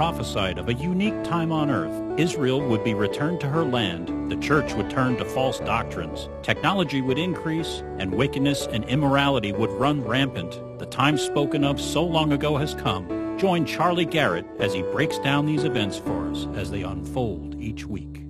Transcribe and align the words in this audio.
Prophesied 0.00 0.56
of 0.56 0.70
a 0.70 0.72
unique 0.72 1.22
time 1.24 1.52
on 1.52 1.68
earth. 1.68 2.18
Israel 2.18 2.66
would 2.66 2.82
be 2.82 2.94
returned 2.94 3.38
to 3.40 3.46
her 3.46 3.62
land, 3.62 4.32
the 4.32 4.36
church 4.36 4.72
would 4.72 4.88
turn 4.88 5.18
to 5.18 5.26
false 5.26 5.58
doctrines, 5.58 6.30
technology 6.42 7.02
would 7.02 7.18
increase, 7.18 7.82
and 7.98 8.10
wickedness 8.14 8.66
and 8.68 8.82
immorality 8.86 9.52
would 9.52 9.70
run 9.72 10.02
rampant. 10.02 10.52
The 10.78 10.86
time 10.86 11.18
spoken 11.18 11.64
of 11.64 11.78
so 11.78 12.02
long 12.02 12.32
ago 12.32 12.56
has 12.56 12.72
come. 12.72 13.36
Join 13.38 13.66
Charlie 13.66 14.06
Garrett 14.06 14.46
as 14.58 14.72
he 14.72 14.80
breaks 14.80 15.18
down 15.18 15.44
these 15.44 15.64
events 15.64 15.98
for 15.98 16.30
us 16.30 16.46
as 16.54 16.70
they 16.70 16.80
unfold 16.80 17.60
each 17.60 17.84
week. 17.84 18.22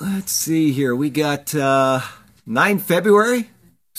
Let's 0.00 0.32
see 0.32 0.72
here. 0.72 0.96
We 0.96 1.10
got 1.10 1.54
uh, 1.54 2.00
9 2.44 2.78
February, 2.80 3.50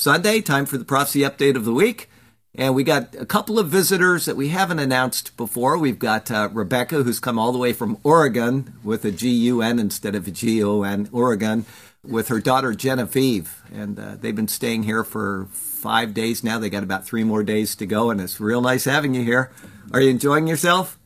Sunday, 0.01 0.41
time 0.41 0.65
for 0.65 0.79
the 0.79 0.83
prophecy 0.83 1.19
update 1.19 1.55
of 1.55 1.63
the 1.63 1.71
week. 1.71 2.09
And 2.55 2.73
we 2.73 2.83
got 2.83 3.13
a 3.19 3.25
couple 3.25 3.59
of 3.59 3.67
visitors 3.67 4.25
that 4.25 4.35
we 4.35 4.47
haven't 4.47 4.79
announced 4.79 5.37
before. 5.37 5.77
We've 5.77 5.99
got 5.99 6.31
uh, 6.31 6.49
Rebecca, 6.51 7.03
who's 7.03 7.19
come 7.19 7.37
all 7.37 7.51
the 7.51 7.59
way 7.59 7.71
from 7.71 7.99
Oregon 8.03 8.73
with 8.83 9.05
a 9.05 9.11
G 9.11 9.29
U 9.29 9.61
N 9.61 9.77
instead 9.77 10.15
of 10.15 10.27
a 10.27 10.31
G 10.31 10.63
O 10.63 10.81
N, 10.81 11.07
Oregon, 11.11 11.67
with 12.03 12.29
her 12.29 12.39
daughter 12.39 12.73
Genevieve. 12.73 13.61
And 13.71 13.99
uh, 13.99 14.15
they've 14.19 14.35
been 14.35 14.47
staying 14.47 14.83
here 14.83 15.03
for 15.03 15.47
five 15.51 16.15
days 16.15 16.43
now. 16.43 16.57
They 16.57 16.71
got 16.71 16.81
about 16.81 17.05
three 17.05 17.23
more 17.23 17.43
days 17.43 17.75
to 17.75 17.85
go, 17.85 18.09
and 18.09 18.19
it's 18.19 18.39
real 18.39 18.61
nice 18.61 18.85
having 18.85 19.13
you 19.13 19.23
here. 19.23 19.51
Are 19.93 20.01
you 20.01 20.09
enjoying 20.09 20.47
yourself? 20.47 20.97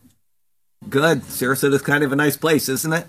Good. 0.90 1.24
Sarasota 1.24 1.74
is 1.74 1.82
kind 1.82 2.06
of 2.06 2.14
a 2.14 2.16
nice 2.16 2.38
place, 2.38 2.70
isn't 2.70 2.94
it? 2.94 3.08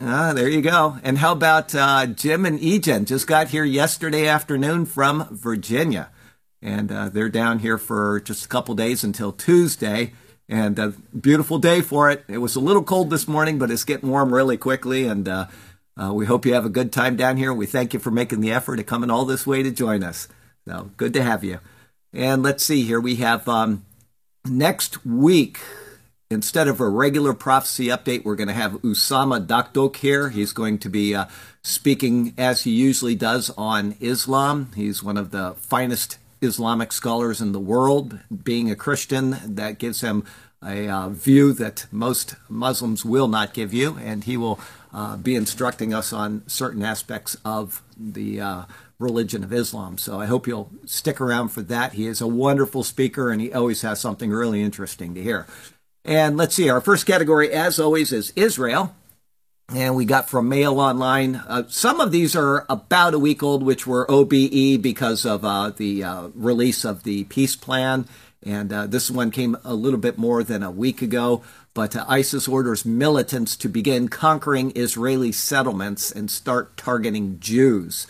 Ah, 0.00 0.34
there 0.34 0.48
you 0.48 0.60
go. 0.60 0.98
And 1.02 1.18
how 1.18 1.32
about 1.32 1.74
uh, 1.74 2.06
Jim 2.06 2.44
and 2.44 2.60
Egen? 2.60 3.06
Just 3.06 3.26
got 3.26 3.48
here 3.48 3.64
yesterday 3.64 4.26
afternoon 4.26 4.84
from 4.84 5.26
Virginia. 5.30 6.10
And 6.60 6.92
uh, 6.92 7.08
they're 7.08 7.30
down 7.30 7.60
here 7.60 7.78
for 7.78 8.20
just 8.20 8.44
a 8.44 8.48
couple 8.48 8.74
days 8.74 9.02
until 9.02 9.32
Tuesday. 9.32 10.12
And 10.48 10.78
a 10.78 10.88
beautiful 11.18 11.58
day 11.58 11.80
for 11.80 12.10
it. 12.10 12.24
It 12.28 12.38
was 12.38 12.56
a 12.56 12.60
little 12.60 12.82
cold 12.82 13.08
this 13.08 13.26
morning, 13.26 13.58
but 13.58 13.70
it's 13.70 13.84
getting 13.84 14.10
warm 14.10 14.34
really 14.34 14.58
quickly. 14.58 15.06
And 15.06 15.26
uh, 15.28 15.46
uh 16.00 16.12
we 16.12 16.26
hope 16.26 16.44
you 16.44 16.52
have 16.52 16.66
a 16.66 16.70
good 16.70 16.92
time 16.92 17.16
down 17.16 17.38
here. 17.38 17.52
We 17.54 17.66
thank 17.66 17.94
you 17.94 17.98
for 17.98 18.10
making 18.10 18.42
the 18.42 18.52
effort 18.52 18.76
to 18.76 18.84
coming 18.84 19.10
all 19.10 19.24
this 19.24 19.46
way 19.46 19.62
to 19.62 19.70
join 19.70 20.02
us. 20.02 20.28
So 20.68 20.90
good 20.98 21.14
to 21.14 21.22
have 21.22 21.42
you. 21.42 21.60
And 22.12 22.42
let's 22.42 22.64
see 22.64 22.82
here. 22.82 23.00
We 23.00 23.16
have 23.16 23.48
um, 23.48 23.86
next 24.44 25.06
week 25.06 25.58
instead 26.30 26.68
of 26.68 26.80
a 26.80 26.88
regular 26.88 27.32
prophecy 27.34 27.86
update, 27.86 28.24
we're 28.24 28.36
going 28.36 28.48
to 28.48 28.54
have 28.54 28.72
Usama 28.82 29.44
Dakdok 29.44 29.96
here. 29.96 30.30
He's 30.30 30.52
going 30.52 30.78
to 30.78 30.88
be 30.88 31.14
uh, 31.14 31.26
speaking 31.62 32.34
as 32.36 32.62
he 32.62 32.70
usually 32.70 33.14
does 33.14 33.50
on 33.56 33.96
Islam. 34.00 34.70
He's 34.74 35.02
one 35.02 35.16
of 35.16 35.30
the 35.30 35.54
finest 35.58 36.18
Islamic 36.42 36.92
scholars 36.92 37.40
in 37.40 37.52
the 37.52 37.60
world. 37.60 38.18
Being 38.44 38.70
a 38.70 38.76
Christian, 38.76 39.36
that 39.44 39.78
gives 39.78 40.00
him 40.00 40.24
a 40.62 40.88
uh, 40.88 41.08
view 41.10 41.52
that 41.52 41.86
most 41.92 42.34
Muslims 42.48 43.04
will 43.04 43.28
not 43.28 43.54
give 43.54 43.72
you, 43.72 43.96
and 43.98 44.24
he 44.24 44.36
will 44.36 44.58
uh, 44.92 45.16
be 45.16 45.36
instructing 45.36 45.94
us 45.94 46.12
on 46.12 46.42
certain 46.46 46.82
aspects 46.82 47.36
of 47.44 47.82
the 47.96 48.40
uh, 48.40 48.62
religion 48.98 49.44
of 49.44 49.52
Islam. 49.52 49.98
So 49.98 50.18
I 50.18 50.26
hope 50.26 50.46
you'll 50.46 50.70
stick 50.86 51.20
around 51.20 51.48
for 51.48 51.62
that. 51.62 51.92
He 51.92 52.06
is 52.06 52.20
a 52.20 52.26
wonderful 52.26 52.82
speaker, 52.82 53.30
and 53.30 53.40
he 53.40 53.52
always 53.52 53.82
has 53.82 54.00
something 54.00 54.30
really 54.30 54.62
interesting 54.62 55.14
to 55.14 55.22
hear. 55.22 55.46
And 56.06 56.36
let's 56.36 56.54
see, 56.54 56.68
our 56.68 56.80
first 56.80 57.04
category, 57.04 57.50
as 57.50 57.80
always, 57.80 58.12
is 58.12 58.32
Israel. 58.36 58.94
And 59.74 59.96
we 59.96 60.04
got 60.04 60.30
from 60.30 60.48
Mail 60.48 60.78
Online. 60.78 61.34
Uh, 61.34 61.64
some 61.66 62.00
of 62.00 62.12
these 62.12 62.36
are 62.36 62.64
about 62.70 63.12
a 63.12 63.18
week 63.18 63.42
old, 63.42 63.64
which 63.64 63.88
were 63.88 64.08
OBE 64.08 64.80
because 64.80 65.26
of 65.26 65.44
uh, 65.44 65.70
the 65.70 66.04
uh, 66.04 66.28
release 66.36 66.84
of 66.84 67.02
the 67.02 67.24
peace 67.24 67.56
plan. 67.56 68.06
And 68.44 68.72
uh, 68.72 68.86
this 68.86 69.10
one 69.10 69.32
came 69.32 69.56
a 69.64 69.74
little 69.74 69.98
bit 69.98 70.16
more 70.16 70.44
than 70.44 70.62
a 70.62 70.70
week 70.70 71.02
ago. 71.02 71.42
But 71.74 71.96
uh, 71.96 72.04
ISIS 72.08 72.46
orders 72.46 72.84
militants 72.84 73.56
to 73.56 73.68
begin 73.68 74.08
conquering 74.08 74.72
Israeli 74.76 75.32
settlements 75.32 76.12
and 76.12 76.30
start 76.30 76.76
targeting 76.76 77.40
Jews. 77.40 78.06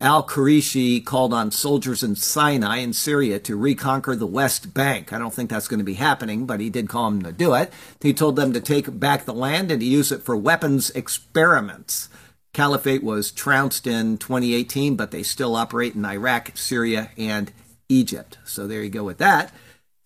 Al 0.00 0.26
Quraishi 0.26 1.04
called 1.04 1.32
on 1.32 1.50
soldiers 1.50 2.02
in 2.02 2.16
Sinai 2.16 2.78
in 2.78 2.92
Syria 2.92 3.38
to 3.40 3.56
reconquer 3.56 4.16
the 4.16 4.26
West 4.26 4.74
Bank. 4.74 5.12
I 5.12 5.18
don't 5.18 5.32
think 5.32 5.48
that's 5.48 5.68
going 5.68 5.78
to 5.78 5.84
be 5.84 5.94
happening, 5.94 6.46
but 6.46 6.60
he 6.60 6.68
did 6.68 6.88
call 6.88 7.10
them 7.10 7.22
to 7.22 7.32
do 7.32 7.54
it. 7.54 7.72
He 8.00 8.12
told 8.12 8.36
them 8.36 8.52
to 8.52 8.60
take 8.60 8.98
back 8.98 9.24
the 9.24 9.32
land 9.32 9.70
and 9.70 9.80
to 9.80 9.86
use 9.86 10.10
it 10.10 10.22
for 10.22 10.36
weapons 10.36 10.90
experiments. 10.90 12.08
Caliphate 12.52 13.02
was 13.02 13.32
trounced 13.32 13.86
in 13.86 14.18
2018, 14.18 14.96
but 14.96 15.10
they 15.10 15.22
still 15.22 15.56
operate 15.56 15.94
in 15.94 16.04
Iraq, 16.04 16.56
Syria, 16.56 17.10
and 17.16 17.52
Egypt. 17.88 18.38
So 18.44 18.66
there 18.66 18.82
you 18.82 18.90
go 18.90 19.04
with 19.04 19.18
that. 19.18 19.52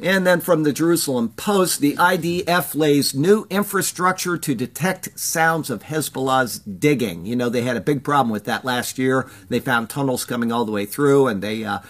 And 0.00 0.24
then 0.24 0.40
from 0.40 0.62
the 0.62 0.72
Jerusalem 0.72 1.30
Post, 1.30 1.80
the 1.80 1.96
IDF 1.96 2.76
lays 2.76 3.14
new 3.14 3.48
infrastructure 3.50 4.38
to 4.38 4.54
detect 4.54 5.18
sounds 5.18 5.70
of 5.70 5.82
Hezbollah's 5.82 6.60
digging. 6.60 7.26
You 7.26 7.34
know, 7.34 7.48
they 7.48 7.62
had 7.62 7.76
a 7.76 7.80
big 7.80 8.04
problem 8.04 8.30
with 8.30 8.44
that 8.44 8.64
last 8.64 8.96
year. 8.96 9.28
They 9.48 9.58
found 9.58 9.90
tunnels 9.90 10.24
coming 10.24 10.52
all 10.52 10.64
the 10.64 10.70
way 10.70 10.86
through, 10.86 11.26
and 11.26 11.42
they 11.42 11.64
uh, 11.64 11.80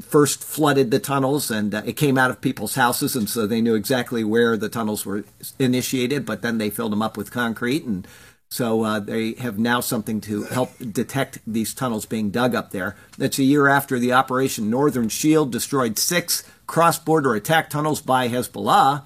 first 0.00 0.44
flooded 0.44 0.92
the 0.92 1.00
tunnels, 1.00 1.50
and 1.50 1.74
uh, 1.74 1.82
it 1.84 1.94
came 1.94 2.16
out 2.16 2.30
of 2.30 2.40
people's 2.40 2.76
houses, 2.76 3.16
and 3.16 3.28
so 3.28 3.44
they 3.44 3.60
knew 3.60 3.74
exactly 3.74 4.22
where 4.22 4.56
the 4.56 4.68
tunnels 4.68 5.04
were 5.04 5.24
initiated, 5.58 6.24
but 6.24 6.42
then 6.42 6.58
they 6.58 6.70
filled 6.70 6.92
them 6.92 7.02
up 7.02 7.16
with 7.16 7.32
concrete 7.32 7.84
and 7.84 8.06
so 8.50 8.82
uh, 8.82 8.98
they 8.98 9.34
have 9.34 9.58
now 9.58 9.80
something 9.80 10.20
to 10.22 10.44
help 10.44 10.70
detect 10.78 11.38
these 11.46 11.74
tunnels 11.74 12.06
being 12.06 12.30
dug 12.30 12.54
up 12.54 12.70
there. 12.70 12.96
That's 13.18 13.38
a 13.38 13.44
year 13.44 13.68
after 13.68 13.98
the 13.98 14.12
Operation 14.12 14.70
Northern 14.70 15.08
Shield 15.08 15.52
destroyed 15.52 15.98
six 15.98 16.44
cross 16.66 16.98
border 16.98 17.34
attack 17.34 17.68
tunnels 17.68 18.00
by 18.00 18.28
Hezbollah. 18.28 19.04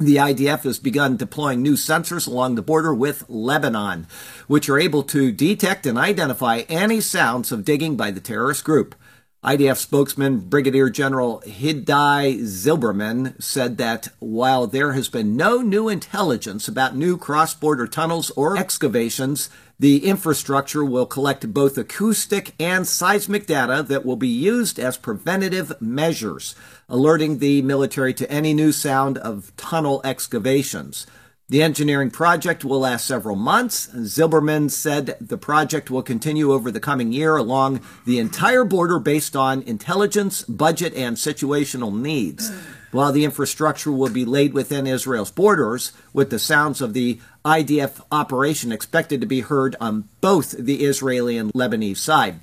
The 0.00 0.16
IDF 0.16 0.62
has 0.62 0.78
begun 0.78 1.16
deploying 1.16 1.60
new 1.60 1.72
sensors 1.72 2.28
along 2.28 2.54
the 2.54 2.62
border 2.62 2.94
with 2.94 3.24
Lebanon, 3.28 4.06
which 4.46 4.68
are 4.68 4.78
able 4.78 5.02
to 5.04 5.32
detect 5.32 5.86
and 5.86 5.98
identify 5.98 6.58
any 6.68 7.00
sounds 7.00 7.50
of 7.50 7.64
digging 7.64 7.96
by 7.96 8.12
the 8.12 8.20
terrorist 8.20 8.62
group. 8.62 8.94
IDF 9.44 9.76
spokesman 9.76 10.40
Brigadier 10.40 10.90
General 10.90 11.40
Hiddai 11.46 12.40
Zilberman 12.40 13.40
said 13.40 13.78
that 13.78 14.08
while 14.18 14.66
there 14.66 14.94
has 14.94 15.08
been 15.08 15.36
no 15.36 15.58
new 15.58 15.88
intelligence 15.88 16.66
about 16.66 16.96
new 16.96 17.16
cross 17.16 17.54
border 17.54 17.86
tunnels 17.86 18.30
or 18.30 18.56
excavations, 18.56 19.48
the 19.78 20.04
infrastructure 20.04 20.84
will 20.84 21.06
collect 21.06 21.54
both 21.54 21.78
acoustic 21.78 22.52
and 22.58 22.84
seismic 22.84 23.46
data 23.46 23.84
that 23.86 24.04
will 24.04 24.16
be 24.16 24.26
used 24.26 24.76
as 24.76 24.96
preventative 24.96 25.72
measures, 25.80 26.56
alerting 26.88 27.38
the 27.38 27.62
military 27.62 28.12
to 28.14 28.28
any 28.28 28.52
new 28.52 28.72
sound 28.72 29.18
of 29.18 29.52
tunnel 29.56 30.00
excavations. 30.02 31.06
The 31.50 31.62
engineering 31.62 32.10
project 32.10 32.62
will 32.62 32.80
last 32.80 33.06
several 33.06 33.34
months. 33.34 33.86
Zilberman 33.86 34.70
said 34.70 35.16
the 35.18 35.38
project 35.38 35.90
will 35.90 36.02
continue 36.02 36.52
over 36.52 36.70
the 36.70 36.78
coming 36.78 37.10
year 37.10 37.36
along 37.36 37.80
the 38.04 38.18
entire 38.18 38.64
border 38.64 38.98
based 38.98 39.34
on 39.34 39.62
intelligence, 39.62 40.42
budget, 40.42 40.92
and 40.92 41.16
situational 41.16 41.98
needs. 41.98 42.52
While 42.90 43.12
the 43.12 43.24
infrastructure 43.24 43.90
will 43.90 44.10
be 44.10 44.26
laid 44.26 44.52
within 44.52 44.86
Israel's 44.86 45.30
borders, 45.30 45.92
with 46.12 46.28
the 46.28 46.38
sounds 46.38 46.82
of 46.82 46.92
the 46.92 47.18
IDF 47.46 48.02
operation 48.12 48.70
expected 48.70 49.22
to 49.22 49.26
be 49.26 49.40
heard 49.40 49.74
on 49.80 50.10
both 50.20 50.50
the 50.50 50.84
Israeli 50.84 51.38
and 51.38 51.50
Lebanese 51.54 51.96
side. 51.96 52.40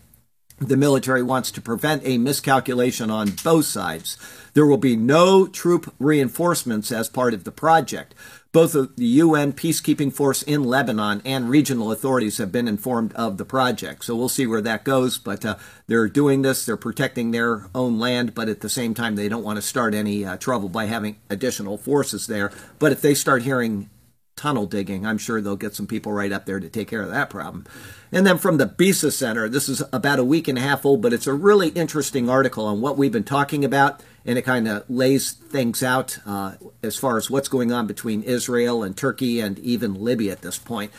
The 0.58 0.78
military 0.78 1.22
wants 1.22 1.52
to 1.52 1.62
prevent 1.62 2.02
a 2.06 2.18
miscalculation 2.18 3.12
on 3.12 3.32
both 3.44 3.66
sides. 3.66 4.18
There 4.54 4.66
will 4.66 4.78
be 4.78 4.96
no 4.96 5.48
troop 5.48 5.94
reinforcements 6.00 6.94
as 6.94 7.10
part 7.10 7.34
of 7.34 7.44
the 7.44 7.52
project. 7.52 8.16
Both 8.56 8.72
the 8.72 8.90
UN 8.98 9.52
peacekeeping 9.52 10.14
force 10.14 10.42
in 10.42 10.64
Lebanon 10.64 11.22
and 11.26 11.50
regional 11.50 11.92
authorities 11.92 12.38
have 12.38 12.54
been 12.54 12.70
informed 12.70 13.12
of 13.12 13.38
the 13.38 13.44
project. 13.44 14.06
So 14.06 14.16
we'll 14.16 14.30
see 14.30 14.48
where 14.48 14.62
that 14.62 14.86
goes. 14.86 15.18
But 15.18 15.44
uh, 15.44 15.58
they're 15.88 16.08
doing 16.08 16.42
this, 16.42 16.66
they're 16.66 16.78
protecting 16.78 17.32
their 17.32 17.68
own 17.76 18.00
land, 18.00 18.34
but 18.34 18.48
at 18.48 18.62
the 18.62 18.70
same 18.70 18.94
time, 18.94 19.18
they 19.18 19.28
don't 19.28 19.44
want 19.44 19.58
to 19.58 19.62
start 19.62 19.94
any 19.94 20.24
uh, 20.24 20.38
trouble 20.38 20.70
by 20.70 20.86
having 20.86 21.18
additional 21.30 21.78
forces 21.78 22.28
there. 22.28 22.50
But 22.80 22.94
if 22.94 23.02
they 23.02 23.14
start 23.14 23.44
hearing 23.44 23.90
tunnel 24.36 24.66
digging. 24.66 25.06
I'm 25.06 25.18
sure 25.18 25.42
they'll 25.42 25.56
get 25.56 25.76
some 25.76 25.88
people 25.88 26.12
right 26.12 26.32
up 26.32 26.46
there 26.46 26.60
to 26.60 26.70
take 26.70 26.90
care 26.90 27.02
of 27.02 27.10
that 27.10 27.30
problem. 27.30 27.66
And 28.12 28.28
then 28.28 28.38
from 28.38 28.58
the 28.58 28.68
BESA 28.68 29.12
Center, 29.14 29.48
this 29.48 29.70
is 29.70 29.82
about 29.94 30.20
a 30.20 30.26
week 30.26 30.48
and 30.48 30.58
a 30.58 30.62
half 30.62 30.86
old, 30.86 31.02
but 31.02 31.14
it's 31.14 31.28
a 31.28 31.34
really 31.34 31.70
interesting 31.70 32.30
article 32.30 32.66
on 32.66 32.82
what 32.82 32.98
we've 32.98 33.12
been 33.12 33.24
talking 33.24 33.64
about, 33.64 34.04
and 34.26 34.38
it 34.38 34.42
kind 34.42 34.68
of 34.68 34.90
lays 34.90 35.32
things 35.32 35.84
out 35.84 36.18
uh, 36.26 36.54
as 36.82 36.98
far 36.98 37.18
as 37.18 37.30
what's 37.30 37.48
going 37.48 37.72
on 37.72 37.88
between 37.88 38.24
Israel 38.24 38.84
and 38.84 38.98
Turkey 38.98 39.40
and 39.40 39.60
even 39.60 39.94
Libya 39.94 40.32
at 40.32 40.42
this 40.42 40.58
point. 40.58 40.92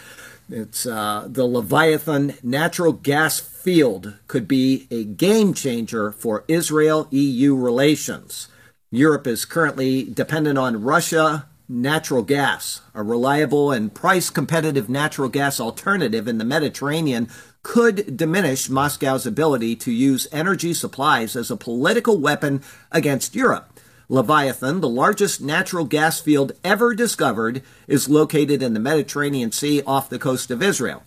It's 0.49 0.87
uh, 0.87 1.27
the 1.29 1.45
Leviathan 1.45 2.35
natural 2.43 2.93
gas 2.93 3.41
field 3.41 4.15
could 4.29 4.47
be 4.47 4.87
a 4.93 5.03
game 5.03 5.55
changer 5.55 6.13
for 6.13 6.45
Israel 6.47 7.09
EU 7.11 7.57
relations. 7.57 8.47
Europe 8.93 9.27
is 9.27 9.45
currently 9.45 10.05
dependent 10.05 10.57
on 10.57 10.83
Russia, 10.83 11.47
natural 11.69 12.23
gas. 12.23 12.81
A 12.95 13.03
reliable 13.03 13.73
and 13.73 13.93
price 13.93 14.31
competitive 14.31 14.89
natural 14.89 15.29
gas 15.29 15.59
alternative 15.59 16.29
in 16.29 16.39
the 16.39 16.45
Mediterranean 16.45 17.29
could 17.67 18.17
diminish 18.17 18.71
Moscow's 18.71 19.27
ability 19.27 19.75
to 19.75 19.91
use 19.91 20.29
energy 20.31 20.73
supplies 20.73 21.35
as 21.35 21.51
a 21.51 21.57
political 21.57 22.17
weapon 22.17 22.63
against 22.93 23.35
Europe. 23.35 23.81
Leviathan, 24.09 24.81
the 24.81 24.89
largest 24.89 25.41
natural 25.41 25.85
gas 25.85 26.21
field 26.21 26.53
ever 26.63 26.95
discovered, 26.95 27.63
is 27.89 28.09
located 28.09 28.63
in 28.63 28.73
the 28.73 28.79
Mediterranean 28.79 29.51
Sea 29.51 29.83
off 29.85 30.09
the 30.09 30.17
coast 30.17 30.53
of 30.53 30.63
Israel. 30.63 31.03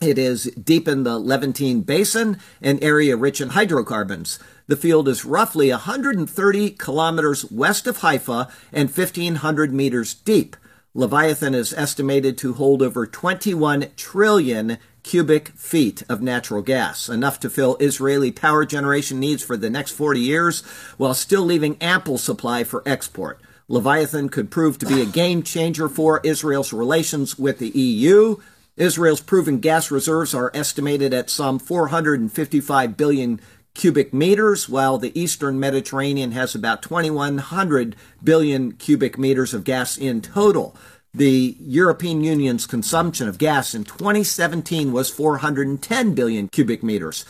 It 0.00 0.18
is 0.18 0.44
deep 0.54 0.86
in 0.86 1.02
the 1.02 1.18
Levantine 1.18 1.80
Basin, 1.80 2.38
an 2.62 2.78
area 2.80 3.16
rich 3.16 3.40
in 3.40 3.48
hydrocarbons. 3.48 4.38
The 4.68 4.76
field 4.76 5.08
is 5.08 5.24
roughly 5.24 5.70
130 5.72 6.70
kilometers 6.70 7.50
west 7.50 7.88
of 7.88 7.98
Haifa 8.02 8.48
and 8.72 8.88
1,500 8.88 9.74
meters 9.74 10.14
deep. 10.14 10.56
Leviathan 10.94 11.56
is 11.56 11.74
estimated 11.74 12.38
to 12.38 12.54
hold 12.54 12.82
over 12.82 13.04
21 13.04 13.88
trillion 13.96 14.78
cubic 15.08 15.48
feet 15.56 16.02
of 16.10 16.20
natural 16.20 16.60
gas, 16.60 17.08
enough 17.08 17.40
to 17.40 17.48
fill 17.48 17.78
Israeli 17.80 18.30
power 18.30 18.66
generation 18.66 19.18
needs 19.18 19.42
for 19.42 19.56
the 19.56 19.70
next 19.70 19.92
40 19.92 20.20
years, 20.20 20.60
while 20.98 21.14
still 21.14 21.44
leaving 21.44 21.78
ample 21.80 22.18
supply 22.18 22.62
for 22.62 22.82
export. 22.84 23.40
Leviathan 23.68 24.28
could 24.28 24.50
prove 24.50 24.76
to 24.76 24.84
be 24.84 25.00
a 25.00 25.06
game 25.06 25.42
changer 25.42 25.88
for 25.88 26.20
Israel's 26.24 26.74
relations 26.74 27.38
with 27.38 27.58
the 27.58 27.70
EU. 27.70 28.36
Israel's 28.76 29.22
proven 29.22 29.60
gas 29.60 29.90
reserves 29.90 30.34
are 30.34 30.50
estimated 30.52 31.14
at 31.14 31.30
some 31.30 31.58
455 31.58 32.94
billion 32.98 33.40
cubic 33.72 34.12
meters, 34.12 34.68
while 34.68 34.98
the 34.98 35.18
eastern 35.18 35.58
Mediterranean 35.58 36.32
has 36.32 36.54
about 36.54 36.82
2,100 36.82 37.96
billion 38.22 38.72
cubic 38.72 39.16
meters 39.16 39.54
of 39.54 39.64
gas 39.64 39.96
in 39.96 40.20
total. 40.20 40.76
The 41.14 41.56
European 41.60 42.22
Union's 42.22 42.66
consumption 42.66 43.28
of 43.28 43.38
gas 43.38 43.74
in 43.74 43.84
2017 43.84 44.92
was 44.92 45.08
410 45.08 46.14
billion 46.14 46.48
cubic 46.48 46.82
meters, 46.82 47.24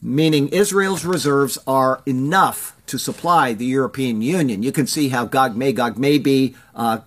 meaning 0.00 0.48
Israel's 0.48 1.04
reserves 1.04 1.58
are 1.66 2.02
enough 2.06 2.74
to 2.86 2.98
supply 2.98 3.52
the 3.52 3.66
European 3.66 4.22
Union. 4.22 4.62
You 4.62 4.72
can 4.72 4.86
see 4.86 5.10
how 5.10 5.26
Gog 5.26 5.56
Magog 5.56 5.98
may 5.98 6.16
be 6.16 6.56
uh, 6.74 7.00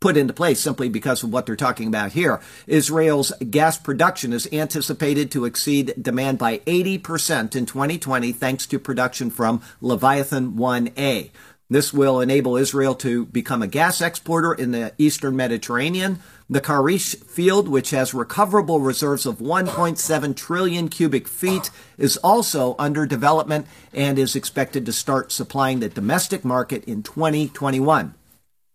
put 0.00 0.16
into 0.16 0.32
place 0.32 0.60
simply 0.60 0.88
because 0.88 1.22
of 1.22 1.32
what 1.32 1.46
they're 1.46 1.56
talking 1.56 1.88
about 1.88 2.12
here. 2.12 2.40
Israel's 2.66 3.32
gas 3.50 3.78
production 3.78 4.32
is 4.32 4.48
anticipated 4.52 5.30
to 5.30 5.44
exceed 5.44 5.94
demand 6.00 6.38
by 6.38 6.58
80% 6.58 7.56
in 7.56 7.66
2020 7.66 8.32
thanks 8.32 8.66
to 8.66 8.78
production 8.78 9.30
from 9.30 9.62
Leviathan 9.80 10.52
1A. 10.52 11.30
This 11.70 11.92
will 11.92 12.22
enable 12.22 12.56
Israel 12.56 12.94
to 12.96 13.26
become 13.26 13.60
a 13.60 13.66
gas 13.66 14.00
exporter 14.00 14.54
in 14.54 14.70
the 14.70 14.94
eastern 14.96 15.36
Mediterranean. 15.36 16.20
The 16.48 16.62
Karish 16.62 17.22
field, 17.24 17.68
which 17.68 17.90
has 17.90 18.14
recoverable 18.14 18.80
reserves 18.80 19.26
of 19.26 19.36
1.7 19.36 20.34
trillion 20.34 20.88
cubic 20.88 21.28
feet, 21.28 21.70
is 21.98 22.16
also 22.18 22.74
under 22.78 23.04
development 23.04 23.66
and 23.92 24.18
is 24.18 24.34
expected 24.34 24.86
to 24.86 24.94
start 24.94 25.30
supplying 25.30 25.80
the 25.80 25.90
domestic 25.90 26.42
market 26.42 26.84
in 26.84 27.02
2021. 27.02 28.14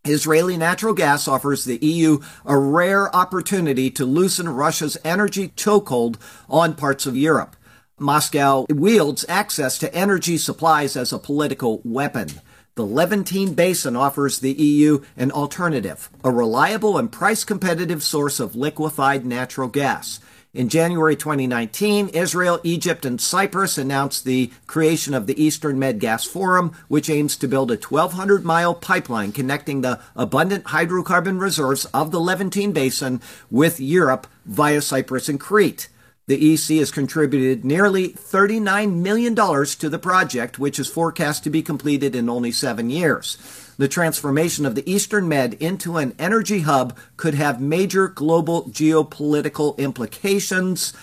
Israeli 0.05 0.55
natural 0.55 0.93
gas 0.93 1.27
offers 1.27 1.63
the 1.63 1.83
EU 1.83 2.19
a 2.45 2.57
rare 2.59 3.13
opportunity 3.15 3.89
to 3.89 4.05
loosen 4.05 4.49
Russia's 4.49 4.97
energy 5.03 5.47
chokehold 5.49 6.17
on 6.47 6.75
parts 6.75 7.07
of 7.07 7.17
Europe. 7.17 7.55
Moscow 7.97 8.67
wields 8.69 9.25
access 9.27 9.79
to 9.79 9.95
energy 9.95 10.37
supplies 10.37 10.95
as 10.95 11.11
a 11.11 11.17
political 11.17 11.81
weapon. 11.83 12.27
The 12.75 12.87
Levantine 12.87 13.53
Basin 13.53 13.95
offers 13.95 14.39
the 14.39 14.53
EU 14.53 15.03
an 15.15 15.31
alternative, 15.31 16.09
a 16.23 16.31
reliable 16.31 16.97
and 16.97 17.11
price 17.11 17.43
competitive 17.43 18.01
source 18.01 18.39
of 18.39 18.55
liquefied 18.55 19.27
natural 19.27 19.67
gas. 19.67 20.19
In 20.55 20.69
January 20.69 21.15
2019, 21.15 22.09
Israel, 22.09 22.59
Egypt, 22.63 23.05
and 23.05 23.21
Cyprus 23.21 23.77
announced 23.77 24.25
the 24.25 24.51
creation 24.65 25.13
of 25.13 25.27
the 25.27 25.39
Eastern 25.39 25.77
Med 25.77 25.99
Gas 25.99 26.25
Forum, 26.25 26.75
which 26.87 27.11
aims 27.11 27.37
to 27.37 27.47
build 27.47 27.69
a 27.69 27.77
1,200 27.77 28.43
mile 28.43 28.73
pipeline 28.73 29.31
connecting 29.31 29.81
the 29.81 29.99
abundant 30.15 30.63
hydrocarbon 30.63 31.39
reserves 31.39 31.85
of 31.93 32.09
the 32.09 32.19
Levantine 32.19 32.71
Basin 32.71 33.21
with 33.51 33.79
Europe 33.79 34.25
via 34.47 34.81
Cyprus 34.81 35.29
and 35.29 35.39
Crete. 35.39 35.89
The 36.25 36.53
EC 36.53 36.77
has 36.79 36.89
contributed 36.89 37.65
nearly 37.65 38.09
$39 38.09 38.95
million 38.95 39.35
to 39.35 39.89
the 39.89 39.99
project, 39.99 40.57
which 40.57 40.79
is 40.79 40.87
forecast 40.87 41.43
to 41.43 41.49
be 41.49 41.61
completed 41.61 42.15
in 42.15 42.29
only 42.29 42.53
seven 42.53 42.89
years. 42.89 43.37
The 43.77 43.89
transformation 43.89 44.65
of 44.65 44.75
the 44.75 44.89
Eastern 44.89 45.27
Med 45.27 45.55
into 45.55 45.97
an 45.97 46.15
energy 46.17 46.61
hub 46.61 46.97
could 47.17 47.33
have 47.33 47.59
major 47.59 48.07
global 48.07 48.63
geopolitical 48.69 49.77
implications. 49.77 50.93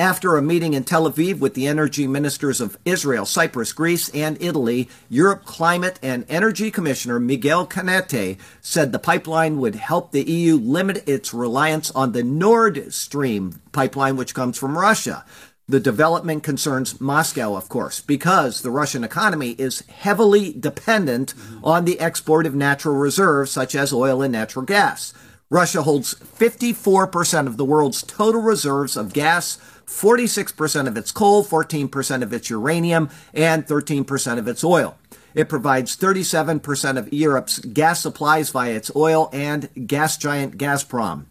After 0.00 0.34
a 0.34 0.40
meeting 0.40 0.72
in 0.72 0.84
Tel 0.84 1.06
Aviv 1.12 1.40
with 1.40 1.52
the 1.52 1.66
energy 1.66 2.06
ministers 2.06 2.62
of 2.62 2.78
Israel, 2.86 3.26
Cyprus, 3.26 3.74
Greece, 3.74 4.08
and 4.14 4.40
Italy, 4.40 4.88
Europe 5.10 5.44
Climate 5.44 5.98
and 6.02 6.24
Energy 6.26 6.70
Commissioner 6.70 7.20
Miguel 7.20 7.66
Canete 7.66 8.38
said 8.62 8.92
the 8.92 8.98
pipeline 8.98 9.58
would 9.58 9.74
help 9.74 10.10
the 10.10 10.22
EU 10.22 10.56
limit 10.56 11.06
its 11.06 11.34
reliance 11.34 11.90
on 11.90 12.12
the 12.12 12.22
Nord 12.22 12.94
Stream 12.94 13.60
pipeline, 13.72 14.16
which 14.16 14.34
comes 14.34 14.56
from 14.56 14.78
Russia. 14.78 15.22
The 15.68 15.80
development 15.80 16.44
concerns 16.44 16.98
Moscow, 16.98 17.54
of 17.54 17.68
course, 17.68 18.00
because 18.00 18.62
the 18.62 18.70
Russian 18.70 19.04
economy 19.04 19.50
is 19.58 19.80
heavily 19.80 20.54
dependent 20.54 21.34
mm-hmm. 21.34 21.62
on 21.62 21.84
the 21.84 22.00
export 22.00 22.46
of 22.46 22.54
natural 22.54 22.96
reserves 22.96 23.50
such 23.50 23.74
as 23.74 23.92
oil 23.92 24.22
and 24.22 24.32
natural 24.32 24.64
gas. 24.64 25.12
Russia 25.50 25.82
holds 25.82 26.14
54% 26.14 27.48
of 27.48 27.56
the 27.56 27.64
world's 27.64 28.04
total 28.04 28.40
reserves 28.40 28.96
of 28.96 29.12
gas, 29.12 29.58
46% 29.90 30.86
of 30.86 30.96
its 30.96 31.10
coal, 31.10 31.44
14% 31.44 32.22
of 32.22 32.32
its 32.32 32.48
uranium, 32.48 33.10
and 33.34 33.66
13% 33.66 34.38
of 34.38 34.46
its 34.46 34.62
oil. 34.62 34.96
It 35.34 35.48
provides 35.48 35.96
37% 35.96 36.96
of 36.96 37.12
Europe's 37.12 37.58
gas 37.58 38.00
supplies 38.00 38.50
via 38.50 38.72
its 38.72 38.90
oil 38.94 39.28
and 39.32 39.68
gas 39.86 40.16
giant 40.16 40.56
Gazprom. 40.56 41.26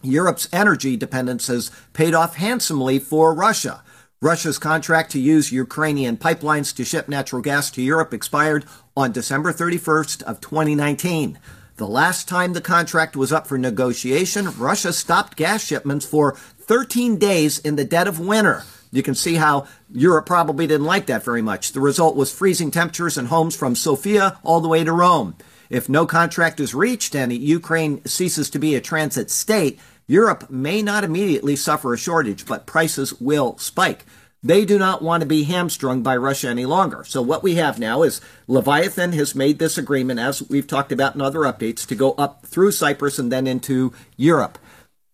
Europe's 0.00 0.48
energy 0.52 0.96
dependence 0.96 1.48
has 1.48 1.72
paid 1.92 2.14
off 2.14 2.36
handsomely 2.36 3.00
for 3.00 3.34
Russia. 3.34 3.82
Russia's 4.22 4.58
contract 4.58 5.10
to 5.12 5.20
use 5.20 5.52
Ukrainian 5.52 6.16
pipelines 6.16 6.74
to 6.76 6.84
ship 6.84 7.08
natural 7.08 7.42
gas 7.42 7.70
to 7.72 7.82
Europe 7.82 8.14
expired 8.14 8.64
on 8.96 9.12
December 9.12 9.52
31st 9.52 10.22
of 10.22 10.40
2019. 10.40 11.38
The 11.76 11.86
last 11.86 12.26
time 12.26 12.52
the 12.52 12.60
contract 12.60 13.16
was 13.16 13.32
up 13.32 13.46
for 13.46 13.56
negotiation, 13.56 14.50
Russia 14.58 14.92
stopped 14.92 15.36
gas 15.36 15.62
shipments 15.62 16.04
for 16.04 16.36
13 16.68 17.16
days 17.16 17.58
in 17.58 17.76
the 17.76 17.84
dead 17.84 18.06
of 18.06 18.20
winter. 18.20 18.62
You 18.90 19.02
can 19.02 19.14
see 19.14 19.36
how 19.36 19.66
Europe 19.90 20.26
probably 20.26 20.66
didn't 20.66 20.86
like 20.86 21.06
that 21.06 21.24
very 21.24 21.42
much. 21.42 21.72
The 21.72 21.80
result 21.80 22.14
was 22.14 22.32
freezing 22.32 22.70
temperatures 22.70 23.16
in 23.18 23.26
homes 23.26 23.56
from 23.56 23.74
Sofia 23.74 24.38
all 24.42 24.60
the 24.60 24.68
way 24.68 24.84
to 24.84 24.92
Rome. 24.92 25.34
If 25.70 25.88
no 25.88 26.06
contract 26.06 26.60
is 26.60 26.74
reached 26.74 27.14
and 27.14 27.32
Ukraine 27.32 28.04
ceases 28.04 28.50
to 28.50 28.58
be 28.58 28.74
a 28.74 28.80
transit 28.82 29.30
state, 29.30 29.80
Europe 30.06 30.50
may 30.50 30.82
not 30.82 31.04
immediately 31.04 31.56
suffer 31.56 31.92
a 31.92 31.98
shortage, 31.98 32.46
but 32.46 32.66
prices 32.66 33.18
will 33.20 33.56
spike. 33.58 34.04
They 34.42 34.64
do 34.64 34.78
not 34.78 35.02
want 35.02 35.22
to 35.22 35.26
be 35.26 35.44
hamstrung 35.44 36.02
by 36.02 36.16
Russia 36.16 36.48
any 36.48 36.64
longer. 36.64 37.02
So 37.04 37.20
what 37.20 37.42
we 37.42 37.56
have 37.56 37.78
now 37.78 38.02
is 38.02 38.20
Leviathan 38.46 39.12
has 39.12 39.34
made 39.34 39.58
this 39.58 39.76
agreement, 39.76 40.20
as 40.20 40.48
we've 40.48 40.66
talked 40.66 40.92
about 40.92 41.14
in 41.14 41.20
other 41.20 41.40
updates, 41.40 41.86
to 41.86 41.94
go 41.94 42.12
up 42.12 42.46
through 42.46 42.72
Cyprus 42.72 43.18
and 43.18 43.32
then 43.32 43.46
into 43.46 43.92
Europe. 44.16 44.58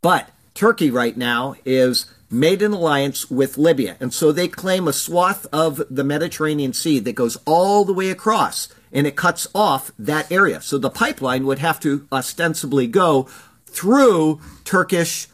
But 0.03 0.29
Turkey 0.55 0.91
right 0.91 1.17
now 1.17 1.57
is 1.65 2.07
made 2.31 2.63
an 2.63 2.73
alliance 2.73 3.31
with 3.31 3.59
Libya. 3.59 3.97
And 4.01 4.15
so 4.15 4.33
they 4.33 4.49
claim 4.49 4.87
a 4.87 4.93
swath 4.93 5.47
of 5.53 5.83
the 5.91 6.05
Mediterranean 6.05 6.73
Sea 6.73 7.01
that 7.01 7.15
goes 7.15 7.37
all 7.45 7.85
the 7.85 7.93
way 7.93 8.11
across 8.11 8.69
and 8.93 9.07
it 9.07 9.17
cuts 9.17 9.49
off 9.55 9.91
that 9.99 10.31
area. 10.31 10.61
So 10.61 10.79
the 10.79 10.91
pipeline 10.91 11.45
would 11.47 11.59
have 11.59 11.81
to 11.81 12.07
ostensibly 12.13 12.87
go 12.87 13.29
through 13.67 14.41
Turkish 14.65 15.27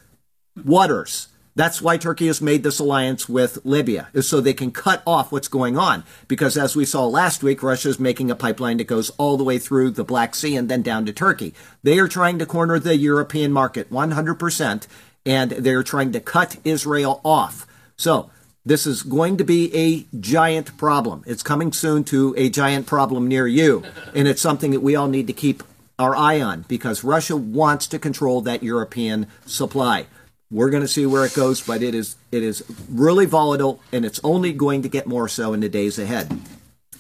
waters. 0.64 1.28
That's 1.56 1.82
why 1.82 1.98
Turkey 1.98 2.28
has 2.28 2.40
made 2.40 2.62
this 2.62 2.78
alliance 2.78 3.28
with 3.28 3.58
Libya, 3.64 4.08
is 4.14 4.28
so 4.28 4.40
they 4.40 4.54
can 4.54 4.70
cut 4.70 5.02
off 5.06 5.32
what's 5.32 5.48
going 5.48 5.76
on. 5.76 6.04
Because 6.28 6.56
as 6.56 6.76
we 6.76 6.84
saw 6.84 7.06
last 7.06 7.42
week, 7.42 7.62
Russia 7.62 7.88
is 7.88 7.98
making 7.98 8.30
a 8.30 8.36
pipeline 8.36 8.76
that 8.78 8.86
goes 8.86 9.10
all 9.18 9.36
the 9.36 9.44
way 9.44 9.58
through 9.58 9.90
the 9.90 10.04
Black 10.04 10.34
Sea 10.34 10.56
and 10.56 10.70
then 10.70 10.80
down 10.80 11.04
to 11.06 11.12
Turkey. 11.12 11.52
They 11.82 11.98
are 11.98 12.08
trying 12.08 12.38
to 12.38 12.46
corner 12.46 12.78
the 12.78 12.96
European 12.96 13.52
market 13.52 13.90
100%, 13.90 14.86
and 15.24 15.50
they're 15.50 15.82
trying 15.82 16.12
to 16.12 16.20
cut 16.20 16.56
Israel 16.64 17.20
off. 17.24 17.66
So 17.96 18.30
this 18.64 18.86
is 18.86 19.02
going 19.02 19.36
to 19.38 19.44
be 19.44 19.74
a 19.74 20.06
giant 20.20 20.76
problem. 20.76 21.24
It's 21.26 21.42
coming 21.42 21.72
soon 21.72 22.04
to 22.04 22.34
a 22.36 22.50
giant 22.50 22.86
problem 22.86 23.26
near 23.26 23.46
you. 23.46 23.84
And 24.14 24.28
it's 24.28 24.42
something 24.42 24.70
that 24.72 24.80
we 24.80 24.96
all 24.96 25.08
need 25.08 25.26
to 25.28 25.32
keep 25.32 25.62
our 25.98 26.16
eye 26.16 26.40
on 26.40 26.64
because 26.68 27.04
Russia 27.04 27.36
wants 27.36 27.86
to 27.88 27.98
control 27.98 28.40
that 28.42 28.62
European 28.62 29.26
supply. 29.44 30.06
We're 30.50 30.70
going 30.70 30.82
to 30.82 30.88
see 30.88 31.06
where 31.06 31.24
it 31.24 31.34
goes, 31.34 31.60
but 31.60 31.82
it 31.82 31.94
is 31.94 32.16
it 32.32 32.42
is 32.42 32.64
really 32.88 33.26
volatile 33.26 33.80
and 33.92 34.04
it's 34.04 34.20
only 34.24 34.52
going 34.52 34.82
to 34.82 34.88
get 34.88 35.06
more 35.06 35.28
so 35.28 35.52
in 35.52 35.60
the 35.60 35.68
days 35.68 35.98
ahead. 35.98 36.40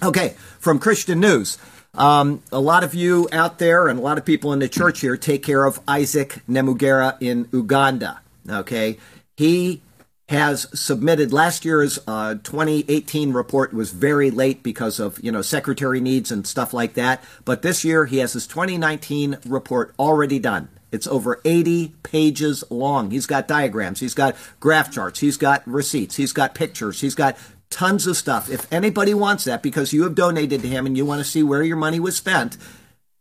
Okay, 0.02 0.34
from 0.58 0.78
Christian 0.78 1.20
News. 1.20 1.58
Um, 1.94 2.42
a 2.52 2.60
lot 2.60 2.84
of 2.84 2.94
you 2.94 3.28
out 3.32 3.58
there 3.58 3.88
and 3.88 3.98
a 3.98 4.02
lot 4.02 4.18
of 4.18 4.24
people 4.24 4.52
in 4.52 4.60
the 4.60 4.68
church 4.68 5.00
here 5.00 5.16
take 5.16 5.42
care 5.42 5.64
of 5.64 5.80
Isaac 5.88 6.42
Nemugera 6.48 7.16
in 7.20 7.48
Uganda. 7.52 8.20
Okay, 8.48 8.98
he 9.36 9.82
has 10.28 10.68
submitted 10.78 11.32
last 11.32 11.64
year's 11.64 11.98
uh, 12.06 12.34
2018 12.44 13.32
report 13.32 13.74
was 13.74 13.90
very 13.90 14.30
late 14.30 14.62
because 14.62 15.00
of 15.00 15.18
you 15.24 15.32
know 15.32 15.42
secretary 15.42 16.00
needs 16.00 16.30
and 16.30 16.46
stuff 16.46 16.72
like 16.72 16.94
that. 16.94 17.22
But 17.44 17.62
this 17.62 17.84
year 17.84 18.06
he 18.06 18.18
has 18.18 18.34
his 18.34 18.46
2019 18.46 19.38
report 19.44 19.92
already 19.98 20.38
done. 20.38 20.68
It's 20.92 21.06
over 21.06 21.40
80 21.44 21.94
pages 22.02 22.64
long. 22.70 23.10
He's 23.10 23.26
got 23.26 23.48
diagrams, 23.48 23.98
he's 23.98 24.14
got 24.14 24.36
graph 24.60 24.92
charts, 24.92 25.18
he's 25.18 25.36
got 25.36 25.66
receipts, 25.66 26.16
he's 26.16 26.32
got 26.32 26.54
pictures, 26.54 27.00
he's 27.00 27.16
got 27.16 27.36
tons 27.70 28.06
of 28.06 28.16
stuff. 28.16 28.50
If 28.50 28.70
anybody 28.72 29.14
wants 29.14 29.44
that 29.44 29.62
because 29.62 29.92
you 29.92 30.02
have 30.02 30.14
donated 30.14 30.62
to 30.62 30.68
him 30.68 30.86
and 30.86 30.96
you 30.96 31.06
want 31.06 31.20
to 31.20 31.30
see 31.30 31.42
where 31.42 31.62
your 31.62 31.76
money 31.76 32.00
was 32.00 32.16
spent, 32.16 32.58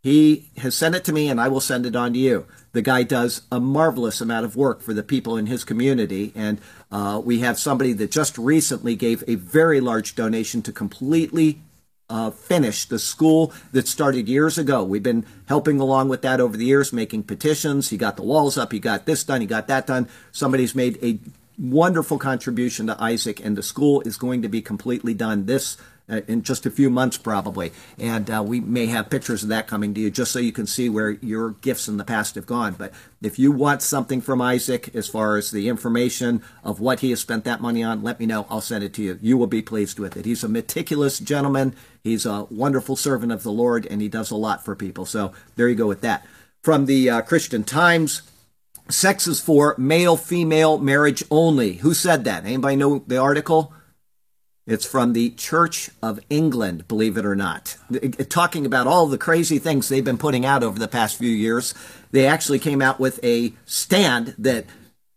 he 0.02 0.50
has 0.58 0.76
sent 0.76 0.96
it 0.96 1.04
to 1.06 1.14
me 1.14 1.30
and 1.30 1.40
I 1.40 1.48
will 1.48 1.62
send 1.62 1.86
it 1.86 1.96
on 1.96 2.14
to 2.14 2.20
you. 2.20 2.46
The 2.72 2.82
guy 2.82 3.04
does 3.04 3.42
a 3.52 3.60
marvelous 3.60 4.22
amount 4.22 4.46
of 4.46 4.56
work 4.56 4.82
for 4.82 4.94
the 4.94 5.04
people 5.04 5.38
in 5.38 5.46
his 5.46 5.64
community. 5.64 6.32
And 6.36 6.60
uh, 6.92 7.22
we 7.24 7.40
have 7.40 7.60
somebody 7.60 7.94
that 7.94 8.12
just 8.12 8.38
recently 8.38 8.96
gave 8.96 9.24
a 9.28 9.36
very 9.36 9.80
large 9.80 10.16
donation 10.16 10.62
to 10.64 10.72
completely 10.72 11.62
uh, 12.10 12.32
finish 12.32 12.86
the 12.86 12.98
school 12.98 13.54
that 13.72 13.88
started 13.88 14.28
years 14.28 14.58
ago. 14.58 14.84
We've 14.84 15.04
been 15.04 15.26
helping 15.46 15.80
along 15.80 16.10
with 16.10 16.22
that 16.24 16.40
over 16.40 16.58
the 16.58 16.66
years, 16.66 16.92
making 16.92 17.24
petitions. 17.24 17.90
He 17.90 17.98
got 17.98 18.16
the 18.16 18.24
walls 18.24 18.58
up, 18.58 18.72
he 18.72 18.80
got 18.80 19.06
this 19.06 19.24
done, 19.24 19.42
he 19.42 19.48
got 19.48 19.68
that 19.68 19.86
done. 19.86 20.10
Somebody's 20.32 20.74
made 20.74 20.98
a 21.04 21.20
wonderful 21.60 22.18
contribution 22.18 22.88
to 22.88 23.02
Isaac, 23.02 23.44
and 23.44 23.58
the 23.58 23.64
school 23.64 24.02
is 24.02 24.18
going 24.18 24.42
to 24.42 24.50
be 24.50 24.62
completely 24.62 25.14
done 25.14 25.46
this 25.46 25.78
uh, 26.10 26.22
in 26.28 26.42
just 26.42 26.66
a 26.66 26.72
few 26.72 26.90
months, 26.90 27.18
probably. 27.18 27.72
And 27.98 28.30
uh, 28.30 28.44
we 28.46 28.60
may 28.60 28.88
have 28.88 29.10
pictures 29.10 29.44
of 29.44 29.50
that 29.50 29.68
coming 29.68 29.94
to 29.94 30.02
you 30.02 30.10
just 30.10 30.32
so 30.32 30.40
you 30.40 30.52
can 30.52 30.66
see 30.66 30.90
where 30.90 31.12
your 31.12 31.52
gifts 31.52 31.88
in 31.88 31.98
the 31.98 32.04
past 32.04 32.36
have 32.36 32.46
gone. 32.46 32.74
But 32.74 32.94
if 33.22 33.38
you 33.38 33.52
want 33.52 33.82
something 33.82 34.22
from 34.22 34.42
Isaac 34.42 34.96
as 34.96 35.08
far 35.08 35.38
as 35.38 35.52
the 35.52 35.70
information 35.70 36.42
of 36.64 36.80
what 36.80 37.02
he 37.02 37.12
has 37.12 37.20
spent 37.20 37.44
that 37.44 37.62
money 37.62 37.84
on, 37.84 38.02
let 38.02 38.20
me 38.20 38.26
know. 38.26 38.48
I'll 38.50 38.62
send 38.62 38.84
it 38.84 38.94
to 38.96 39.04
you. 39.04 39.20
You 39.22 39.38
will 39.38 39.48
be 39.48 39.62
pleased 39.62 40.00
with 40.00 40.18
it. 40.18 40.26
He's 40.26 40.44
a 40.44 40.50
meticulous 40.50 41.20
gentleman. 41.20 41.76
He's 42.04 42.26
a 42.26 42.46
wonderful 42.50 42.96
servant 42.96 43.32
of 43.32 43.44
the 43.44 43.52
Lord, 43.52 43.86
and 43.86 44.02
he 44.02 44.08
does 44.08 44.32
a 44.32 44.36
lot 44.36 44.66
for 44.66 44.76
people. 44.76 45.06
So 45.06 45.34
there 45.58 45.68
you 45.68 45.76
go 45.76 45.88
with 45.88 46.02
that. 46.02 46.26
From 46.64 46.88
the 46.88 47.10
uh, 47.10 47.22
Christian 47.22 47.64
Times, 47.64 48.24
sex 48.90 49.28
is 49.28 49.40
for 49.40 49.76
male 49.78 50.18
female 50.18 50.78
marriage 50.78 51.24
only. 51.30 51.74
Who 51.74 51.94
said 51.94 52.24
that? 52.26 52.46
Anybody 52.46 52.76
know 52.76 53.04
the 53.06 53.18
article? 53.18 53.74
It's 54.66 54.86
from 54.86 55.14
the 55.14 55.32
Church 55.32 55.90
of 56.04 56.20
England, 56.30 56.88
believe 56.88 57.18
it 57.18 57.26
or 57.26 57.36
not. 57.36 57.76
Talking 58.30 58.68
about 58.68 58.86
all 58.86 59.08
the 59.08 59.18
crazy 59.18 59.58
things 59.58 59.90
they've 59.90 60.06
been 60.06 60.20
putting 60.20 60.46
out 60.46 60.64
over 60.64 60.78
the 60.78 60.88
past 60.88 61.18
few 61.18 61.32
years, 61.32 61.74
they 62.12 62.28
actually 62.28 62.60
came 62.60 62.82
out 62.82 63.00
with 63.00 63.20
a 63.24 63.54
stand 63.66 64.36
that 64.38 64.66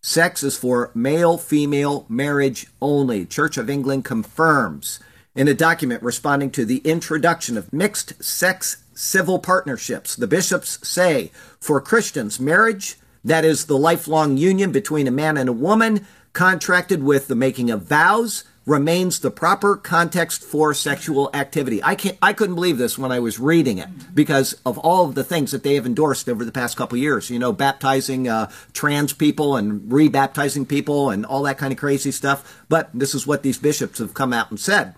sex 0.02 0.42
is 0.42 0.56
for 0.56 0.90
male 0.94 1.36
female 1.36 2.06
marriage 2.08 2.66
only. 2.80 3.26
Church 3.26 3.58
of 3.58 3.68
England 3.68 4.06
confirms 4.06 5.00
in 5.34 5.48
a 5.48 5.54
document 5.54 6.02
responding 6.02 6.50
to 6.50 6.64
the 6.64 6.78
introduction 6.78 7.58
of 7.58 7.72
mixed 7.72 8.24
sex 8.24 8.84
civil 8.94 9.38
partnerships. 9.38 10.16
The 10.16 10.26
bishops 10.26 10.78
say 10.86 11.30
for 11.60 11.80
Christians, 11.80 12.40
marriage, 12.40 12.96
that 13.24 13.44
is 13.44 13.66
the 13.66 13.78
lifelong 13.78 14.36
union 14.36 14.72
between 14.72 15.06
a 15.06 15.12
man 15.12 15.36
and 15.36 15.48
a 15.48 15.52
woman, 15.52 16.06
contracted 16.32 17.02
with 17.02 17.28
the 17.28 17.34
making 17.34 17.70
of 17.70 17.82
vows, 17.82 18.44
remains 18.64 19.20
the 19.20 19.30
proper 19.30 19.76
context 19.76 20.42
for 20.42 20.72
sexual 20.72 21.30
activity. 21.34 21.82
I 21.82 21.94
can't 21.94 22.16
I 22.22 22.32
couldn't 22.32 22.54
believe 22.54 22.78
this 22.78 22.96
when 22.96 23.10
I 23.10 23.18
was 23.18 23.40
reading 23.40 23.78
it 23.78 23.88
because 24.14 24.54
of 24.64 24.78
all 24.78 25.06
of 25.06 25.14
the 25.14 25.24
things 25.24 25.50
that 25.50 25.62
they 25.64 25.74
have 25.74 25.86
endorsed 25.86 26.28
over 26.28 26.44
the 26.44 26.52
past 26.52 26.76
couple 26.76 26.96
years. 26.98 27.28
You 27.28 27.38
know, 27.38 27.52
baptizing 27.52 28.28
uh, 28.28 28.50
trans 28.72 29.12
people 29.12 29.56
and 29.56 29.80
rebaptizing 29.90 30.68
people 30.68 31.10
and 31.10 31.26
all 31.26 31.42
that 31.42 31.58
kind 31.58 31.72
of 31.72 31.78
crazy 31.78 32.12
stuff. 32.12 32.64
But 32.68 32.90
this 32.94 33.14
is 33.14 33.26
what 33.26 33.42
these 33.42 33.58
bishops 33.58 33.98
have 33.98 34.14
come 34.14 34.32
out 34.32 34.50
and 34.50 34.60
said. 34.60 34.94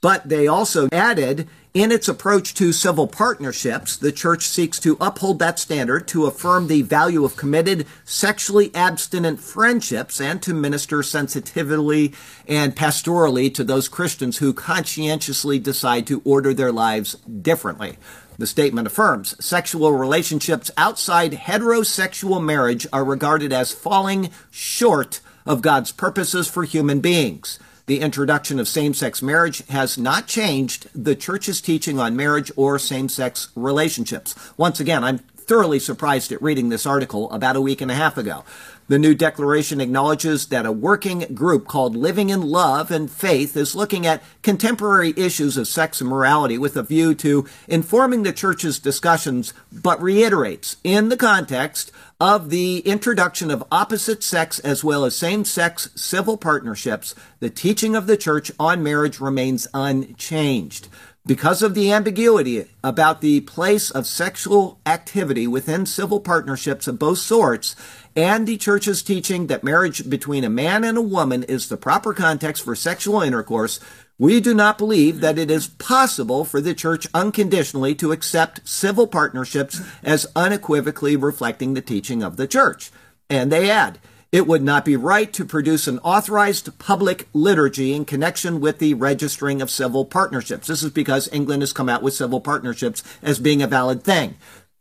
But 0.00 0.28
they 0.28 0.46
also 0.46 0.88
added 0.92 1.48
in 1.74 1.92
its 1.92 2.08
approach 2.08 2.54
to 2.54 2.72
civil 2.72 3.06
partnerships, 3.06 3.96
the 3.96 4.10
church 4.10 4.46
seeks 4.46 4.78
to 4.80 4.96
uphold 5.00 5.38
that 5.38 5.58
standard, 5.58 6.08
to 6.08 6.26
affirm 6.26 6.66
the 6.66 6.82
value 6.82 7.24
of 7.24 7.36
committed, 7.36 7.86
sexually 8.04 8.74
abstinent 8.74 9.38
friendships, 9.38 10.20
and 10.20 10.40
to 10.42 10.54
minister 10.54 11.02
sensitively 11.02 12.14
and 12.46 12.74
pastorally 12.74 13.52
to 13.54 13.62
those 13.62 13.88
Christians 13.88 14.38
who 14.38 14.52
conscientiously 14.52 15.58
decide 15.58 16.06
to 16.06 16.22
order 16.24 16.54
their 16.54 16.72
lives 16.72 17.14
differently. 17.14 17.98
The 18.38 18.46
statement 18.46 18.86
affirms 18.86 19.34
sexual 19.44 19.92
relationships 19.92 20.70
outside 20.76 21.32
heterosexual 21.32 22.42
marriage 22.42 22.86
are 22.92 23.04
regarded 23.04 23.52
as 23.52 23.72
falling 23.72 24.30
short 24.50 25.20
of 25.44 25.60
God's 25.60 25.92
purposes 25.92 26.48
for 26.48 26.64
human 26.64 27.00
beings 27.00 27.58
the 27.88 28.00
introduction 28.00 28.60
of 28.60 28.68
same 28.68 28.92
sex 28.92 29.22
marriage 29.22 29.66
has 29.68 29.96
not 29.96 30.26
changed 30.26 30.88
the 30.94 31.16
church's 31.16 31.62
teaching 31.62 31.98
on 31.98 32.14
marriage 32.14 32.52
or 32.54 32.78
same 32.78 33.08
sex 33.08 33.48
relationships. 33.56 34.34
Once 34.58 34.78
again, 34.78 35.02
I'm 35.02 35.18
thoroughly 35.18 35.78
surprised 35.78 36.30
at 36.30 36.42
reading 36.42 36.68
this 36.68 36.84
article 36.84 37.30
about 37.30 37.56
a 37.56 37.62
week 37.62 37.80
and 37.80 37.90
a 37.90 37.94
half 37.94 38.18
ago. 38.18 38.44
The 38.88 38.98
new 38.98 39.14
declaration 39.14 39.82
acknowledges 39.82 40.46
that 40.46 40.64
a 40.64 40.72
working 40.72 41.34
group 41.34 41.68
called 41.68 41.94
Living 41.94 42.30
in 42.30 42.40
Love 42.40 42.90
and 42.90 43.10
Faith 43.10 43.54
is 43.54 43.74
looking 43.74 44.06
at 44.06 44.22
contemporary 44.42 45.12
issues 45.14 45.58
of 45.58 45.68
sex 45.68 46.00
and 46.00 46.08
morality 46.08 46.56
with 46.56 46.74
a 46.74 46.82
view 46.82 47.14
to 47.16 47.46
informing 47.68 48.22
the 48.22 48.32
church's 48.32 48.78
discussions, 48.78 49.52
but 49.70 50.00
reiterates 50.00 50.78
in 50.84 51.10
the 51.10 51.18
context 51.18 51.92
of 52.18 52.48
the 52.48 52.78
introduction 52.78 53.50
of 53.50 53.62
opposite 53.70 54.22
sex 54.22 54.58
as 54.60 54.82
well 54.82 55.04
as 55.04 55.14
same 55.14 55.44
sex 55.44 55.90
civil 55.94 56.38
partnerships, 56.38 57.14
the 57.40 57.50
teaching 57.50 57.94
of 57.94 58.06
the 58.06 58.16
church 58.16 58.50
on 58.58 58.82
marriage 58.82 59.20
remains 59.20 59.68
unchanged. 59.74 60.88
Because 61.28 61.62
of 61.62 61.74
the 61.74 61.92
ambiguity 61.92 62.70
about 62.82 63.20
the 63.20 63.42
place 63.42 63.90
of 63.90 64.06
sexual 64.06 64.80
activity 64.86 65.46
within 65.46 65.84
civil 65.84 66.20
partnerships 66.20 66.88
of 66.88 66.98
both 66.98 67.18
sorts, 67.18 67.76
and 68.18 68.48
the 68.48 68.56
church's 68.56 69.00
teaching 69.04 69.46
that 69.46 69.62
marriage 69.62 70.10
between 70.10 70.42
a 70.42 70.50
man 70.50 70.82
and 70.82 70.98
a 70.98 71.02
woman 71.02 71.44
is 71.44 71.68
the 71.68 71.76
proper 71.76 72.12
context 72.12 72.64
for 72.64 72.74
sexual 72.74 73.22
intercourse, 73.22 73.78
we 74.18 74.40
do 74.40 74.52
not 74.54 74.76
believe 74.76 75.20
that 75.20 75.38
it 75.38 75.52
is 75.52 75.68
possible 75.68 76.44
for 76.44 76.60
the 76.60 76.74
church 76.74 77.06
unconditionally 77.14 77.94
to 77.94 78.10
accept 78.10 78.66
civil 78.68 79.06
partnerships 79.06 79.80
as 80.02 80.26
unequivocally 80.34 81.14
reflecting 81.14 81.74
the 81.74 81.80
teaching 81.80 82.24
of 82.24 82.36
the 82.36 82.48
church. 82.48 82.90
And 83.30 83.52
they 83.52 83.70
add, 83.70 84.00
it 84.32 84.48
would 84.48 84.64
not 84.64 84.84
be 84.84 84.96
right 84.96 85.32
to 85.34 85.44
produce 85.44 85.86
an 85.86 86.00
authorized 86.00 86.76
public 86.80 87.28
liturgy 87.32 87.92
in 87.92 88.04
connection 88.04 88.58
with 88.58 88.80
the 88.80 88.94
registering 88.94 89.62
of 89.62 89.70
civil 89.70 90.04
partnerships. 90.04 90.66
This 90.66 90.82
is 90.82 90.90
because 90.90 91.32
England 91.32 91.62
has 91.62 91.72
come 91.72 91.88
out 91.88 92.02
with 92.02 92.14
civil 92.14 92.40
partnerships 92.40 93.04
as 93.22 93.38
being 93.38 93.62
a 93.62 93.68
valid 93.68 94.02
thing. 94.02 94.34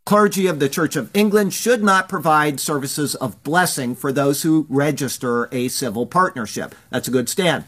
Clergy 0.07 0.47
of 0.47 0.59
the 0.59 0.69
Church 0.69 0.95
of 0.95 1.11
England 1.13 1.53
should 1.53 1.83
not 1.83 2.07
provide 2.07 2.61
services 2.61 3.13
of 3.15 3.43
blessing 3.43 3.93
for 3.93 4.13
those 4.13 4.41
who 4.41 4.65
register 4.69 5.49
a 5.51 5.67
civil 5.67 6.05
partnership. 6.05 6.73
That's 6.89 7.09
a 7.09 7.11
good 7.11 7.27
stand 7.27 7.65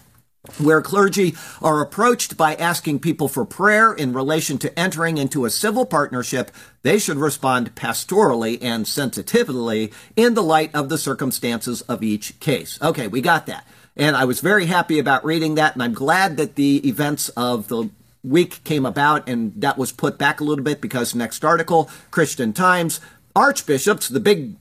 where 0.57 0.81
clergy 0.81 1.35
are 1.61 1.81
approached 1.81 2.37
by 2.37 2.55
asking 2.55 2.99
people 2.99 3.27
for 3.27 3.43
prayer 3.43 3.91
in 3.91 4.13
relation 4.13 4.57
to 4.57 4.79
entering 4.79 5.17
into 5.17 5.43
a 5.43 5.49
civil 5.49 5.85
partnership, 5.85 6.49
they 6.81 6.97
should 6.97 7.17
respond 7.17 7.75
pastorally 7.75 8.57
and 8.61 8.87
sensitively 8.87 9.91
in 10.15 10.33
the 10.33 10.41
light 10.41 10.73
of 10.73 10.87
the 10.87 10.97
circumstances 10.97 11.81
of 11.81 12.01
each 12.03 12.39
case. 12.39 12.79
Okay, 12.81 13.07
we 13.07 13.19
got 13.19 13.47
that. 13.47 13.67
And 13.97 14.15
I 14.15 14.23
was 14.23 14.39
very 14.39 14.67
happy 14.67 14.97
about 14.97 15.25
reading 15.25 15.55
that, 15.55 15.73
and 15.73 15.83
I'm 15.83 15.93
glad 15.93 16.37
that 16.37 16.55
the 16.55 16.87
events 16.87 17.27
of 17.29 17.67
the 17.67 17.89
week 18.23 18.63
came 18.63 18.85
about 18.85 19.27
and 19.27 19.53
that 19.61 19.77
was 19.77 19.91
put 19.91 20.17
back 20.17 20.39
a 20.39 20.43
little 20.43 20.63
bit 20.63 20.81
because 20.81 21.15
next 21.15 21.43
article, 21.45 21.89
Christian 22.11 22.53
Times, 22.53 22.99
archbishops, 23.35 24.09
the 24.09 24.19
big 24.19 24.55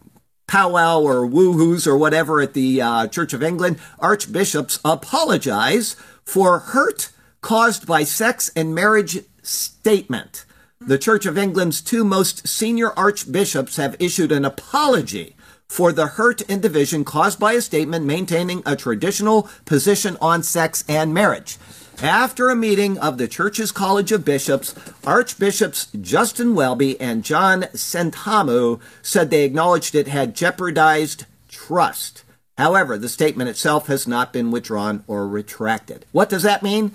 powwow 0.47 1.01
or 1.01 1.29
woohoos 1.29 1.87
or 1.87 1.97
whatever 1.97 2.41
at 2.41 2.55
the 2.55 2.81
uh, 2.81 3.07
Church 3.07 3.33
of 3.33 3.43
England, 3.43 3.79
archbishops 3.99 4.81
apologize 4.85 5.95
for 6.25 6.59
hurt 6.59 7.11
caused 7.41 7.87
by 7.87 8.03
sex 8.05 8.51
and 8.57 8.75
marriage 8.75 9.19
statement. 9.43 10.45
The 10.81 10.99
Church 10.99 11.27
of 11.27 11.37
England's 11.37 11.81
two 11.81 12.05
most 12.05 12.47
senior 12.49 12.97
archbishops 12.99 13.77
have 13.77 13.97
issued 13.99 14.33
an 14.33 14.45
apology 14.45 15.37
for 15.69 15.93
the 15.93 16.07
hurt 16.07 16.43
and 16.49 16.63
division 16.63 17.05
caused 17.05 17.39
by 17.39 17.53
a 17.53 17.61
statement 17.61 18.07
maintaining 18.07 18.63
a 18.65 18.75
traditional 18.75 19.49
position 19.65 20.17
on 20.21 20.43
sex 20.43 20.83
and 20.89 21.13
marriage. 21.13 21.59
After 22.03 22.49
a 22.49 22.55
meeting 22.55 22.97
of 22.99 23.19
the 23.19 23.27
Church's 23.27 23.73
College 23.73 24.13
of 24.13 24.25
Bishops, 24.25 24.73
Archbishops 25.05 25.89
Justin 26.01 26.55
Welby 26.55 26.99
and 27.01 27.25
John 27.25 27.63
Sentamu 27.75 28.81
said 29.03 29.31
they 29.31 29.43
acknowledged 29.43 29.97
it 29.97 30.07
had 30.07 30.37
jeopardized 30.37 31.25
trust. 31.49 32.23
However, 32.57 32.99
the 32.99 33.09
statement 33.09 33.51
itself 33.51 33.89
has 33.89 34.07
not 34.07 34.33
been 34.33 34.53
withdrawn 34.53 35.03
or 35.09 35.27
retracted. 35.27 36.07
What 36.13 36.29
does 36.29 36.45
that 36.45 36.63
mean? 36.63 36.93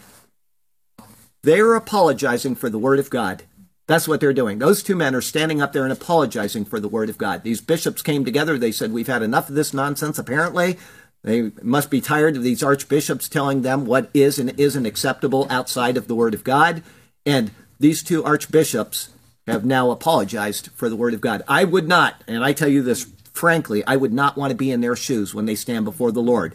They 1.42 1.60
are 1.60 1.76
apologizing 1.76 2.56
for 2.56 2.70
the 2.70 2.80
Word 2.80 3.00
of 3.00 3.10
God. 3.10 3.44
That's 3.88 4.08
what 4.08 4.22
they're 4.22 4.32
doing. 4.32 4.60
Those 4.60 4.82
two 4.82 4.96
men 4.96 5.14
are 5.14 5.22
standing 5.22 5.62
up 5.62 5.74
there 5.74 5.84
and 5.84 5.92
apologizing 5.92 6.64
for 6.64 6.80
the 6.80 6.88
Word 6.88 7.10
of 7.10 7.18
God. 7.18 7.44
These 7.44 7.60
bishops 7.60 8.02
came 8.02 8.24
together. 8.24 8.58
They 8.58 8.72
said, 8.72 8.94
We've 8.94 9.08
had 9.08 9.22
enough 9.22 9.50
of 9.50 9.56
this 9.56 9.74
nonsense, 9.74 10.18
apparently. 10.18 10.78
They 11.24 11.52
must 11.62 11.90
be 11.90 12.02
tired 12.02 12.36
of 12.36 12.44
these 12.44 12.64
archbishops 12.64 13.30
telling 13.30 13.62
them 13.62 13.86
what 13.86 14.10
is 14.14 14.40
and 14.40 14.58
isn't 14.60 14.86
acceptable 14.86 15.48
outside 15.50 15.98
of 15.98 16.08
the 16.08 16.16
Word 16.16 16.34
of 16.34 16.44
God. 16.44 16.84
And 17.26 17.52
these 17.80 18.04
two 18.04 18.24
archbishops 18.24 19.10
have 19.48 19.66
now 19.66 19.90
apologized 19.92 20.70
for 20.76 20.90
the 20.90 20.96
Word 20.96 21.14
of 21.14 21.22
God. 21.22 21.42
I 21.48 21.64
would 21.64 21.88
not, 21.88 22.24
and 22.28 22.44
I 22.44 22.54
tell 22.54 22.68
you 22.68 22.82
this 22.82 23.08
frankly, 23.34 23.84
I 23.86 23.96
would 23.96 24.14
not 24.14 24.38
want 24.38 24.52
to 24.52 24.56
be 24.56 24.72
in 24.72 24.82
their 24.82 24.96
shoes 24.96 25.34
when 25.34 25.46
they 25.46 25.56
stand 25.56 25.86
before 25.86 26.12
the 26.12 26.22
Lord. 26.22 26.54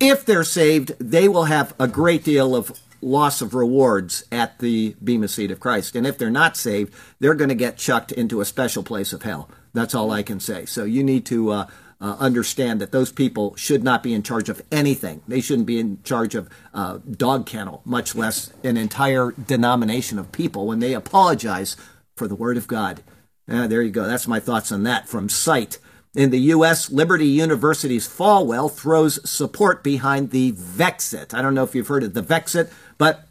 If 0.00 0.24
they're 0.24 0.44
saved, 0.44 0.92
they 0.98 1.28
will 1.28 1.44
have 1.44 1.74
a 1.78 1.86
great 1.86 2.24
deal 2.24 2.56
of 2.56 2.80
loss 3.00 3.40
of 3.40 3.54
rewards 3.54 4.24
at 4.32 4.58
the 4.58 4.96
Bema 5.02 5.28
seat 5.28 5.50
of 5.50 5.60
Christ. 5.60 5.94
And 5.94 6.06
if 6.06 6.18
they're 6.18 6.30
not 6.30 6.56
saved, 6.56 6.94
they're 7.20 7.34
going 7.34 7.50
to 7.50 7.54
get 7.54 7.76
chucked 7.76 8.10
into 8.12 8.40
a 8.40 8.44
special 8.44 8.82
place 8.82 9.12
of 9.12 9.22
hell. 9.22 9.48
That's 9.72 9.94
all 9.94 10.10
I 10.10 10.22
can 10.22 10.40
say. 10.40 10.66
So 10.66 10.84
you 10.84 11.04
need 11.04 11.26
to 11.26 11.50
uh, 11.50 11.66
uh, 12.00 12.16
understand 12.20 12.80
that 12.80 12.92
those 12.92 13.10
people 13.10 13.56
should 13.56 13.82
not 13.82 14.02
be 14.02 14.14
in 14.14 14.22
charge 14.22 14.48
of 14.48 14.62
anything. 14.70 15.20
They 15.26 15.40
shouldn't 15.40 15.66
be 15.66 15.80
in 15.80 16.02
charge 16.04 16.34
of 16.34 16.48
uh, 16.72 16.98
dog 17.10 17.46
kennel, 17.46 17.82
much 17.84 18.14
less 18.14 18.52
an 18.62 18.76
entire 18.76 19.32
denomination 19.32 20.18
of 20.18 20.30
people 20.30 20.66
when 20.66 20.78
they 20.78 20.94
apologize 20.94 21.76
for 22.16 22.28
the 22.28 22.36
Word 22.36 22.56
of 22.56 22.66
God. 22.66 23.02
There 23.46 23.82
you 23.82 23.90
go. 23.90 24.06
That's 24.06 24.28
my 24.28 24.40
thoughts 24.40 24.70
on 24.70 24.82
that 24.84 25.08
from 25.08 25.28
Sight. 25.28 25.78
In 26.14 26.30
the 26.30 26.40
U.S., 26.40 26.90
Liberty 26.90 27.26
University's 27.26 28.08
Falwell 28.08 28.72
throws 28.72 29.28
support 29.28 29.82
behind 29.82 30.30
the 30.30 30.52
Vexit. 30.52 31.32
I 31.32 31.42
don't 31.42 31.54
know 31.54 31.64
if 31.64 31.74
you've 31.74 31.88
heard 31.88 32.02
of 32.02 32.14
the 32.14 32.22
Vexit, 32.22 32.70
but 32.96 33.26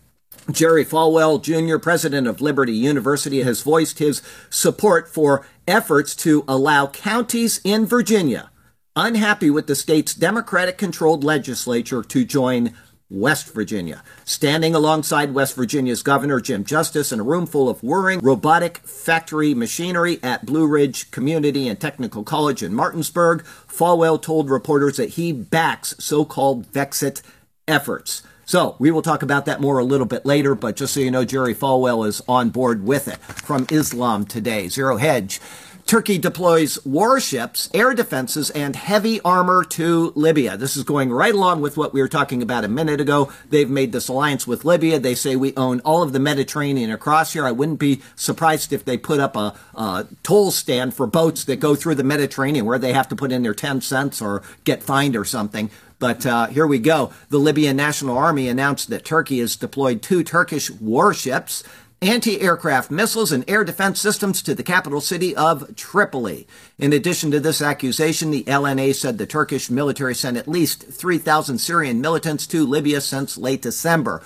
Jerry 0.52 0.86
Falwell, 0.86 1.42
Jr., 1.42 1.78
president 1.78 2.28
of 2.28 2.42
Liberty 2.42 2.74
University, 2.74 3.42
has 3.44 3.62
voiced 3.62 4.00
his 4.00 4.22
support 4.50 5.10
for 5.10 5.46
efforts 5.68 6.16
to 6.18 6.46
allow 6.48 6.88
counties 6.88 7.60
in 7.64 7.86
Virginia 7.86 8.50
unhappy 8.98 9.52
with 9.52 9.68
the 9.68 9.76
state's 9.76 10.16
Democratic 10.16 10.78
controlled 10.78 11.24
legislature 11.24 12.02
to 12.02 12.26
join 12.26 12.74
West 13.10 13.54
Virginia. 13.54 14.04
Standing 14.26 14.74
alongside 14.74 15.36
West 15.36 15.56
Virginia's 15.56 16.02
Governor 16.02 16.42
Jim 16.42 16.66
Justice 16.66 17.12
in 17.12 17.20
a 17.20 17.24
room 17.24 17.46
full 17.46 17.70
of 17.70 17.82
whirring 17.84 18.20
robotic 18.20 18.80
factory 18.80 19.54
machinery 19.54 20.20
at 20.24 20.46
Blue 20.46 20.68
Ridge 20.68 21.12
Community 21.12 21.68
and 21.68 21.80
Technical 21.80 22.24
College 22.24 22.64
in 22.64 22.74
Martinsburg, 22.74 23.44
Falwell 23.68 24.20
told 24.20 24.50
reporters 24.50 24.98
that 24.98 25.10
he 25.10 25.32
backs 25.32 25.94
so 26.00 26.26
called 26.26 26.66
Vexit 26.74 27.22
efforts. 27.68 28.24
So 28.46 28.78
we 28.80 28.92
will 28.92 29.02
talk 29.02 29.22
about 29.22 29.46
that 29.46 29.62
more 29.62 29.78
a 29.78 29.84
little 29.84 30.08
bit 30.08 30.26
later, 30.26 30.56
but 30.56 30.78
just 30.78 30.94
so 30.94 31.02
you 31.02 31.12
know, 31.12 31.26
Jerry 31.26 31.54
Falwell 31.54 32.08
is 32.08 32.22
on 32.28 32.50
board 32.50 32.84
with 32.84 33.08
it. 33.08 33.18
From 33.18 33.68
Islam 33.70 34.26
Today, 34.26 34.70
Zero 34.70 34.98
Hedge. 34.98 35.40
Turkey 35.88 36.18
deploys 36.18 36.84
warships, 36.86 37.70
air 37.74 37.94
defenses, 37.94 38.50
and 38.50 38.76
heavy 38.76 39.22
armor 39.22 39.64
to 39.64 40.12
Libya. 40.16 40.58
This 40.58 40.76
is 40.76 40.84
going 40.84 41.14
right 41.14 41.34
along 41.34 41.62
with 41.62 41.78
what 41.78 41.94
we 41.94 42.02
were 42.02 42.10
talking 42.10 42.42
about 42.44 42.66
a 42.66 42.68
minute 42.68 43.00
ago. 43.00 43.32
They've 43.50 43.70
made 43.70 43.94
this 43.94 44.10
alliance 44.10 44.46
with 44.46 44.66
Libya. 44.66 45.00
They 45.00 45.16
say 45.16 45.38
we 45.38 45.56
own 45.56 45.80
all 45.86 46.04
of 46.04 46.12
the 46.12 46.20
Mediterranean 46.20 46.92
across 46.92 47.32
here. 47.32 47.48
I 47.48 47.54
wouldn't 47.54 47.80
be 47.80 48.02
surprised 48.18 48.74
if 48.74 48.84
they 48.84 48.98
put 48.98 49.22
up 49.22 49.38
a, 49.38 49.58
a 49.76 50.06
toll 50.24 50.52
stand 50.52 50.94
for 50.94 51.08
boats 51.08 51.46
that 51.46 51.62
go 51.62 51.74
through 51.74 51.96
the 51.96 52.04
Mediterranean 52.04 52.66
where 52.66 52.80
they 52.80 52.92
have 52.92 53.08
to 53.08 53.16
put 53.16 53.32
in 53.32 53.44
their 53.44 53.54
10 53.54 53.80
cents 53.80 54.22
or 54.22 54.44
get 54.66 54.84
fined 54.84 55.16
or 55.16 55.24
something. 55.24 55.72
But 56.00 56.26
uh, 56.26 56.48
here 56.48 56.68
we 56.68 56.80
go. 56.80 57.14
The 57.30 57.40
Libyan 57.40 57.78
National 57.78 58.18
Army 58.18 58.50
announced 58.50 58.90
that 58.90 59.06
Turkey 59.06 59.40
has 59.40 59.56
deployed 59.56 60.02
two 60.02 60.22
Turkish 60.22 60.70
warships 60.70 61.64
anti 62.02 62.40
aircraft 62.42 62.92
missiles 62.92 63.32
and 63.32 63.44
air 63.50 63.64
defense 63.64 64.00
systems 64.00 64.42
to 64.44 64.54
the 64.54 64.64
capital 64.64 65.02
city 65.02 65.36
of 65.36 65.76
Tripoli. 65.76 66.48
In 66.78 66.94
addition 66.94 67.32
to 67.32 67.40
this 67.40 67.62
accusation, 67.62 68.30
the 68.30 68.44
LNA 68.44 68.96
said 68.96 69.18
the 69.18 69.26
Turkish 69.26 69.70
military 69.70 70.14
sent 70.14 70.38
at 70.38 70.48
least 70.48 70.84
3,000 70.84 71.58
Syrian 71.58 72.00
militants 72.00 72.46
to 72.48 72.66
Libya 72.66 73.02
since 73.02 73.38
late 73.38 73.62
December. 73.62 74.22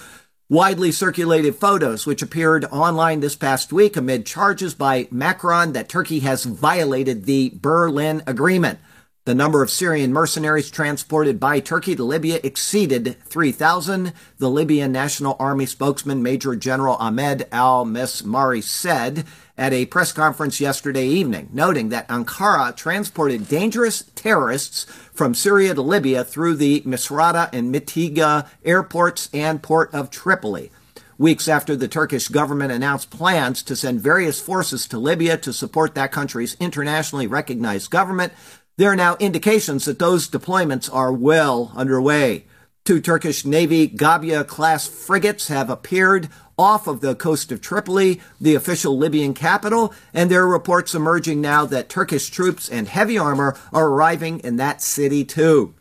Widely 0.49 0.91
circulated 0.91 1.55
photos, 1.55 2.05
which 2.05 2.21
appeared 2.21 2.65
online 2.65 3.21
this 3.21 3.37
past 3.37 3.71
week 3.71 3.95
amid 3.95 4.25
charges 4.25 4.73
by 4.73 5.07
Macron 5.09 5.71
that 5.71 5.87
Turkey 5.87 6.19
has 6.19 6.43
violated 6.43 7.23
the 7.23 7.53
Berlin 7.55 8.21
Agreement. 8.27 8.79
The 9.23 9.35
number 9.35 9.61
of 9.61 9.69
Syrian 9.69 10.11
mercenaries 10.11 10.71
transported 10.71 11.39
by 11.39 11.59
Turkey 11.59 11.95
to 11.95 12.03
Libya 12.03 12.39
exceeded 12.43 13.17
3,000. 13.25 14.13
The 14.39 14.49
Libyan 14.49 14.91
National 14.91 15.35
Army 15.39 15.67
spokesman, 15.67 16.23
Major 16.23 16.55
General 16.55 16.95
Ahmed 16.95 17.47
al 17.51 17.85
Mesmari, 17.85 18.63
said 18.63 19.25
at 19.59 19.73
a 19.73 19.85
press 19.85 20.11
conference 20.11 20.59
yesterday 20.59 21.05
evening, 21.05 21.49
noting 21.53 21.89
that 21.89 22.07
Ankara 22.07 22.75
transported 22.75 23.47
dangerous 23.47 24.05
terrorists 24.15 24.85
from 25.13 25.35
Syria 25.35 25.75
to 25.75 25.83
Libya 25.83 26.23
through 26.23 26.55
the 26.55 26.81
Misrata 26.81 27.47
and 27.53 27.71
Mitiga 27.71 28.47
airports 28.65 29.29
and 29.31 29.61
port 29.61 29.93
of 29.93 30.09
Tripoli. 30.09 30.71
Weeks 31.19 31.47
after 31.47 31.75
the 31.75 31.87
Turkish 31.87 32.29
government 32.29 32.71
announced 32.71 33.11
plans 33.11 33.61
to 33.61 33.75
send 33.75 34.01
various 34.01 34.41
forces 34.41 34.87
to 34.87 34.97
Libya 34.97 35.37
to 35.37 35.53
support 35.53 35.93
that 35.93 36.11
country's 36.11 36.57
internationally 36.59 37.27
recognized 37.27 37.91
government, 37.91 38.33
there 38.77 38.91
are 38.91 38.95
now 38.95 39.15
indications 39.19 39.85
that 39.85 39.99
those 39.99 40.29
deployments 40.29 40.93
are 40.93 41.13
well 41.13 41.71
underway. 41.75 42.45
Two 42.83 42.99
Turkish 42.99 43.45
Navy 43.45 43.87
Gabya 43.87 44.47
class 44.47 44.87
frigates 44.87 45.49
have 45.49 45.69
appeared 45.69 46.29
off 46.57 46.87
of 46.87 47.01
the 47.01 47.15
coast 47.15 47.51
of 47.51 47.61
Tripoli, 47.61 48.21
the 48.39 48.55
official 48.55 48.97
Libyan 48.97 49.33
capital, 49.33 49.93
and 50.13 50.29
there 50.29 50.43
are 50.43 50.47
reports 50.47 50.95
emerging 50.95 51.41
now 51.41 51.65
that 51.65 51.89
Turkish 51.89 52.29
troops 52.29 52.69
and 52.69 52.87
heavy 52.87 53.17
armor 53.17 53.57
are 53.71 53.87
arriving 53.87 54.39
in 54.39 54.57
that 54.57 54.81
city 54.81 55.23
too. 55.23 55.73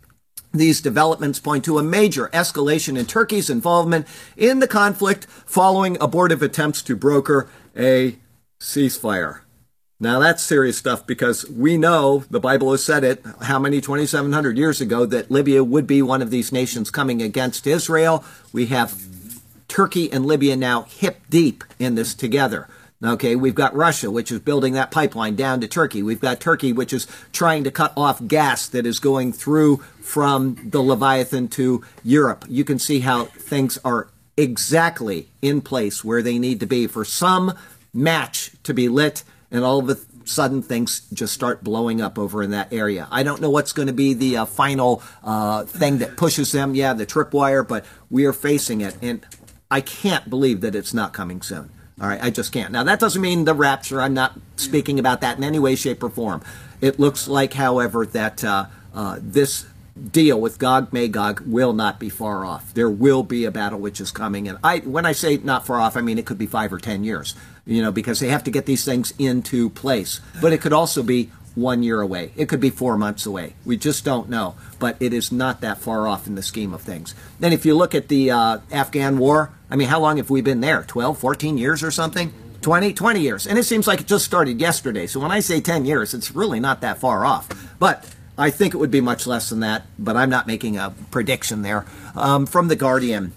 These 0.53 0.81
developments 0.81 1.39
point 1.39 1.65
to 1.67 1.79
a 1.79 1.83
major 1.83 2.29
escalation 2.29 2.99
in 2.99 3.07
Turkey's 3.07 3.51
involvement 3.51 4.07
in 4.37 4.59
the 4.59 4.67
conflict 4.67 5.27
following 5.27 5.97
abortive 6.01 6.43
attempts 6.43 6.83
to 6.83 6.97
broker 6.97 7.49
a 7.77 8.19
ceasefire. 8.61 9.41
Now 10.03 10.19
that's 10.19 10.43
serious 10.43 10.79
stuff 10.79 11.07
because 11.07 11.49
we 11.51 11.77
know 11.77 12.25
the 12.31 12.41
Bible 12.41 12.71
has 12.71 12.83
said 12.83 13.05
it 13.05 13.23
how 13.43 13.59
many 13.59 13.83
2700 13.83 14.57
years 14.57 14.81
ago 14.81 15.05
that 15.05 15.31
Libya 15.31 15.63
would 15.63 15.87
be 15.87 16.01
one 16.01 16.23
of 16.23 16.31
these 16.31 16.51
nations 16.51 16.91
coming 16.91 17.21
against 17.21 17.67
Israel. 17.67 18.25
We 18.51 18.67
have 18.67 18.99
Turkey 19.69 20.11
and 20.11 20.25
Libya 20.25 20.57
now 20.57 20.83
hip 20.85 21.21
deep 21.29 21.65
in 21.79 21.97
this 21.97 22.15
together. 22.15 22.67
Okay, 23.05 23.37
we've 23.37 23.55
got 23.55 23.75
Russia, 23.75 24.11
which 24.11 24.33
is 24.33 24.41
building 24.41 24.73
that 24.73 24.91
pipeline 24.91 25.37
down 25.37 25.61
to 25.61 25.69
Turkey. 25.69 26.03
We've 26.03 26.21
got 26.21 26.41
Turkey, 26.41 26.73
which 26.73 26.93
is 26.95 27.07
trying 27.33 27.65
to 27.65 27.71
cut 27.71 27.93
off 27.95 28.27
gas 28.27 28.69
that 28.69 28.87
is 28.87 29.01
going 29.01 29.33
through 29.35 29.79
from 30.01 30.57
the 30.65 30.83
Leviathan 30.83 31.49
to 31.49 31.85
Europe. 32.03 32.47
You 32.49 32.65
can 32.65 32.79
see 32.79 33.01
how 33.01 33.27
things 33.27 33.79
are 33.85 34.09
exactly 34.37 35.29
in 35.43 35.61
place 35.61 36.03
where 36.03 36.23
they 36.23 36.39
need 36.39 36.61
to 36.61 36.67
be 36.67 36.87
for 36.87 37.05
some 37.05 37.55
match 37.93 38.53
to 38.63 38.73
be 38.73 38.89
lit 38.89 39.25
and 39.51 39.65
all 39.65 39.79
of 39.79 39.89
a 39.89 39.97
sudden 40.25 40.63
things 40.63 41.01
just 41.13 41.33
start 41.33 41.65
blowing 41.65 42.01
up 42.01 42.19
over 42.19 42.43
in 42.43 42.51
that 42.51 42.73
area. 42.73 43.09
I 43.11 43.23
don't 43.23 43.41
know 43.41 43.51
what's 43.51 43.73
going 43.73 43.89
to 43.89 43.95
be 43.95 44.15
the 44.15 44.39
uh, 44.39 44.45
final 44.45 45.03
uh, 45.23 45.65
thing 45.65 45.99
that 45.99 46.17
pushes 46.17 46.53
them. 46.53 46.75
Yeah, 46.75 46.93
the 46.93 47.07
tripwire, 47.07 47.67
but 47.67 47.85
we 48.11 48.25
are 48.25 48.33
facing 48.33 48.81
it, 48.81 48.97
and 49.03 49.25
I 49.71 49.81
can't 49.81 50.31
believe 50.31 50.61
that 50.61 50.75
it's 50.75 50.95
not 50.95 51.13
coming 51.13 51.43
soon. 51.43 51.71
All 52.01 52.09
right, 52.09 52.23
I 52.23 52.31
just 52.31 52.53
can't. 52.53 52.73
Now, 52.73 52.85
that 52.85 52.99
doesn't 52.99 53.21
mean 53.21 53.45
the 53.45 53.55
rapture. 53.55 54.01
I'm 54.01 54.15
not 54.15 54.39
speaking 54.57 54.99
about 54.99 55.21
that 55.21 55.37
in 55.37 55.45
any 55.45 55.59
way, 55.59 55.77
shape, 55.77 56.03
or 56.03 56.09
form. 56.09 56.43
It 56.81 56.99
looks 56.99 57.29
like, 57.29 57.53
however, 57.53 58.07
that 58.07 58.43
uh, 58.43 58.67
uh 58.95 59.19
this 59.21 59.67
deal 60.01 60.41
with 60.41 60.59
Gog 60.59 60.93
Magog 60.93 61.41
will 61.41 61.73
not 61.73 62.01
be 62.01 62.09
far 62.09 62.45
off. 62.45 62.73
There 62.73 62.89
will 62.89 63.23
be 63.23 63.45
a 63.45 63.51
battle 63.51 63.79
which 63.79 64.01
is 64.01 64.11
coming, 64.11 64.49
and 64.49 64.59
I 64.65 64.79
when 64.79 65.05
I 65.05 65.13
say 65.13 65.37
not 65.37 65.67
far 65.67 65.79
off, 65.79 65.97
I 65.97 66.01
mean 66.01 66.19
it 66.19 66.27
could 66.27 66.39
be 66.39 66.47
five 66.47 66.73
or 66.73 66.79
ten 66.79 67.05
years. 67.05 67.35
You 67.65 67.83
know, 67.83 67.93
because 67.93 68.21
they 68.21 68.29
have 68.29 68.45
to 68.45 68.51
get 68.51 68.67
these 68.67 68.85
things 68.85 69.13
into 69.19 69.71
place. 69.71 70.21
But 70.41 70.53
it 70.53 70.61
could 70.61 70.73
also 70.73 71.03
be 71.03 71.31
one 71.55 71.83
year 71.83 72.01
away. 72.01 72.33
It 72.37 72.49
could 72.49 72.61
be 72.61 72.71
four 72.71 72.97
months 72.97 73.27
away. 73.27 73.55
We 73.65 73.77
just 73.77 74.05
don't 74.05 74.29
know. 74.29 74.55
But 74.79 74.97
it 75.01 75.13
is 75.13 75.31
not 75.31 75.61
that 75.61 75.79
far 75.79 76.07
off 76.07 76.27
in 76.27 76.35
the 76.35 76.43
scheme 76.43 76.73
of 76.73 76.83
things. 76.83 77.15
Then 77.39 77.53
if 77.53 77.67
you 77.67 77.77
look 77.77 77.95
at 77.95 78.09
the 78.09 78.31
uh, 78.31 78.59
Afghan 78.71 79.19
war, 79.19 79.53
I 79.71 79.77
mean, 79.77 79.89
how 79.89 80.01
long 80.01 80.17
have 80.17 80.31
we 80.31 80.41
been 80.41 80.61
there? 80.61 80.85
12, 80.85 81.19
14 81.19 81.59
years 81.59 81.83
or 81.83 81.91
something? 81.91 82.33
20, 82.63 82.93
20 82.93 83.21
years. 83.21 83.47
And 83.47 83.59
it 83.59 83.65
seems 83.65 83.87
like 83.87 84.01
it 84.01 84.07
just 84.07 84.25
started 84.25 84.61
yesterday. 84.61 85.07
So 85.07 85.21
when 85.21 85.31
I 85.31 85.41
say 85.41 85.61
10 85.61 85.85
years, 85.85 86.15
it's 86.15 86.35
really 86.35 86.61
not 86.61 86.81
that 86.83 86.99
far 86.99 87.25
off. 87.25 87.49
But 87.79 88.07
I 88.37 88.51
think 88.51 88.75
it 88.75 88.79
would 88.79 88.91
be 88.91 89.01
much 89.01 89.27
less 89.27 89.51
than 89.51 89.61
that, 89.61 89.87
but 89.99 90.17
I'm 90.17 90.31
not 90.31 90.47
making 90.47 90.77
a 90.77 90.95
prediction 91.11 91.63
there. 91.63 91.87
Um, 92.15 92.47
from 92.47 92.69
The 92.69 92.77
Guardian, 92.77 93.33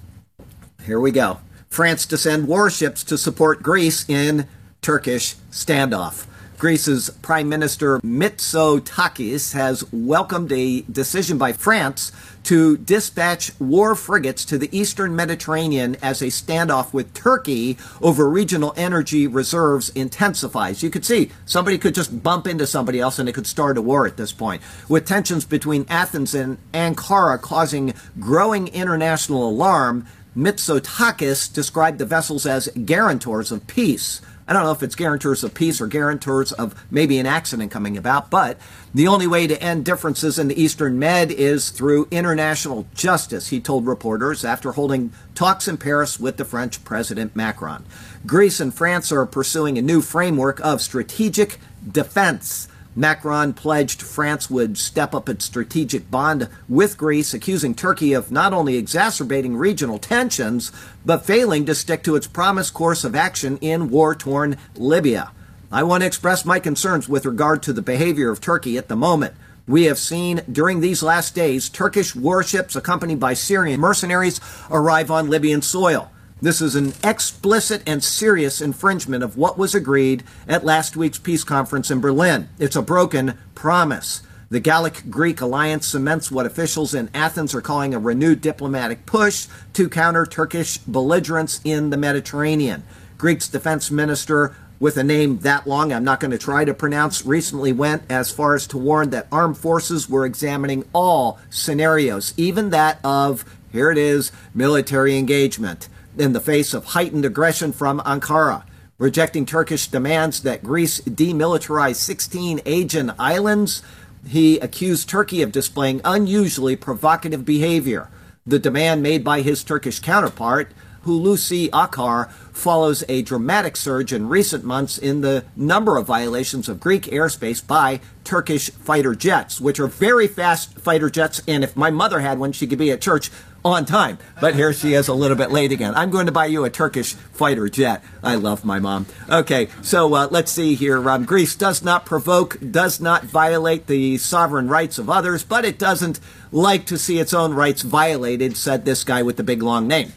here 0.85 0.99
we 0.99 1.11
go. 1.11 1.39
France 1.73 2.05
to 2.05 2.19
send 2.19 2.47
warships 2.47 3.03
to 3.03 3.17
support 3.17 3.63
Greece 3.63 4.07
in 4.07 4.47
Turkish 4.83 5.33
standoff. 5.49 6.27
Greece's 6.59 7.09
Prime 7.23 7.49
Minister 7.49 7.97
Mitsotakis 8.01 9.53
has 9.53 9.83
welcomed 9.91 10.51
a 10.51 10.81
decision 10.81 11.39
by 11.39 11.51
France 11.51 12.11
to 12.43 12.77
dispatch 12.77 13.59
war 13.59 13.95
frigates 13.95 14.45
to 14.45 14.59
the 14.59 14.69
eastern 14.71 15.15
Mediterranean 15.15 15.97
as 16.01 16.21
a 16.21 16.27
standoff 16.27 16.93
with 16.93 17.11
Turkey 17.15 17.79
over 18.03 18.29
regional 18.29 18.75
energy 18.77 19.25
reserves 19.25 19.89
intensifies. 19.89 20.83
You 20.83 20.91
could 20.91 21.03
see 21.03 21.31
somebody 21.47 21.79
could 21.79 21.95
just 21.95 22.21
bump 22.21 22.45
into 22.45 22.67
somebody 22.67 22.99
else 22.99 23.17
and 23.17 23.27
it 23.27 23.33
could 23.33 23.47
start 23.47 23.79
a 23.79 23.81
war 23.81 24.05
at 24.05 24.15
this 24.15 24.31
point. 24.31 24.61
With 24.87 25.07
tensions 25.07 25.43
between 25.43 25.87
Athens 25.89 26.35
and 26.35 26.59
Ankara 26.71 27.41
causing 27.41 27.95
growing 28.19 28.67
international 28.67 29.49
alarm, 29.49 30.05
Mitsotakis 30.35 31.51
described 31.51 31.99
the 31.99 32.05
vessels 32.05 32.45
as 32.45 32.67
guarantors 32.85 33.51
of 33.51 33.67
peace. 33.67 34.21
I 34.47 34.53
don't 34.53 34.63
know 34.63 34.71
if 34.71 34.83
it's 34.83 34.95
guarantors 34.95 35.43
of 35.43 35.53
peace 35.53 35.79
or 35.79 35.87
guarantors 35.87 36.51
of 36.51 36.75
maybe 36.91 37.17
an 37.17 37.25
accident 37.25 37.71
coming 37.71 37.97
about, 37.97 38.29
but 38.29 38.57
the 38.93 39.07
only 39.07 39.25
way 39.27 39.47
to 39.47 39.61
end 39.61 39.85
differences 39.85 40.37
in 40.37 40.49
the 40.49 40.61
Eastern 40.61 40.99
Med 40.99 41.31
is 41.31 41.69
through 41.69 42.07
international 42.11 42.85
justice, 42.93 43.47
he 43.47 43.61
told 43.61 43.85
reporters 43.85 44.43
after 44.43 44.73
holding 44.73 45.13
talks 45.33 45.67
in 45.67 45.77
Paris 45.77 46.19
with 46.19 46.37
the 46.37 46.45
French 46.45 46.83
President 46.83 47.35
Macron. 47.35 47.85
Greece 48.25 48.59
and 48.59 48.73
France 48.73 49.11
are 49.11 49.25
pursuing 49.25 49.77
a 49.77 49.81
new 49.81 50.01
framework 50.01 50.59
of 50.59 50.81
strategic 50.81 51.59
defense 51.89 52.67
Macron 52.95 53.53
pledged 53.53 54.01
France 54.01 54.49
would 54.49 54.77
step 54.77 55.15
up 55.15 55.27
its 55.27 55.45
strategic 55.45 56.11
bond 56.11 56.47
with 56.69 56.97
Greece, 56.97 57.33
accusing 57.33 57.73
Turkey 57.73 58.13
of 58.13 58.31
not 58.31 58.53
only 58.53 58.75
exacerbating 58.75 59.57
regional 59.57 59.97
tensions, 59.97 60.71
but 61.05 61.25
failing 61.25 61.65
to 61.65 61.73
stick 61.73 62.03
to 62.03 62.15
its 62.15 62.27
promised 62.27 62.73
course 62.73 63.03
of 63.03 63.15
action 63.15 63.57
in 63.57 63.89
war 63.89 64.13
torn 64.13 64.57
Libya. 64.75 65.31
I 65.71 65.81
want 65.81 66.01
to 66.01 66.07
express 66.07 66.45
my 66.45 66.59
concerns 66.59 67.09
with 67.09 67.25
regard 67.25 67.63
to 67.63 67.73
the 67.73 67.81
behavior 67.81 68.29
of 68.29 68.39
Turkey 68.39 68.77
at 68.77 68.89
the 68.89 68.95
moment. 68.95 69.33
We 69.67 69.85
have 69.85 69.97
seen 69.97 70.41
during 70.51 70.81
these 70.81 71.01
last 71.01 71.33
days 71.33 71.69
Turkish 71.69 72.15
warships 72.15 72.75
accompanied 72.75 73.19
by 73.19 73.33
Syrian 73.33 73.79
mercenaries 73.79 74.39
arrive 74.69 75.09
on 75.09 75.31
Libyan 75.31 75.63
soil. 75.63 76.11
This 76.43 76.59
is 76.59 76.75
an 76.75 76.91
explicit 77.05 77.83
and 77.87 78.03
serious 78.03 78.59
infringement 78.59 79.23
of 79.23 79.37
what 79.37 79.57
was 79.57 79.73
agreed 79.73 80.23
at 80.45 80.65
last 80.65 80.97
week's 80.97 81.17
peace 81.17 81.45
conference 81.45 81.89
in 81.89 82.01
Berlin. 82.01 82.49
It's 82.59 82.75
a 82.75 82.81
broken 82.81 83.37
promise. 83.55 84.23
The 84.49 84.59
Gallic 84.59 85.09
Greek 85.09 85.39
alliance 85.39 85.87
cements 85.87 86.29
what 86.29 86.45
officials 86.45 86.93
in 86.93 87.09
Athens 87.13 87.55
are 87.55 87.61
calling 87.61 87.93
a 87.93 87.97
renewed 87.97 88.41
diplomatic 88.41 89.05
push 89.05 89.47
to 89.71 89.87
counter 89.87 90.25
Turkish 90.25 90.79
belligerence 90.79 91.61
in 91.63 91.91
the 91.91 91.97
Mediterranean. 91.97 92.83
Greek's 93.17 93.47
defense 93.47 93.89
minister, 93.89 94.53
with 94.81 94.97
a 94.97 95.03
name 95.03 95.39
that 95.39 95.65
long 95.65 95.93
I'm 95.93 96.03
not 96.03 96.19
going 96.19 96.31
to 96.31 96.37
try 96.37 96.65
to 96.65 96.73
pronounce, 96.73 97.25
recently 97.25 97.71
went 97.71 98.03
as 98.09 98.31
far 98.31 98.53
as 98.53 98.67
to 98.67 98.77
warn 98.77 99.11
that 99.11 99.27
armed 99.31 99.57
forces 99.57 100.09
were 100.09 100.25
examining 100.25 100.83
all 100.91 101.39
scenarios, 101.49 102.33
even 102.35 102.71
that 102.71 102.99
of, 103.01 103.45
here 103.71 103.89
it 103.89 103.97
is, 103.97 104.33
military 104.53 105.17
engagement 105.17 105.87
in 106.17 106.33
the 106.33 106.39
face 106.39 106.73
of 106.73 106.85
heightened 106.85 107.25
aggression 107.25 107.71
from 107.71 107.99
Ankara, 108.01 108.63
rejecting 108.97 109.45
Turkish 109.45 109.87
demands 109.87 110.41
that 110.43 110.63
Greece 110.63 111.01
demilitarize 111.01 111.95
16 111.95 112.61
Aegean 112.65 113.13
islands. 113.17 113.81
He 114.27 114.59
accused 114.59 115.09
Turkey 115.09 115.41
of 115.41 115.51
displaying 115.51 116.01
unusually 116.05 116.75
provocative 116.75 117.45
behavior. 117.45 118.09
The 118.45 118.59
demand 118.59 119.01
made 119.01 119.23
by 119.23 119.41
his 119.41 119.63
Turkish 119.63 119.99
counterpart, 119.99 120.71
Hulusi 121.05 121.69
Akar, 121.71 122.31
follows 122.53 123.03
a 123.09 123.21
dramatic 123.23 123.75
surge 123.75 124.13
in 124.13 124.29
recent 124.29 124.63
months 124.63 124.97
in 124.97 125.21
the 125.21 125.43
number 125.55 125.97
of 125.97 126.07
violations 126.07 126.69
of 126.69 126.79
Greek 126.79 127.03
airspace 127.03 127.65
by 127.65 127.99
Turkish 128.23 128.69
fighter 128.69 129.15
jets, 129.15 129.59
which 129.59 129.79
are 129.79 129.87
very 129.87 130.27
fast 130.27 130.77
fighter 130.79 131.09
jets. 131.09 131.41
And 131.47 131.63
if 131.63 131.75
my 131.75 131.91
mother 131.91 132.19
had 132.19 132.39
one, 132.39 132.53
she 132.53 132.67
could 132.67 132.79
be 132.79 132.91
at 132.91 133.01
church 133.01 133.31
on 133.65 133.85
time. 133.85 134.17
But 134.41 134.55
here 134.55 134.73
she 134.73 134.93
is 134.93 135.07
a 135.07 135.13
little 135.13 135.37
bit 135.37 135.51
late 135.51 135.71
again. 135.71 135.93
I'm 135.95 136.09
going 136.09 136.25
to 136.25 136.31
buy 136.31 136.47
you 136.47 136.65
a 136.65 136.69
Turkish 136.69 137.13
fighter 137.13 137.69
jet. 137.69 138.03
I 138.21 138.35
love 138.35 138.65
my 138.65 138.79
mom. 138.79 139.05
Okay, 139.29 139.69
so 139.81 140.13
uh, 140.13 140.27
let's 140.31 140.51
see 140.51 140.75
here. 140.75 141.09
Um, 141.09 141.25
Greece 141.25 141.55
does 141.55 141.83
not 141.83 142.05
provoke, 142.05 142.57
does 142.71 142.99
not 142.99 143.23
violate 143.23 143.87
the 143.87 144.17
sovereign 144.17 144.67
rights 144.67 144.97
of 144.97 145.09
others, 145.09 145.43
but 145.43 145.65
it 145.65 145.79
doesn't 145.79 146.19
like 146.51 146.85
to 146.87 146.97
see 146.97 147.19
its 147.19 147.33
own 147.33 147.53
rights 147.53 147.81
violated, 147.81 148.57
said 148.57 148.85
this 148.85 149.03
guy 149.03 149.23
with 149.23 149.37
the 149.37 149.43
big 149.43 149.63
long 149.63 149.87
name. 149.87 150.13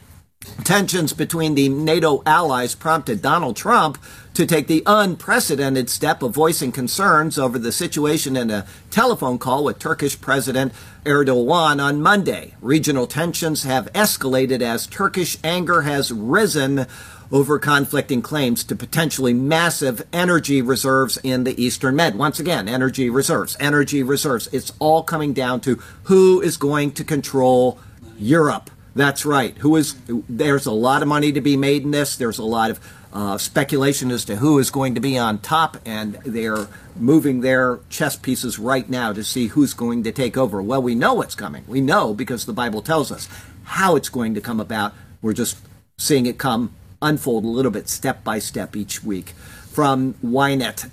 Tensions 0.65 1.13
between 1.13 1.55
the 1.55 1.69
NATO 1.69 2.23
allies 2.27 2.75
prompted 2.75 3.23
Donald 3.23 3.57
Trump 3.57 3.99
to 4.35 4.45
take 4.45 4.67
the 4.67 4.83
unprecedented 4.85 5.89
step 5.89 6.23
of 6.23 6.35
voicing 6.35 6.73
concerns 6.73 7.39
over 7.39 7.59
the 7.59 7.73
situation 7.73 8.37
in 8.37 8.51
a 8.51 8.67
telephone 8.91 9.39
call 9.39 9.65
with 9.65 9.79
Turkish 9.79 10.21
President 10.21 10.73
Erdogan 11.05 11.83
on 11.83 12.03
Monday. 12.03 12.55
Regional 12.61 13.07
tensions 13.07 13.63
have 13.63 13.93
escalated 13.93 14.61
as 14.61 14.87
Turkish 14.87 15.39
anger 15.43 15.83
has 15.83 16.13
risen 16.13 16.87
over 17.33 17.59
conflicting 17.59 18.23
claims 18.23 18.63
to 18.65 18.77
potentially 18.77 19.33
massive 19.33 20.07
energy 20.13 20.63
reserves 20.63 21.17
in 21.23 21.45
the 21.45 21.61
Eastern 21.63 21.97
Med. 21.97 22.17
Once 22.17 22.39
again, 22.39 22.69
energy 22.69 23.09
reserves, 23.09 23.57
energy 23.59 24.03
reserves. 24.03 24.49
It's 24.53 24.73
all 24.79 25.03
coming 25.03 25.33
down 25.33 25.61
to 25.63 25.77
who 26.05 26.41
is 26.41 26.57
going 26.57 26.93
to 26.93 27.05
control 27.05 27.79
Europe. 28.19 28.71
That's 28.97 29.27
right. 29.27 29.57
Who 29.59 29.77
is? 29.77 29.95
There's 30.09 30.65
a 30.65 30.73
lot 30.73 31.03
of 31.03 31.09
money 31.09 31.31
to 31.31 31.43
be 31.43 31.55
made 31.55 31.83
in 31.83 31.91
this. 31.91 32.17
There's 32.17 32.39
a 32.39 32.45
lot 32.45 32.71
of 32.71 32.81
uh, 33.13 33.37
speculation 33.37 34.11
as 34.11 34.25
to 34.25 34.37
who 34.37 34.59
is 34.59 34.71
going 34.71 34.95
to 34.95 35.03
be 35.03 35.19
on 35.19 35.39
top, 35.39 35.77
and 35.85 36.15
they're 36.25 36.67
moving 36.97 37.43
their 37.43 37.81
chess 37.91 38.17
pieces 38.17 38.59
right 38.59 38.89
now 38.89 39.13
to 39.13 39.23
see 39.23 39.49
who's 39.49 39.75
going 39.75 40.03
to 40.05 40.13
take 40.13 40.39
over. 40.39 40.63
Well, 40.63 40.81
we 40.81 40.95
know 40.95 41.13
what's 41.13 41.35
coming. 41.35 41.65
We 41.69 41.83
know 41.83 42.15
because 42.15 42.47
the 42.47 42.55
Bible 42.55 42.81
tells 42.81 43.13
us 43.13 43.29
how 43.65 43.97
it's 43.97 44.09
going 44.09 44.33
to 44.33 44.41
come 44.41 44.61
about. 44.61 44.95
We're 45.21 45.35
just 45.35 45.59
seeing 45.99 46.25
it 46.25 46.39
come 46.39 46.75
unfold 47.03 47.45
a 47.45 47.49
little 47.49 47.71
bit 47.71 47.91
step 47.91 48.25
by 48.25 48.39
step 48.39 48.75
each 48.75 49.05
week. 49.05 49.31
From 49.71 50.15
Ynet, 50.25 50.89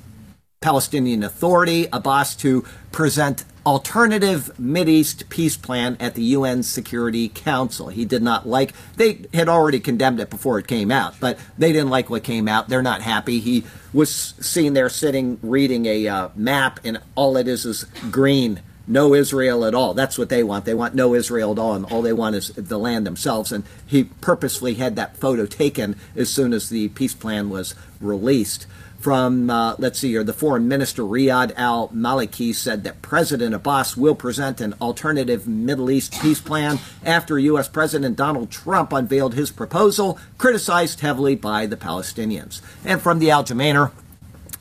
Palestinian 0.60 1.24
Authority, 1.24 1.88
Abbas 1.94 2.36
to 2.38 2.66
present 2.92 3.46
alternative 3.66 4.52
East 4.60 5.30
peace 5.30 5.56
plan 5.56 5.96
at 6.00 6.16
the 6.16 6.24
UN 6.24 6.64
Security 6.64 7.30
Council. 7.30 7.88
He 7.88 8.06
did 8.06 8.22
not 8.22 8.48
like, 8.48 8.74
they 8.98 9.26
had 9.34 9.48
already 9.48 9.80
condemned 9.80 10.20
it 10.20 10.30
before 10.30 10.60
it 10.60 10.68
came 10.68 10.92
out, 10.92 11.20
but 11.20 11.38
they 11.58 11.72
didn't 11.72 11.90
like 11.90 12.10
what 12.10 12.24
came 12.24 12.48
out. 12.48 12.70
They're 12.70 12.82
not 12.82 13.02
happy. 13.02 13.40
He 13.40 13.64
was 13.94 14.12
seen 14.12 14.74
there 14.74 14.90
sitting 14.90 15.40
reading 15.42 15.86
a 15.86 16.08
uh, 16.08 16.30
map, 16.36 16.80
and 16.84 17.00
all 17.16 17.38
it 17.38 17.48
is 17.48 17.66
is 17.66 17.86
green. 18.12 18.62
No 18.86 19.14
Israel 19.14 19.64
at 19.64 19.74
all. 19.74 19.94
That's 19.94 20.18
what 20.18 20.28
they 20.28 20.44
want. 20.44 20.66
They 20.66 20.74
want 20.74 20.94
no 20.94 21.14
Israel 21.14 21.54
at 21.54 21.60
all, 21.60 21.74
and 21.74 21.86
all 21.86 22.02
they 22.02 22.12
want 22.12 22.36
is 22.36 22.50
the 22.50 22.78
land 22.78 23.08
themselves. 23.08 23.54
And 23.54 23.64
he 23.86 24.06
purposely 24.06 24.74
had 24.74 24.98
that 24.98 25.16
photo 25.16 25.46
taken 25.46 25.96
as 26.18 26.30
soon 26.30 26.52
as 26.52 26.68
the 26.68 26.90
peace 26.90 27.14
plan 27.14 27.50
was 27.50 27.76
released 28.02 28.68
from, 29.04 29.50
uh, 29.50 29.76
let's 29.80 30.00
see 30.00 30.12
here, 30.12 30.24
the 30.24 30.32
foreign 30.32 30.70
minister 30.70 31.04
Riyad 31.04 31.52
al 31.58 31.90
Maliki 31.90 32.56
said 32.56 32.86
that 32.86 33.02
President 33.02 33.54
Abbas 33.54 33.98
will 33.98 34.16
present 34.16 34.62
an 34.62 34.74
alternative 34.80 35.46
Middle 35.46 35.92
East 35.92 36.18
peace 36.22 36.40
plan 36.40 36.80
after 37.04 37.38
U.S. 37.38 37.68
President 37.68 38.16
Donald 38.16 38.50
Trump 38.50 38.94
unveiled 38.94 39.34
his 39.34 39.52
proposal, 39.52 40.18
criticized 40.38 41.02
heavily 41.02 41.36
by 41.36 41.66
the 41.66 41.76
Palestinians. 41.76 42.62
And 42.86 43.02
from 43.02 43.20
the 43.20 43.28
Algemeiner, 43.28 43.92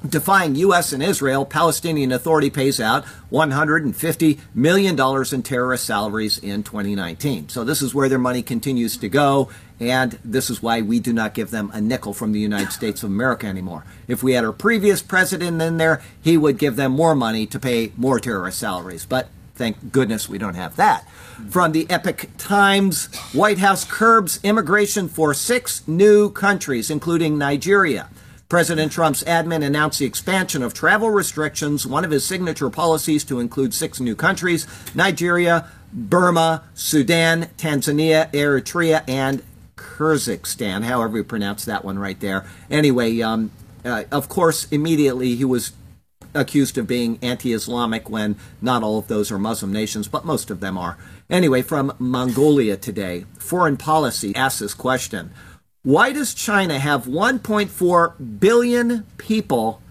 defying 0.09 0.57
U.S. 0.57 0.92
and 0.92 1.05
Israel, 1.05 1.44
Palestinian 1.44 2.11
Authority 2.11 2.50
pays 2.50 2.81
out 2.81 3.05
$150 3.31 4.40
million 4.57 4.98
in 5.33 5.42
terrorist 5.44 5.85
salaries 5.85 6.38
in 6.38 6.64
2019. 6.64 7.48
So 7.48 7.62
this 7.62 7.81
is 7.81 7.94
where 7.94 8.09
their 8.09 8.18
money 8.18 8.42
continues 8.42 8.96
to 8.96 9.09
go, 9.09 9.50
and 9.82 10.16
this 10.24 10.48
is 10.48 10.62
why 10.62 10.80
we 10.80 11.00
do 11.00 11.12
not 11.12 11.34
give 11.34 11.50
them 11.50 11.68
a 11.74 11.80
nickel 11.80 12.14
from 12.14 12.30
the 12.30 12.38
United 12.38 12.70
States 12.70 13.02
of 13.02 13.10
America 13.10 13.48
anymore. 13.48 13.84
If 14.06 14.22
we 14.22 14.34
had 14.34 14.44
our 14.44 14.52
previous 14.52 15.02
president 15.02 15.60
in 15.60 15.76
there, 15.76 16.00
he 16.22 16.36
would 16.36 16.56
give 16.56 16.76
them 16.76 16.92
more 16.92 17.16
money 17.16 17.46
to 17.46 17.58
pay 17.58 17.90
more 17.96 18.20
terrorist 18.20 18.60
salaries. 18.60 19.04
But 19.04 19.28
thank 19.56 19.90
goodness 19.90 20.28
we 20.28 20.38
don't 20.38 20.54
have 20.54 20.76
that. 20.76 21.08
From 21.50 21.72
the 21.72 21.90
Epoch 21.90 22.28
Times, 22.38 23.12
White 23.32 23.58
House 23.58 23.84
curbs 23.84 24.38
immigration 24.44 25.08
for 25.08 25.34
six 25.34 25.86
new 25.88 26.30
countries, 26.30 26.88
including 26.88 27.36
Nigeria. 27.36 28.08
President 28.48 28.92
Trump's 28.92 29.24
admin 29.24 29.64
announced 29.64 29.98
the 29.98 30.04
expansion 30.04 30.62
of 30.62 30.74
travel 30.74 31.10
restrictions, 31.10 31.86
one 31.86 32.04
of 32.04 32.12
his 32.12 32.24
signature 32.24 32.70
policies 32.70 33.24
to 33.24 33.40
include 33.40 33.74
six 33.74 33.98
new 33.98 34.14
countries 34.14 34.68
Nigeria, 34.94 35.68
Burma, 35.92 36.62
Sudan, 36.74 37.48
Tanzania, 37.56 38.30
Eritrea, 38.32 39.02
and 39.08 39.42
Kyrgyzstan, 39.96 40.85
however 40.85 41.18
you 41.18 41.24
pronounce 41.24 41.64
that 41.64 41.85
one 41.85 41.98
right 41.98 42.18
there. 42.20 42.46
Anyway, 42.70 43.20
um, 43.20 43.50
uh, 43.85 44.05
of 44.11 44.28
course, 44.28 44.66
immediately 44.70 45.35
he 45.35 45.44
was 45.44 45.72
accused 46.35 46.78
of 46.78 46.87
being 46.87 47.18
anti 47.20 47.52
Islamic 47.52 48.09
when 48.09 48.37
not 48.61 48.83
all 48.83 48.98
of 48.98 49.09
those 49.09 49.31
are 49.31 49.38
Muslim 49.38 49.72
nations, 49.72 50.09
but 50.09 50.24
most 50.24 50.50
of 50.50 50.61
them 50.61 50.78
are. 50.78 50.96
Anyway, 51.28 51.62
from 51.62 51.92
Mongolia 51.98 52.76
today, 52.76 53.26
Foreign 53.38 53.76
Policy 53.76 54.35
asks 54.35 54.61
this 54.61 54.74
question 54.74 55.31
why 55.83 56.12
does 56.12 56.33
China 56.33 56.78
have 56.78 57.07
1.4 57.07 58.38
billion 58.38 59.02
people 59.18 59.83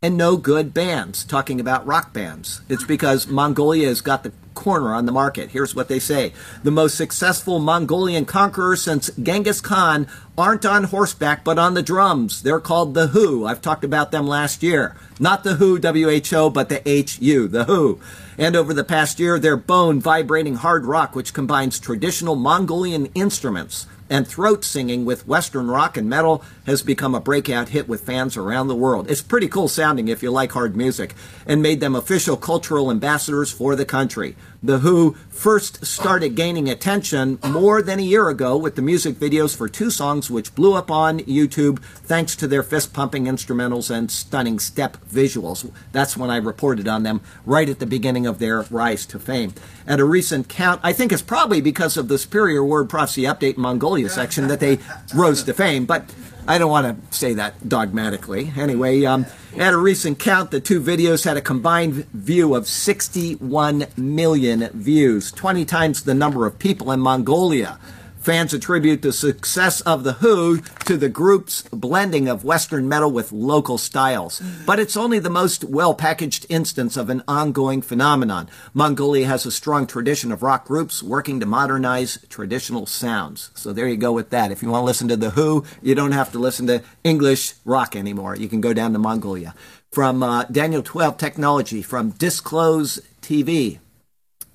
and 0.00 0.16
no 0.16 0.36
good 0.36 0.72
bands, 0.72 1.24
talking 1.24 1.60
about 1.60 1.86
rock 1.86 2.12
bands. 2.12 2.60
It's 2.68 2.84
because 2.84 3.26
Mongolia 3.26 3.88
has 3.88 4.00
got 4.00 4.22
the 4.22 4.32
corner 4.56 4.92
on 4.92 5.06
the 5.06 5.12
market. 5.12 5.50
Here's 5.50 5.76
what 5.76 5.86
they 5.86 6.00
say 6.00 6.32
The 6.64 6.72
most 6.72 6.96
successful 6.96 7.60
Mongolian 7.60 8.24
conqueror 8.24 8.74
since 8.74 9.10
Genghis 9.10 9.60
Khan 9.60 10.08
aren't 10.36 10.66
on 10.66 10.84
horseback 10.84 11.44
but 11.44 11.58
on 11.58 11.74
the 11.74 11.82
drums. 11.82 12.42
They're 12.42 12.58
called 12.58 12.94
the 12.94 13.08
HU. 13.08 13.46
I've 13.46 13.62
talked 13.62 13.84
about 13.84 14.10
them 14.10 14.26
last 14.26 14.64
year. 14.64 14.96
Not 15.20 15.44
the 15.44 15.54
Who, 15.54 15.78
W 15.78 16.08
H 16.08 16.32
O, 16.32 16.50
but 16.50 16.68
the 16.68 16.86
H 16.88 17.20
U, 17.20 17.46
the 17.46 17.64
HU. 17.64 18.00
And 18.36 18.56
over 18.56 18.74
the 18.74 18.84
past 18.84 19.20
year, 19.20 19.38
their 19.38 19.56
bone 19.56 20.00
vibrating 20.00 20.56
hard 20.56 20.84
rock, 20.84 21.14
which 21.14 21.32
combines 21.32 21.78
traditional 21.78 22.34
Mongolian 22.34 23.06
instruments 23.14 23.86
and 24.08 24.26
throat 24.26 24.64
singing 24.64 25.04
with 25.04 25.26
Western 25.26 25.68
rock 25.68 25.96
and 25.96 26.08
metal 26.08 26.42
has 26.66 26.82
become 26.82 27.14
a 27.14 27.20
breakout 27.20 27.70
hit 27.70 27.88
with 27.88 28.02
fans 28.02 28.36
around 28.36 28.68
the 28.68 28.74
world. 28.74 29.10
It's 29.10 29.22
pretty 29.22 29.48
cool 29.48 29.68
sounding 29.68 30.08
if 30.08 30.22
you 30.22 30.30
like 30.30 30.52
hard 30.52 30.76
music, 30.76 31.14
and 31.46 31.62
made 31.62 31.80
them 31.80 31.94
official 31.94 32.36
cultural 32.36 32.90
ambassadors 32.90 33.50
for 33.50 33.76
the 33.76 33.84
country. 33.84 34.36
The 34.62 34.78
HU 34.78 35.14
first 35.28 35.84
started 35.84 36.34
gaining 36.34 36.68
attention 36.68 37.38
more 37.46 37.82
than 37.82 37.98
a 37.98 38.02
year 38.02 38.28
ago 38.28 38.56
with 38.56 38.74
the 38.74 38.82
music 38.82 39.16
videos 39.16 39.54
for 39.54 39.68
two 39.68 39.90
songs 39.90 40.30
which 40.30 40.54
blew 40.54 40.74
up 40.74 40.90
on 40.90 41.20
YouTube 41.20 41.78
thanks 41.80 42.34
to 42.36 42.46
their 42.46 42.62
fist 42.62 42.92
pumping 42.92 43.24
instrumentals 43.24 43.90
and 43.90 44.10
stunning 44.10 44.58
steppe 44.58 44.96
visuals. 45.06 45.70
That's 45.92 46.16
when 46.16 46.30
I 46.30 46.36
reported 46.36 46.88
on 46.88 47.02
them 47.02 47.20
right 47.44 47.68
at 47.68 47.78
the 47.78 47.86
beginning 47.86 48.26
of 48.26 48.38
their 48.38 48.62
rise 48.70 49.06
to 49.06 49.18
fame. 49.18 49.52
At 49.86 50.00
a 50.00 50.04
recent 50.04 50.48
count, 50.48 50.80
I 50.82 50.92
think 50.92 51.12
it's 51.12 51.22
probably 51.22 51.60
because 51.60 51.96
of 51.96 52.08
the 52.08 52.18
Superior 52.18 52.64
Word 52.64 52.88
Prophecy 52.88 53.22
Update 53.22 53.56
Mongolia 53.56 54.08
section 54.08 54.48
that 54.48 54.60
they 54.60 54.78
rose 55.14 55.42
to 55.44 55.54
fame, 55.54 55.84
but 55.84 56.10
I 56.48 56.58
don't 56.58 56.70
want 56.70 57.10
to 57.10 57.16
say 57.16 57.34
that 57.34 57.68
dogmatically. 57.68 58.52
Anyway, 58.56 59.04
um, 59.04 59.26
at 59.56 59.72
a 59.72 59.76
recent 59.76 60.20
count, 60.20 60.52
the 60.52 60.60
two 60.60 60.80
videos 60.80 61.24
had 61.24 61.36
a 61.36 61.40
combined 61.40 62.06
view 62.12 62.54
of 62.54 62.68
61 62.68 63.86
million 63.96 64.68
views, 64.72 65.32
20 65.32 65.64
times 65.64 66.04
the 66.04 66.14
number 66.14 66.46
of 66.46 66.58
people 66.58 66.92
in 66.92 67.00
Mongolia. 67.00 67.80
Fans 68.26 68.52
attribute 68.52 69.02
the 69.02 69.12
success 69.12 69.80
of 69.82 70.02
The 70.02 70.14
HU 70.14 70.58
to 70.86 70.96
the 70.96 71.08
group's 71.08 71.62
blending 71.70 72.26
of 72.26 72.42
Western 72.42 72.88
metal 72.88 73.12
with 73.12 73.30
local 73.30 73.78
styles. 73.78 74.42
But 74.66 74.80
it's 74.80 74.96
only 74.96 75.20
the 75.20 75.30
most 75.30 75.62
well 75.62 75.94
packaged 75.94 76.44
instance 76.48 76.96
of 76.96 77.08
an 77.08 77.22
ongoing 77.28 77.82
phenomenon. 77.82 78.48
Mongolia 78.74 79.28
has 79.28 79.46
a 79.46 79.52
strong 79.52 79.86
tradition 79.86 80.32
of 80.32 80.42
rock 80.42 80.64
groups 80.64 81.04
working 81.04 81.38
to 81.38 81.46
modernize 81.46 82.18
traditional 82.28 82.84
sounds. 82.84 83.52
So 83.54 83.72
there 83.72 83.86
you 83.86 83.96
go 83.96 84.10
with 84.10 84.30
that. 84.30 84.50
If 84.50 84.60
you 84.60 84.70
want 84.70 84.82
to 84.82 84.86
listen 84.86 85.06
to 85.06 85.16
The 85.16 85.30
HU, 85.30 85.64
you 85.80 85.94
don't 85.94 86.10
have 86.10 86.32
to 86.32 86.40
listen 86.40 86.66
to 86.66 86.82
English 87.04 87.54
rock 87.64 87.94
anymore. 87.94 88.34
You 88.34 88.48
can 88.48 88.60
go 88.60 88.72
down 88.72 88.92
to 88.94 88.98
Mongolia. 88.98 89.54
From 89.92 90.24
uh, 90.24 90.46
Daniel 90.46 90.82
12 90.82 91.16
Technology, 91.16 91.80
from 91.80 92.10
Disclose 92.10 93.00
TV. 93.22 93.78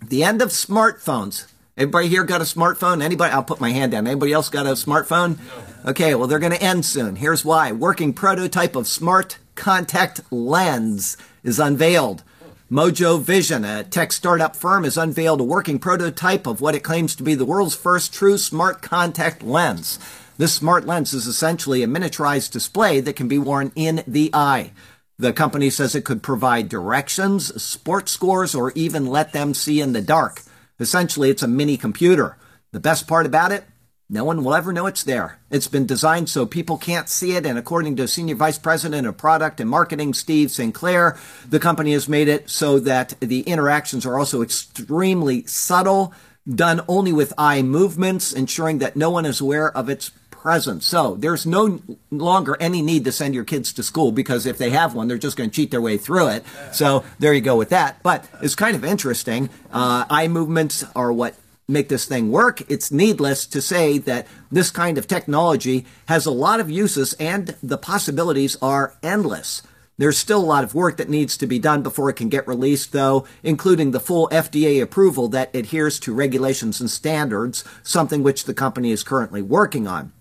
The 0.04 0.26
end 0.26 0.42
of 0.42 0.50
smartphones. 0.50 1.51
Everybody 1.78 2.10
here 2.10 2.26
got 2.26 2.42
a 2.42 2.44
smartphone? 2.44 3.02
Anybody? 3.02 3.32
I'll 3.32 3.44
put 3.44 3.62
my 3.62 3.72
hand 3.72 3.94
down. 3.94 4.06
Anybody 4.06 4.34
else 4.34 4.50
got 4.50 4.66
a 4.66 4.72
smartphone? 4.72 5.38
No. 5.38 5.92
Okay, 5.92 6.14
well, 6.16 6.28
they're 6.28 6.38
going 6.38 6.52
to 6.52 6.62
end 6.62 6.86
soon. 6.86 7.16
Here's 7.16 7.46
why. 7.46 7.72
Working 7.72 8.12
prototype 8.12 8.76
of 8.76 8.88
smart 8.88 9.38
contact 9.56 10.20
lens 10.32 11.16
is 11.44 11.60
unveiled. 11.60 12.24
Mojo 12.70 13.22
Vision, 13.22 13.64
a 13.64 13.86
tech 13.86 14.12
startup 14.12 14.56
firm, 14.56 14.84
has 14.84 14.98
unveiled 14.98 15.40
a 15.40 15.46
working 15.46 15.80
prototype 15.80 16.46
of 16.46 16.60
what 16.60 16.76
it 16.76 16.84
claims 16.84 17.16
to 17.16 17.24
be 17.24 17.36
the 17.36 17.46
world's 17.46 17.76
first 17.76 18.14
true 18.14 18.38
smart 18.38 18.82
contact 18.82 19.42
lens. 19.42 19.98
This 20.38 20.54
smart 20.54 20.86
lens 20.86 21.14
is 21.14 21.26
essentially 21.26 21.84
a 21.84 21.88
miniaturized 21.88 22.52
display 22.52 23.00
that 23.00 23.16
can 23.16 23.30
be 23.30 23.38
worn 23.38 23.72
in 23.76 24.04
the 24.06 24.30
eye. 24.34 24.72
The 25.18 25.32
company 25.32 25.70
says 25.70 25.96
it 25.96 26.06
could 26.06 26.22
provide 26.22 26.68
directions, 26.68 27.62
sports 27.62 28.12
scores, 28.12 28.56
or 28.56 28.72
even 28.74 29.06
let 29.06 29.32
them 29.32 29.54
see 29.54 29.80
in 29.80 29.94
the 29.94 30.02
dark. 30.02 30.42
Essentially, 30.82 31.30
it's 31.30 31.44
a 31.44 31.48
mini 31.48 31.78
computer. 31.78 32.38
The 32.72 32.80
best 32.80 33.08
part 33.08 33.26
about 33.26 33.52
it, 33.52 33.66
no 34.10 34.26
one 34.26 34.44
will 34.44 34.54
ever 34.54 34.74
know 34.74 34.88
it's 34.88 35.04
there. 35.04 35.40
It's 35.50 35.70
been 35.70 35.86
designed 35.86 36.30
so 36.30 36.46
people 36.46 36.78
can't 36.78 37.08
see 37.08 37.36
it, 37.38 37.46
and 37.46 37.58
according 37.58 37.96
to 37.96 38.08
Senior 38.08 38.36
Vice 38.36 38.58
President 38.58 39.08
of 39.08 39.16
Product 39.16 39.62
and 39.62 39.70
Marketing 39.70 40.14
Steve 40.14 40.52
Sinclair, 40.52 41.18
the 41.48 41.60
company 41.60 41.94
has 41.94 42.10
made 42.10 42.28
it 42.28 42.50
so 42.50 42.80
that 42.80 43.14
the 43.22 43.42
interactions 43.42 44.06
are 44.06 44.20
also 44.20 44.42
extremely 44.42 45.46
subtle, 45.46 46.14
done 46.46 46.82
only 46.90 47.14
with 47.14 47.34
eye 47.38 47.62
movements, 47.62 48.34
ensuring 48.34 48.80
that 48.80 48.98
no 48.98 49.10
one 49.10 49.26
is 49.26 49.40
aware 49.40 49.72
of 49.78 49.90
its 49.90 50.12
presence. 50.42 50.88
So 50.88 51.16
there's 51.16 51.46
no 51.46 51.82
longer 52.10 52.58
any 52.60 52.82
need 52.82 53.06
to 53.06 53.12
send 53.12 53.36
your 53.36 53.46
kids 53.46 53.72
to 53.74 53.84
school 53.84 54.12
because 54.12 54.48
if 54.48 54.58
they 54.58 54.72
have 54.72 54.96
one, 54.96 55.08
they're 55.08 55.20
just 55.20 55.38
going 55.38 55.52
to 55.52 55.56
cheat 55.56 55.70
their 55.70 55.82
way 55.82 55.98
through 55.98 56.30
it. 56.30 56.44
So 56.74 57.04
there 57.20 57.34
you 57.34 57.42
go 57.42 57.56
with 57.56 57.70
that. 57.70 58.02
But 58.02 58.28
it's 58.42 58.56
kind 58.56 58.76
of 58.76 58.84
interesting. 58.84 59.50
Uh, 59.72 60.06
eye 60.10 60.28
movements 60.28 60.84
are 60.96 61.14
what 61.14 61.36
make 61.68 61.90
this 61.90 62.06
thing 62.06 62.32
work. 62.32 62.70
It's 62.70 62.92
needless 62.92 63.46
to 63.46 63.62
say 63.62 64.00
that 64.00 64.28
this 64.52 64.72
kind 64.72 64.98
of 64.98 65.08
technology 65.08 65.86
has 66.08 66.26
a 66.26 66.32
lot 66.32 66.60
of 66.60 66.72
uses 66.72 67.14
and 67.14 67.56
the 67.62 67.78
possibilities 67.78 68.58
are 68.62 68.96
endless. 69.04 69.62
There's 69.98 70.18
still 70.18 70.40
a 70.40 70.44
lot 70.44 70.64
of 70.64 70.74
work 70.74 70.98
that 70.98 71.10
needs 71.10 71.38
to 71.38 71.46
be 71.46 71.60
done 71.60 71.84
before 71.84 72.10
it 72.10 72.16
can 72.16 72.30
get 72.30 72.48
released, 72.48 72.92
though, 72.92 73.28
including 73.44 73.92
the 73.92 74.00
full 74.00 74.28
FDA 74.30 74.82
approval 74.82 75.28
that 75.28 75.56
adheres 75.56 76.00
to 76.00 76.14
regulations 76.16 76.82
and 76.82 76.90
standards, 76.90 77.64
something 77.84 78.24
which 78.24 78.46
the 78.46 78.56
company 78.56 78.90
is 78.90 79.04
currently 79.04 79.44
working 79.44 79.88
on. 79.88 80.12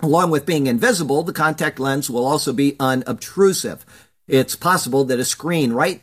Along 0.00 0.30
with 0.30 0.46
being 0.46 0.68
invisible, 0.68 1.22
the 1.22 1.32
contact 1.32 1.80
lens 1.80 2.08
will 2.08 2.24
also 2.24 2.52
be 2.52 2.76
unobtrusive. 2.78 3.84
It's 4.28 4.54
possible 4.54 5.04
that 5.04 5.18
a 5.18 5.24
screen 5.24 5.72
right 5.72 6.02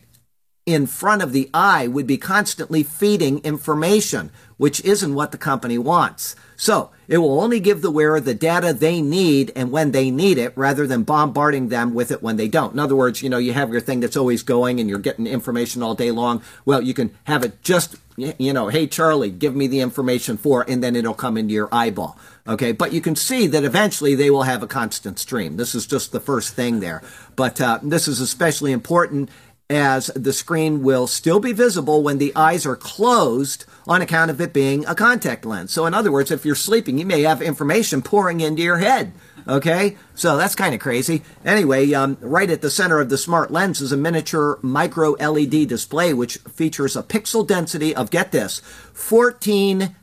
in 0.65 0.88
front 0.88 1.21
of 1.21 1.31
the 1.31 1.49
eye 1.53 1.88
would 1.88 2.08
be 2.08 2.17
constantly 2.17 2.81
feeding 2.84 3.39
information, 3.39 4.31
which 4.58 4.84
isn't 4.84 5.13
what 5.13 5.31
the 5.31 5.38
company 5.38 5.77
wants. 5.77 6.36
So 6.58 6.89
it 7.08 7.19
will 7.19 7.39
only 7.39 7.60
give 7.60 7.81
the 7.81 7.91
wearer 7.91 8.19
the 8.19 8.34
data 8.34 8.73
they 8.73 9.01
need 9.01 9.51
and 9.55 9.71
when 9.71 9.91
they 9.91 10.10
need 10.10 10.38
it 10.39 10.53
rather 10.55 10.88
than 10.88 11.03
bombarding 11.03 11.69
them 11.69 11.93
with 11.93 12.12
it 12.12 12.23
when 12.23 12.38
they 12.38 12.47
don't. 12.47 12.73
In 12.73 12.79
other 12.79 12.95
words, 12.95 13.21
you 13.21 13.29
know, 13.29 13.38
you 13.38 13.53
have 13.53 13.71
your 13.71 13.81
thing 13.81 13.99
that's 13.99 14.17
always 14.17 14.41
going 14.41 14.79
and 14.79 14.89
you're 14.89 14.97
getting 14.97 15.27
information 15.27 15.84
all 15.84 15.93
day 15.93 16.12
long. 16.12 16.41
Well, 16.65 16.81
you 16.81 16.93
can 16.93 17.15
have 17.25 17.43
it 17.43 17.62
just, 17.62 17.95
you 18.17 18.54
know, 18.54 18.69
hey, 18.69 18.88
Charlie, 18.88 19.30
give 19.30 19.56
me 19.56 19.67
the 19.67 19.82
information 19.82 20.38
for, 20.38 20.65
and 20.69 20.84
then 20.84 20.95
it'll 20.95 21.13
come 21.13 21.38
into 21.38 21.54
your 21.54 21.69
eyeball. 21.71 22.17
Okay, 22.47 22.71
but 22.71 22.93
you 22.93 23.01
can 23.01 23.15
see 23.15 23.47
that 23.47 23.63
eventually 23.63 24.15
they 24.15 24.30
will 24.30 24.43
have 24.43 24.63
a 24.63 24.67
constant 24.67 25.19
stream. 25.19 25.58
This 25.58 25.75
is 25.75 25.88
just 25.88 26.12
the 26.12 26.19
first 26.19 26.54
thing 26.54 26.80
there. 26.80 27.01
But 27.36 27.60
uh, 27.60 27.80
this 27.82 28.08
is 28.08 28.21
especially 28.21 28.71
important 28.71 29.30
as 29.69 30.08
the 30.15 30.32
screen 30.32 30.84
will 30.84 31.08
still 31.08 31.39
be 31.39 31.51
visible 31.51 32.04
when 32.04 32.19
the 32.19 32.36
eyes 32.36 32.65
are 32.65 32.75
closed 32.75 33.65
on 33.88 34.01
account 34.01 34.30
of 34.30 34.39
it 34.39 34.54
being 34.54 34.86
a 34.86 34.93
contact 34.93 35.43
lens. 35.43 35.71
So, 35.71 35.86
in 35.86 35.93
other 35.93 36.12
words, 36.12 36.30
if 36.30 36.45
you're 36.45 36.56
sleeping, 36.56 36.99
you 36.99 37.06
may 37.06 37.23
have 37.23 37.41
information 37.41 38.01
pouring 38.01 38.41
into 38.41 38.62
your 38.62 38.78
head. 38.78 39.13
Okay, 39.47 39.95
so 40.15 40.38
that's 40.38 40.55
kind 40.55 40.73
of 40.73 40.81
crazy. 40.81 41.21
Anyway, 41.43 41.93
um, 41.93 42.17
right 42.19 42.49
at 42.49 42.62
the 42.62 42.71
center 42.71 42.99
of 42.99 43.10
the 43.10 43.17
smart 43.17 43.51
lens 43.51 43.79
is 43.79 43.91
a 43.91 43.97
miniature 43.97 44.58
micro 44.63 45.12
LED 45.12 45.67
display 45.67 46.13
which 46.13 46.38
features 46.38 46.95
a 46.95 47.03
pixel 47.03 47.45
density 47.45 47.95
of, 47.95 48.10
get 48.10 48.31
this, 48.31 48.60
14 48.93 49.95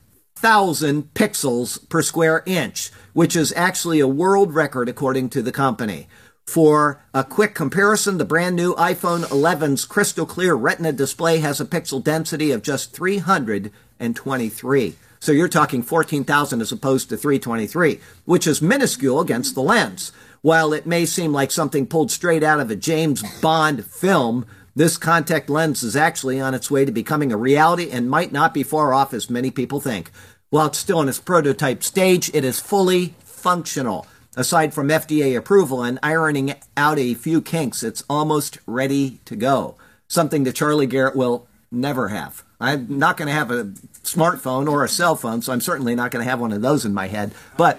thousand 0.43 1.15
pixels 1.15 1.89
per 1.89 2.03
square 2.03 2.43
inch, 2.47 2.91
which 3.13 3.37
is 3.37 3.55
actually 3.57 4.01
a 4.01 4.09
world 4.09 4.53
record 4.53 4.89
according 4.89 5.31
to 5.31 5.41
the 5.41 5.53
company. 5.53 6.09
For 6.47 7.01
a 7.15 7.23
quick 7.23 7.55
comparison, 7.55 8.19
the 8.19 8.25
brand 8.25 8.57
new 8.57 8.75
iPhone 8.75 9.23
11's 9.27 9.85
crystal 9.85 10.27
clear 10.27 10.55
Retina 10.55 10.93
display 10.93 11.39
has 11.39 11.61
a 11.61 11.65
pixel 11.65 12.03
density 12.03 12.51
of 12.51 12.63
just 12.63 12.93
323. 12.93 14.97
So 15.23 15.31
you're 15.31 15.47
talking 15.47 15.85
14,000 15.85 16.61
as 16.61 16.73
opposed 16.73 17.09
to 17.11 17.17
323, 17.17 18.01
which 18.25 18.45
is 18.45 18.61
minuscule 18.61 19.21
against 19.21 19.55
the 19.55 19.63
lens. 19.63 20.11
While 20.41 20.73
it 20.73 20.85
may 20.85 21.07
seem 21.07 21.33
like 21.33 21.53
something 21.53 21.87
pulled 21.87 22.11
straight 22.11 22.43
out 22.43 22.59
of 22.59 22.73
a 22.73 22.75
James 22.75 23.23
Bond 23.41 23.87
film, 23.87 24.47
this 24.75 24.97
contact 24.97 25.49
lens 25.49 25.85
is 25.85 25.95
actually 25.95 26.41
on 26.41 26.55
its 26.55 26.73
way 26.73 26.85
to 26.85 26.91
becoming 26.91 27.31
a 27.31 27.37
reality 27.37 27.89
and 27.89 28.11
might 28.11 28.33
not 28.33 28.53
be 28.53 28.65
far 28.65 28.93
off 28.93 29.15
as 29.15 29.31
many 29.31 29.53
people 29.53 29.79
think. 29.79 30.11
While 30.51 30.67
it's 30.67 30.79
still 30.79 31.01
in 31.01 31.09
its 31.09 31.21
prototype 31.21 31.85
stage, 31.85 32.29
it 32.35 32.45
is 32.45 32.59
fully 32.59 33.15
functional. 33.23 34.09
Aside 34.37 34.75
from 34.75 34.89
FDA 34.89 35.37
approval 35.37 35.85
and 35.85 36.01
ironing 36.03 36.57
out 36.77 36.99
a 36.99 37.15
few 37.15 37.41
kinks, 37.41 37.85
it's 37.85 38.03
almost 38.11 38.59
ready 38.67 39.21
to 39.27 39.37
go. 39.37 39.77
Something 40.09 40.43
that 40.43 40.57
Charlie 40.57 40.89
Garrett 40.89 41.15
will 41.15 41.47
never 41.71 42.09
have. 42.09 42.43
I'm 42.63 42.99
not 42.99 43.17
going 43.17 43.27
to 43.27 43.35
have 43.35 43.51
a 43.51 43.65
smartphone 44.05 44.71
or 44.71 44.85
a 44.85 44.89
cell 44.89 45.17
phone, 45.17 45.43
so 45.43 45.53
I'm 45.53 45.61
certainly 45.61 45.95
not 45.95 46.11
going 46.11 46.25
to 46.25 46.31
have 46.31 46.41
one 46.41 46.53
of 46.53 46.63
those 46.63 46.85
in 46.85 46.95
my 46.95 47.09
head. 47.09 47.33
But 47.57 47.79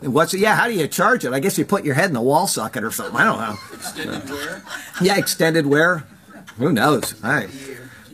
what's 0.00 0.32
it? 0.34 0.40
Yeah, 0.40 0.54
how 0.54 0.68
do 0.68 0.74
you 0.74 0.86
charge 0.86 1.24
it? 1.24 1.32
I 1.32 1.40
guess 1.40 1.58
you 1.58 1.64
put 1.64 1.84
your 1.84 1.94
head 1.94 2.06
in 2.06 2.14
the 2.14 2.20
wall 2.20 2.46
socket 2.46 2.84
or 2.84 2.90
something. 2.90 3.16
I 3.16 3.24
don't 3.24 3.40
know. 3.40 3.56
Extended 3.74 4.30
wear. 4.30 4.62
Yeah, 5.02 5.18
extended 5.18 5.66
wear. 5.66 6.04
Who 6.58 6.72
knows? 6.72 7.22
All 7.24 7.30
right. 7.30 7.50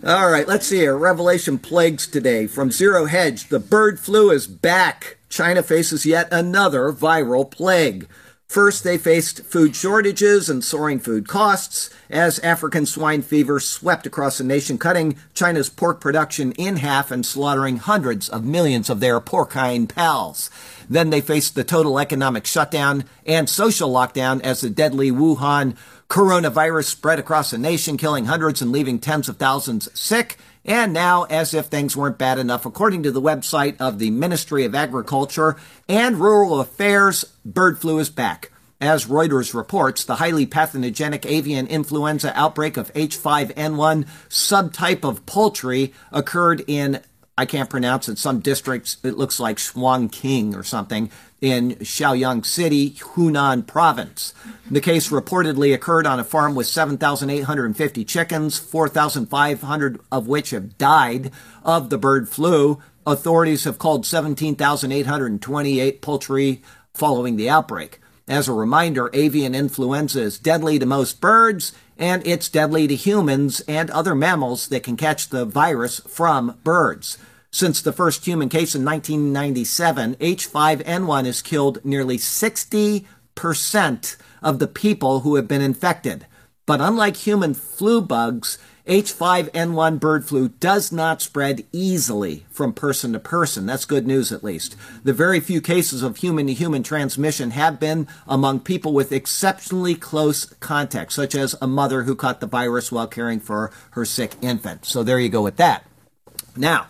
All 0.06 0.30
right, 0.30 0.46
let's 0.46 0.66
see 0.66 0.78
here. 0.78 0.96
Revelation 0.96 1.58
plagues 1.58 2.06
today 2.06 2.46
from 2.46 2.70
Zero 2.70 3.06
Hedge. 3.06 3.48
The 3.48 3.58
bird 3.58 3.98
flu 3.98 4.30
is 4.30 4.46
back. 4.46 5.16
China 5.30 5.62
faces 5.62 6.04
yet 6.04 6.28
another 6.30 6.92
viral 6.92 7.50
plague. 7.50 8.06
First, 8.54 8.84
they 8.84 8.98
faced 8.98 9.42
food 9.42 9.74
shortages 9.74 10.48
and 10.48 10.62
soaring 10.62 11.00
food 11.00 11.26
costs 11.26 11.90
as 12.08 12.38
African 12.38 12.86
swine 12.86 13.22
fever 13.22 13.58
swept 13.58 14.06
across 14.06 14.38
the 14.38 14.44
nation, 14.44 14.78
cutting 14.78 15.16
China's 15.34 15.68
pork 15.68 16.00
production 16.00 16.52
in 16.52 16.76
half 16.76 17.10
and 17.10 17.26
slaughtering 17.26 17.78
hundreds 17.78 18.28
of 18.28 18.44
millions 18.44 18.88
of 18.88 19.00
their 19.00 19.20
porcine 19.20 19.88
pals. 19.88 20.50
Then 20.88 21.10
they 21.10 21.20
faced 21.20 21.56
the 21.56 21.64
total 21.64 21.98
economic 21.98 22.46
shutdown 22.46 23.06
and 23.26 23.50
social 23.50 23.90
lockdown 23.90 24.40
as 24.42 24.60
the 24.60 24.70
deadly 24.70 25.10
Wuhan 25.10 25.76
coronavirus 26.08 26.84
spread 26.84 27.18
across 27.18 27.50
the 27.50 27.58
nation, 27.58 27.96
killing 27.96 28.26
hundreds 28.26 28.62
and 28.62 28.70
leaving 28.70 29.00
tens 29.00 29.28
of 29.28 29.36
thousands 29.36 29.88
sick. 29.98 30.38
And 30.64 30.94
now, 30.94 31.24
as 31.24 31.52
if 31.52 31.66
things 31.66 31.96
weren't 31.96 32.16
bad 32.16 32.38
enough, 32.38 32.64
according 32.64 33.02
to 33.02 33.10
the 33.10 33.20
website 33.20 33.78
of 33.78 33.98
the 33.98 34.10
Ministry 34.10 34.64
of 34.64 34.74
Agriculture 34.74 35.56
and 35.88 36.18
Rural 36.18 36.58
Affairs, 36.58 37.24
bird 37.44 37.78
flu 37.78 37.98
is 37.98 38.08
back. 38.08 38.50
As 38.80 39.06
Reuters 39.06 39.54
reports, 39.54 40.04
the 40.04 40.16
highly 40.16 40.46
pathogenic 40.46 41.26
avian 41.26 41.66
influenza 41.66 42.36
outbreak 42.38 42.76
of 42.76 42.92
H5N1 42.94 44.06
subtype 44.28 45.04
of 45.04 45.24
poultry 45.26 45.92
occurred 46.10 46.64
in 46.66 47.00
I 47.36 47.46
can't 47.46 47.68
pronounce 47.68 48.08
it. 48.08 48.16
Some 48.18 48.38
districts, 48.40 48.98
it 49.02 49.18
looks 49.18 49.40
like 49.40 49.58
King 50.12 50.54
or 50.54 50.62
something 50.62 51.10
in 51.44 51.72
Shaoyang 51.76 52.46
City, 52.46 52.92
Hunan 52.92 53.66
province. 53.66 54.32
The 54.70 54.80
case 54.80 55.10
reportedly 55.10 55.74
occurred 55.74 56.06
on 56.06 56.18
a 56.18 56.24
farm 56.24 56.54
with 56.54 56.66
7,850 56.66 58.02
chickens, 58.06 58.58
4,500 58.58 60.00
of 60.10 60.26
which 60.26 60.50
have 60.50 60.78
died 60.78 61.30
of 61.62 61.90
the 61.90 61.98
bird 61.98 62.30
flu. 62.30 62.80
Authorities 63.06 63.64
have 63.64 63.78
called 63.78 64.06
17,828 64.06 66.00
poultry 66.00 66.62
following 66.94 67.36
the 67.36 67.50
outbreak. 67.50 68.00
As 68.26 68.48
a 68.48 68.54
reminder, 68.54 69.10
avian 69.12 69.54
influenza 69.54 70.22
is 70.22 70.38
deadly 70.38 70.78
to 70.78 70.86
most 70.86 71.20
birds, 71.20 71.74
and 71.98 72.26
it's 72.26 72.48
deadly 72.48 72.88
to 72.88 72.96
humans 72.96 73.60
and 73.68 73.90
other 73.90 74.14
mammals 74.14 74.68
that 74.68 74.82
can 74.82 74.96
catch 74.96 75.28
the 75.28 75.44
virus 75.44 76.00
from 76.08 76.58
birds. 76.64 77.18
Since 77.54 77.82
the 77.82 77.92
first 77.92 78.26
human 78.26 78.48
case 78.48 78.74
in 78.74 78.84
1997, 78.84 80.16
H5N1 80.16 81.24
has 81.24 81.40
killed 81.40 81.84
nearly 81.84 82.18
60% 82.18 84.16
of 84.42 84.58
the 84.58 84.66
people 84.66 85.20
who 85.20 85.36
have 85.36 85.46
been 85.46 85.62
infected. 85.62 86.26
But 86.66 86.80
unlike 86.80 87.14
human 87.14 87.54
flu 87.54 88.02
bugs, 88.02 88.58
H5N1 88.88 90.00
bird 90.00 90.26
flu 90.26 90.48
does 90.48 90.90
not 90.90 91.22
spread 91.22 91.64
easily 91.70 92.44
from 92.50 92.72
person 92.72 93.12
to 93.12 93.20
person. 93.20 93.66
That's 93.66 93.84
good 93.84 94.04
news, 94.04 94.32
at 94.32 94.42
least. 94.42 94.74
The 95.04 95.12
very 95.12 95.38
few 95.38 95.60
cases 95.60 96.02
of 96.02 96.16
human 96.16 96.48
to 96.48 96.54
human 96.54 96.82
transmission 96.82 97.52
have 97.52 97.78
been 97.78 98.08
among 98.26 98.60
people 98.60 98.92
with 98.92 99.12
exceptionally 99.12 99.94
close 99.94 100.44
contact, 100.44 101.12
such 101.12 101.36
as 101.36 101.54
a 101.62 101.68
mother 101.68 102.02
who 102.02 102.16
caught 102.16 102.40
the 102.40 102.48
virus 102.48 102.90
while 102.90 103.06
caring 103.06 103.38
for 103.38 103.70
her 103.92 104.04
sick 104.04 104.32
infant. 104.42 104.86
So 104.86 105.04
there 105.04 105.20
you 105.20 105.28
go 105.28 105.42
with 105.42 105.56
that. 105.58 105.86
Now, 106.56 106.86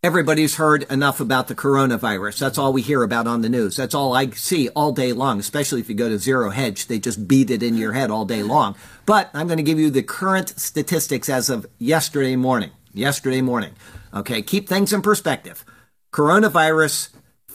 Everybody's 0.00 0.54
heard 0.54 0.84
enough 0.92 1.18
about 1.18 1.48
the 1.48 1.56
coronavirus. 1.56 2.38
That's 2.38 2.56
all 2.56 2.72
we 2.72 2.82
hear 2.82 3.02
about 3.02 3.26
on 3.26 3.42
the 3.42 3.48
news. 3.48 3.74
That's 3.74 3.96
all 3.96 4.14
I 4.14 4.30
see 4.30 4.68
all 4.68 4.92
day 4.92 5.12
long, 5.12 5.40
especially 5.40 5.80
if 5.80 5.88
you 5.88 5.96
go 5.96 6.08
to 6.08 6.20
Zero 6.20 6.50
Hedge. 6.50 6.86
They 6.86 7.00
just 7.00 7.26
beat 7.26 7.50
it 7.50 7.64
in 7.64 7.76
your 7.76 7.94
head 7.94 8.08
all 8.08 8.24
day 8.24 8.44
long. 8.44 8.76
But 9.06 9.28
I'm 9.34 9.48
going 9.48 9.56
to 9.56 9.64
give 9.64 9.80
you 9.80 9.90
the 9.90 10.04
current 10.04 10.50
statistics 10.50 11.28
as 11.28 11.50
of 11.50 11.66
yesterday 11.78 12.36
morning. 12.36 12.70
Yesterday 12.92 13.40
morning. 13.40 13.74
Okay, 14.14 14.40
keep 14.40 14.68
things 14.68 14.92
in 14.92 15.02
perspective. 15.02 15.64
Coronavirus 16.12 17.08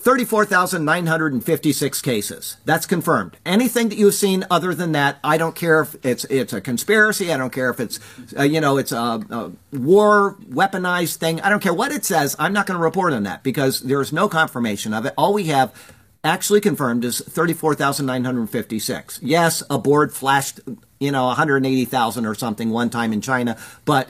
34,956 0.03 2.01
cases. 2.01 2.57
That's 2.65 2.85
confirmed. 2.85 3.37
Anything 3.45 3.87
that 3.87 3.97
you've 3.97 4.13
seen 4.13 4.45
other 4.51 4.73
than 4.73 4.91
that, 4.91 5.17
I 5.23 5.37
don't 5.37 5.55
care 5.55 5.79
if 5.79 5.95
it's 6.03 6.25
it's 6.25 6.51
a 6.51 6.59
conspiracy. 6.59 7.31
I 7.31 7.37
don't 7.37 7.53
care 7.53 7.69
if 7.69 7.79
it's 7.79 8.01
uh, 8.37 8.43
you 8.43 8.59
know 8.59 8.77
it's 8.77 8.91
a, 8.91 8.97
a, 8.97 9.53
war 9.71 10.35
weaponized 10.41 11.15
thing. 11.15 11.39
I 11.39 11.49
don't 11.49 11.63
care 11.63 11.73
what 11.73 11.93
it 11.93 12.03
says. 12.03 12.35
I'm 12.37 12.51
not 12.51 12.67
going 12.67 12.77
to 12.77 12.83
report 12.83 13.13
on 13.13 13.23
that 13.23 13.43
because 13.43 13.79
there 13.79 14.01
is 14.01 14.11
no 14.11 14.27
confirmation 14.27 14.93
of 14.93 15.05
it. 15.05 15.13
All 15.17 15.33
we 15.33 15.45
have 15.45 15.73
actually 16.21 16.59
confirmed 16.59 17.05
is 17.05 17.21
34,956. 17.21 19.21
Yes, 19.23 19.63
a 19.69 19.79
board 19.79 20.13
flashed 20.13 20.59
you 20.99 21.11
know 21.11 21.27
180,000 21.27 22.25
or 22.25 22.35
something 22.35 22.71
one 22.71 22.89
time 22.89 23.13
in 23.13 23.21
China, 23.21 23.57
but 23.85 24.09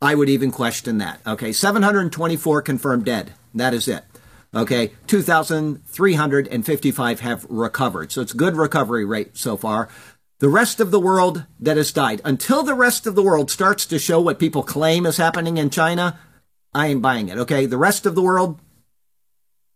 I 0.00 0.14
would 0.14 0.28
even 0.28 0.52
question 0.52 0.98
that. 0.98 1.20
Okay, 1.26 1.50
724 1.50 2.62
confirmed 2.62 3.06
dead. 3.06 3.32
That 3.52 3.74
is 3.74 3.88
it. 3.88 4.04
Okay, 4.54 4.92
2,355 5.06 7.20
have 7.20 7.46
recovered. 7.48 8.12
So 8.12 8.20
it's 8.20 8.34
good 8.34 8.56
recovery 8.56 9.04
rate 9.04 9.36
so 9.36 9.56
far. 9.56 9.88
The 10.40 10.48
rest 10.48 10.80
of 10.80 10.90
the 10.90 11.00
world 11.00 11.46
that 11.60 11.76
has 11.76 11.92
died, 11.92 12.20
until 12.24 12.62
the 12.62 12.74
rest 12.74 13.06
of 13.06 13.14
the 13.14 13.22
world 13.22 13.50
starts 13.50 13.86
to 13.86 13.98
show 13.98 14.20
what 14.20 14.38
people 14.38 14.62
claim 14.62 15.06
is 15.06 15.16
happening 15.16 15.56
in 15.56 15.70
China, 15.70 16.18
I 16.74 16.88
ain't 16.88 17.00
buying 17.00 17.28
it. 17.28 17.38
Okay, 17.38 17.64
the 17.64 17.78
rest 17.78 18.04
of 18.06 18.14
the 18.14 18.22
world, 18.22 18.58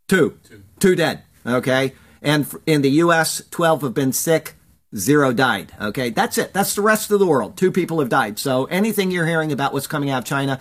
two, 0.09 0.39
two, 0.43 0.65
two 0.81 0.97
dead. 0.97 1.23
Okay, 1.47 1.93
and 2.21 2.47
in 2.67 2.83
the 2.83 2.91
U.S., 2.91 3.43
12 3.51 3.83
have 3.83 3.95
been 3.95 4.13
sick, 4.13 4.57
zero 4.95 5.33
died. 5.33 5.73
Okay, 5.81 6.11
that's 6.11 6.37
it. 6.37 6.53
That's 6.53 6.75
the 6.75 6.83
rest 6.83 7.13
of 7.13 7.21
the 7.21 7.27
world. 7.27 7.57
Two 7.57 7.71
people 7.71 8.01
have 8.01 8.09
died. 8.09 8.39
So 8.39 8.65
anything 8.65 9.11
you're 9.11 9.27
hearing 9.27 9.53
about 9.53 9.73
what's 9.73 9.87
coming 9.87 10.11
out 10.11 10.19
of 10.19 10.25
China, 10.25 10.59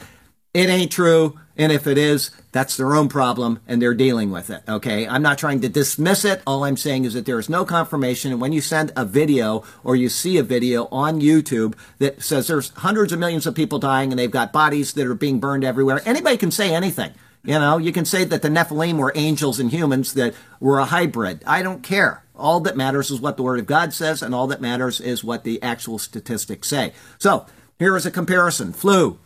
it 0.53 0.69
ain't 0.69 0.91
true. 0.91 1.39
And 1.57 1.71
if 1.71 1.87
it 1.87 1.97
is, 1.97 2.31
that's 2.51 2.77
their 2.77 2.95
own 2.95 3.07
problem 3.07 3.59
and 3.67 3.81
they're 3.81 3.93
dealing 3.93 4.31
with 4.31 4.49
it. 4.49 4.63
Okay. 4.67 5.07
I'm 5.07 5.21
not 5.21 5.37
trying 5.37 5.61
to 5.61 5.69
dismiss 5.69 6.25
it. 6.25 6.41
All 6.45 6.63
I'm 6.63 6.77
saying 6.77 7.05
is 7.05 7.13
that 7.13 7.25
there 7.25 7.39
is 7.39 7.49
no 7.49 7.65
confirmation. 7.65 8.31
And 8.31 8.41
when 8.41 8.53
you 8.53 8.61
send 8.61 8.91
a 8.95 9.05
video 9.05 9.63
or 9.83 9.95
you 9.95 10.09
see 10.09 10.37
a 10.37 10.43
video 10.43 10.87
on 10.91 11.21
YouTube 11.21 11.75
that 11.99 12.21
says 12.21 12.47
there's 12.47 12.69
hundreds 12.69 13.13
of 13.13 13.19
millions 13.19 13.47
of 13.47 13.55
people 13.55 13.79
dying 13.79 14.11
and 14.11 14.19
they've 14.19 14.29
got 14.29 14.53
bodies 14.53 14.93
that 14.93 15.07
are 15.07 15.15
being 15.15 15.39
burned 15.39 15.63
everywhere, 15.63 16.01
anybody 16.05 16.37
can 16.37 16.51
say 16.51 16.73
anything. 16.73 17.11
You 17.45 17.59
know, 17.59 17.77
you 17.77 17.91
can 17.91 18.05
say 18.05 18.23
that 18.25 18.41
the 18.41 18.49
Nephilim 18.49 18.97
were 18.97 19.11
angels 19.13 19.59
and 19.59 19.69
humans 19.69 20.13
that 20.15 20.33
were 20.59 20.79
a 20.79 20.85
hybrid. 20.85 21.43
I 21.45 21.61
don't 21.61 21.83
care. 21.83 22.23
All 22.35 22.59
that 22.61 22.75
matters 22.75 23.11
is 23.11 23.21
what 23.21 23.37
the 23.37 23.43
Word 23.43 23.59
of 23.59 23.67
God 23.67 23.93
says, 23.93 24.21
and 24.21 24.33
all 24.33 24.47
that 24.47 24.61
matters 24.61 24.99
is 24.99 25.23
what 25.23 25.43
the 25.43 25.61
actual 25.61 25.99
statistics 25.99 26.67
say. 26.67 26.91
So, 27.19 27.45
here 27.77 27.95
is 27.95 28.05
a 28.05 28.11
comparison. 28.11 28.73
Flu, 28.73 29.19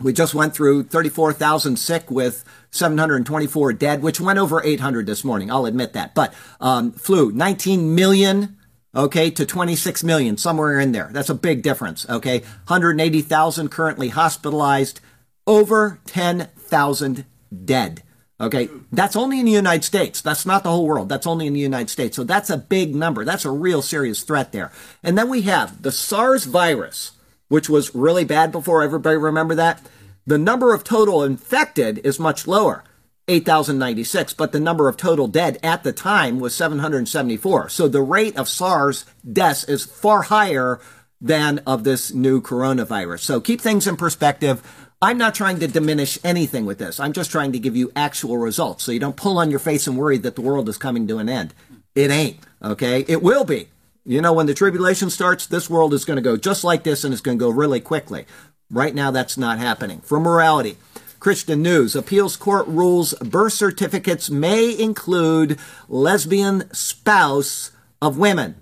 we 0.00 0.12
just 0.12 0.34
went 0.34 0.54
through 0.54 0.84
34,000 0.84 1.76
sick 1.76 2.10
with 2.10 2.44
724 2.70 3.72
dead, 3.72 4.02
which 4.02 4.20
went 4.20 4.38
over 4.38 4.62
800 4.62 5.06
this 5.06 5.24
morning. 5.24 5.50
I'll 5.50 5.66
admit 5.66 5.92
that. 5.94 6.14
But 6.14 6.34
um, 6.60 6.92
flu, 6.92 7.32
19 7.32 7.94
million, 7.94 8.56
okay, 8.94 9.30
to 9.30 9.46
26 9.46 10.04
million, 10.04 10.36
somewhere 10.36 10.78
in 10.78 10.92
there. 10.92 11.10
That's 11.12 11.30
a 11.30 11.34
big 11.34 11.62
difference, 11.62 12.08
okay? 12.08 12.40
180,000 12.40 13.70
currently 13.70 14.08
hospitalized, 14.08 15.00
over 15.46 16.00
10,000 16.06 17.24
dead. 17.64 18.02
Okay, 18.40 18.68
that's 18.92 19.16
only 19.16 19.40
in 19.40 19.46
the 19.46 19.52
United 19.52 19.82
States. 19.82 20.20
That's 20.20 20.46
not 20.46 20.62
the 20.62 20.70
whole 20.70 20.86
world. 20.86 21.08
That's 21.08 21.26
only 21.26 21.48
in 21.48 21.54
the 21.54 21.60
United 21.60 21.90
States. 21.90 22.14
So 22.14 22.22
that's 22.22 22.50
a 22.50 22.56
big 22.56 22.94
number. 22.94 23.24
That's 23.24 23.44
a 23.44 23.50
real 23.50 23.82
serious 23.82 24.22
threat 24.22 24.52
there. 24.52 24.70
And 25.02 25.18
then 25.18 25.28
we 25.28 25.42
have 25.42 25.82
the 25.82 25.90
SARS 25.90 26.44
virus 26.44 27.17
which 27.48 27.68
was 27.68 27.94
really 27.94 28.24
bad 28.24 28.52
before. 28.52 28.82
Everybody 28.82 29.16
remember 29.16 29.54
that? 29.54 29.82
The 30.26 30.38
number 30.38 30.74
of 30.74 30.84
total 30.84 31.24
infected 31.24 31.98
is 32.04 32.20
much 32.20 32.46
lower, 32.46 32.84
8,096, 33.28 34.34
but 34.34 34.52
the 34.52 34.60
number 34.60 34.88
of 34.88 34.96
total 34.96 35.26
dead 35.26 35.58
at 35.62 35.84
the 35.84 35.92
time 35.92 36.38
was 36.38 36.54
774. 36.54 37.70
So 37.70 37.88
the 37.88 38.02
rate 38.02 38.36
of 38.36 38.48
SARS 38.48 39.06
deaths 39.30 39.64
is 39.64 39.84
far 39.84 40.22
higher 40.22 40.80
than 41.20 41.60
of 41.66 41.84
this 41.84 42.12
new 42.12 42.40
coronavirus. 42.40 43.20
So 43.20 43.40
keep 43.40 43.60
things 43.60 43.86
in 43.86 43.96
perspective. 43.96 44.62
I'm 45.00 45.18
not 45.18 45.34
trying 45.34 45.60
to 45.60 45.68
diminish 45.68 46.18
anything 46.24 46.66
with 46.66 46.78
this. 46.78 47.00
I'm 47.00 47.12
just 47.12 47.30
trying 47.30 47.52
to 47.52 47.58
give 47.58 47.76
you 47.76 47.92
actual 47.94 48.36
results 48.36 48.84
so 48.84 48.92
you 48.92 49.00
don't 49.00 49.16
pull 49.16 49.38
on 49.38 49.50
your 49.50 49.60
face 49.60 49.86
and 49.86 49.96
worry 49.96 50.18
that 50.18 50.34
the 50.34 50.42
world 50.42 50.68
is 50.68 50.76
coming 50.76 51.06
to 51.08 51.18
an 51.18 51.28
end. 51.28 51.54
It 51.94 52.10
ain't, 52.10 52.38
okay? 52.62 53.04
It 53.08 53.22
will 53.22 53.44
be. 53.44 53.68
You 54.04 54.20
know, 54.22 54.32
when 54.32 54.46
the 54.46 54.54
tribulation 54.54 55.10
starts, 55.10 55.46
this 55.46 55.68
world 55.68 55.92
is 55.92 56.04
going 56.04 56.16
to 56.16 56.22
go 56.22 56.36
just 56.36 56.64
like 56.64 56.82
this 56.82 57.04
and 57.04 57.12
it's 57.12 57.20
going 57.20 57.38
to 57.38 57.44
go 57.44 57.50
really 57.50 57.80
quickly. 57.80 58.24
Right 58.70 58.94
now, 58.94 59.10
that's 59.10 59.36
not 59.36 59.58
happening. 59.58 60.00
For 60.00 60.20
morality, 60.20 60.76
Christian 61.20 61.62
News 61.62 61.96
Appeals 61.96 62.36
Court 62.36 62.66
rules 62.68 63.14
birth 63.14 63.54
certificates 63.54 64.30
may 64.30 64.78
include 64.78 65.58
lesbian 65.88 66.72
spouse 66.72 67.72
of 68.00 68.18
women. 68.18 68.56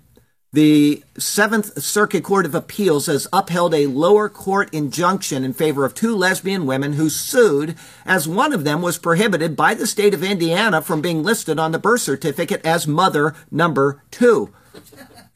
The 0.53 1.03
Seventh 1.19 1.83
Circuit 1.83 2.23
Court 2.23 2.45
of 2.45 2.55
Appeals 2.55 3.05
has 3.05 3.27
upheld 3.31 3.75
a 3.75 3.87
lower 3.87 4.27
court 4.29 4.73
injunction 4.73 5.43
in 5.43 5.53
favor 5.53 5.85
of 5.85 5.93
two 5.93 6.15
lesbian 6.15 6.65
women 6.65 6.93
who 6.93 7.09
sued, 7.09 7.75
as 8.05 8.27
one 8.27 8.53
of 8.53 8.63
them 8.63 8.81
was 8.81 8.97
prohibited 8.97 9.55
by 9.55 9.73
the 9.73 9.85
state 9.85 10.13
of 10.13 10.23
Indiana 10.23 10.81
from 10.81 11.01
being 11.01 11.21
listed 11.21 11.59
on 11.59 11.73
the 11.73 11.79
birth 11.79 12.01
certificate 12.01 12.65
as 12.65 12.87
mother 12.87 13.35
number 13.51 14.01
two. 14.09 14.53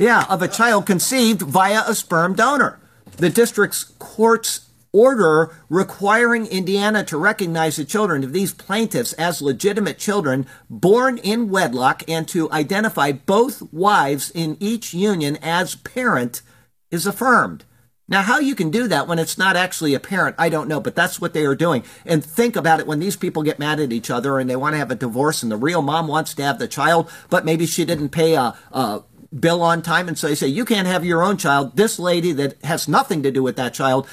Yeah, 0.02 0.26
of 0.30 0.42
a 0.42 0.48
child 0.48 0.88
conceived 0.88 1.44
via 1.44 1.84
a 1.86 1.94
sperm 1.94 2.34
donor. 2.34 2.80
The 3.18 3.30
district's 3.30 3.84
court's 4.00 4.62
order 4.92 5.56
requiring 5.70 6.48
Indiana 6.48 7.04
to 7.04 7.18
recognize 7.18 7.76
the 7.76 7.86
children 7.86 8.24
of 8.24 8.34
these 8.34 8.52
plaintiffs 8.52 9.14
as 9.14 9.44
legitimate 9.44 10.00
children 10.00 10.48
born 10.72 11.20
in 11.20 11.52
wedlock 11.52 12.02
and 12.08 12.28
to 12.30 12.52
identify 12.52 13.12
both 13.12 13.62
wives 13.72 14.32
in 14.32 14.58
each 14.60 14.92
union 14.92 15.38
as 15.44 15.76
parent 15.76 16.42
is 16.90 17.06
affirmed. 17.06 17.64
Now, 18.12 18.24
how 18.24 18.40
you 18.40 18.56
can 18.56 18.72
do 18.72 18.88
that 18.90 19.08
when 19.08 19.20
it's 19.20 19.38
not 19.38 19.56
actually 19.56 19.94
a 19.94 20.00
parent, 20.00 20.36
I 20.38 20.50
don't 20.50 20.68
know, 20.68 20.82
but 20.82 20.96
that's 20.96 21.22
what 21.22 21.34
they 21.34 21.46
are 21.46 21.56
doing. 21.56 21.84
And 22.06 22.26
think 22.26 22.58
about 22.58 22.82
it 22.82 22.88
when 22.88 23.00
these 23.00 23.16
people 23.16 23.42
get 23.42 23.58
mad 23.60 23.80
at 23.80 23.94
each 23.94 24.10
other 24.10 24.38
and 24.38 24.50
they 24.50 24.56
want 24.58 24.74
to 24.74 24.80
have 24.80 24.92
a 24.92 24.96
divorce 24.96 25.44
and 25.44 25.52
the 25.52 25.56
real 25.56 25.82
mom 25.82 26.08
wants 26.08 26.34
to 26.34 26.44
have 26.44 26.60
the 26.60 26.68
child, 26.68 27.10
but 27.30 27.46
maybe 27.46 27.66
she 27.66 27.86
didn't 27.86 28.10
pay 28.10 28.34
a, 28.34 28.54
a 28.74 29.04
bill 29.38 29.62
on 29.62 29.82
time. 29.82 30.08
And 30.08 30.18
so 30.18 30.28
they 30.28 30.36
say, 30.36 30.48
you 30.48 30.66
can't 30.66 30.88
have 30.88 31.06
your 31.06 31.24
own 31.24 31.38
child. 31.38 31.76
This 31.76 32.00
lady 32.00 32.32
that 32.34 32.62
has 32.64 32.88
nothing 32.88 33.24
to 33.24 33.32
do 33.32 33.44
with 33.44 33.56
that 33.56 33.74
child 33.74 34.08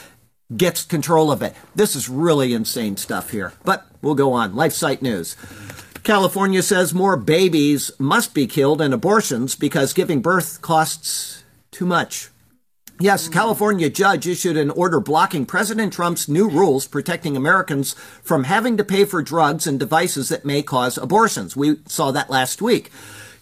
gets 0.57 0.85
control 0.85 1.31
of 1.31 1.43
it. 1.43 1.55
This 1.75 1.95
is 1.95 2.09
really 2.09 2.55
insane 2.55 2.97
stuff 2.97 3.31
here. 3.31 3.53
But 3.64 3.87
we'll 4.01 4.14
go 4.14 4.33
on. 4.33 4.55
LifeSite 4.55 5.03
News. 5.03 5.37
California 6.05 6.62
says 6.62 6.95
more 6.95 7.16
babies 7.16 7.91
must 7.99 8.33
be 8.33 8.47
killed 8.47 8.81
in 8.81 8.93
abortions 8.93 9.55
because 9.55 9.93
giving 9.93 10.23
birth 10.23 10.62
costs 10.62 11.45
too 11.71 11.85
much. 11.85 12.31
Yes, 13.01 13.29
California 13.29 13.89
judge 13.89 14.27
issued 14.27 14.57
an 14.57 14.71
order 14.71 14.99
blocking 14.99 15.47
President 15.47 15.93
Trump's 15.93 16.29
new 16.29 16.49
rules 16.49 16.87
protecting 16.87 17.37
Americans 17.37 17.95
from 18.25 18.45
having 18.45 18.77
to 18.77 18.85
pay 18.85 19.05
for 19.05 19.23
drugs 19.23 19.69
and 19.69 19.79
devices 19.79 20.31
that 20.31 20.45
may 20.45 20.62
cause 20.62 20.99
abortions. 20.99 21.57
We 21.57 21.77
saw 21.87 22.11
that 22.11 22.31
last 22.31 22.61
week. 22.61 22.91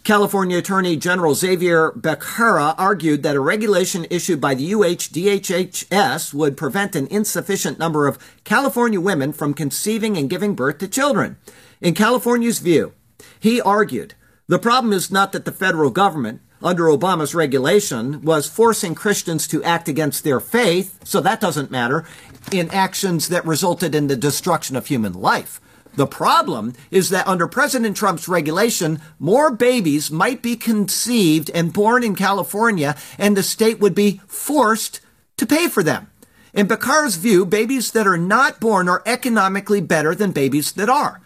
California 0.07 0.59
Attorney 0.59 0.97
General 0.97 1.35
Xavier 1.35 1.91
Becerra 1.91 2.77
argued 2.79 3.25
that 3.25 3.35
a 3.35 3.41
regulation 3.41 4.07
issued 4.09 4.41
by 4.41 4.55
the 4.55 4.71
UHDHHS 4.71 6.33
would 6.33 6.57
prevent 6.57 6.95
an 6.95 7.09
insufficient 7.09 7.81
number 7.81 8.07
of 8.07 8.17
California 8.45 9.01
women 9.01 9.33
from 9.33 9.53
conceiving 9.53 10.17
and 10.17 10.31
giving 10.31 10.55
birth 10.55 10.79
to 10.79 10.87
children. 10.87 11.39
In 11.81 11.93
California's 11.93 12.61
view, 12.61 12.93
he 13.41 13.61
argued 13.61 14.15
the 14.47 14.61
problem 14.61 14.93
is 14.93 15.11
not 15.11 15.33
that 15.33 15.45
the 15.45 15.51
federal 15.51 15.91
government, 15.91 16.41
under 16.63 16.85
Obama's 16.85 17.35
regulation, 17.35 18.23
was 18.23 18.49
forcing 18.49 18.95
Christians 18.95 19.49
to 19.49 19.65
act 19.65 19.89
against 19.89 20.23
their 20.23 20.39
faith, 20.39 21.01
so 21.03 21.21
that 21.21 21.41
doesn't 21.41 21.73
matter, 21.73 22.07
in 22.53 22.71
actions 22.71 23.27
that 23.27 23.45
resulted 23.45 23.93
in 23.93 24.07
the 24.07 24.15
destruction 24.15 24.77
of 24.77 24.87
human 24.87 25.15
life. 25.15 25.61
The 25.97 26.07
problem 26.07 26.75
is 26.91 27.09
that 27.11 27.27
under 27.27 27.49
President 27.49 27.97
Trump's 27.97 28.29
regulation, 28.29 29.01
more 29.19 29.51
babies 29.51 30.11
might 30.11 30.43
be 30.43 30.55
conceived 30.55 31.51
and 31.51 31.73
born 31.73 32.05
in 32.05 32.15
California, 32.15 32.97
and 33.19 33.37
the 33.37 33.43
state 33.43 33.81
would 33.81 33.95
be 33.95 34.21
forced 34.27 35.01
to 35.39 35.47
pay 35.47 35.69
for 35.69 35.83
them. 35.83 36.11
In 36.53 36.67
Becerra's 36.67 37.17
view, 37.17 37.45
babies 37.45 37.91
that 37.93 38.07
are 38.07 38.19
not 38.19 38.61
born 38.61 38.89
are 38.89 39.03
economically 39.05 39.81
better 39.81 40.15
than 40.15 40.33
babies 40.33 40.73
that 40.73 40.89
are. 40.89 41.21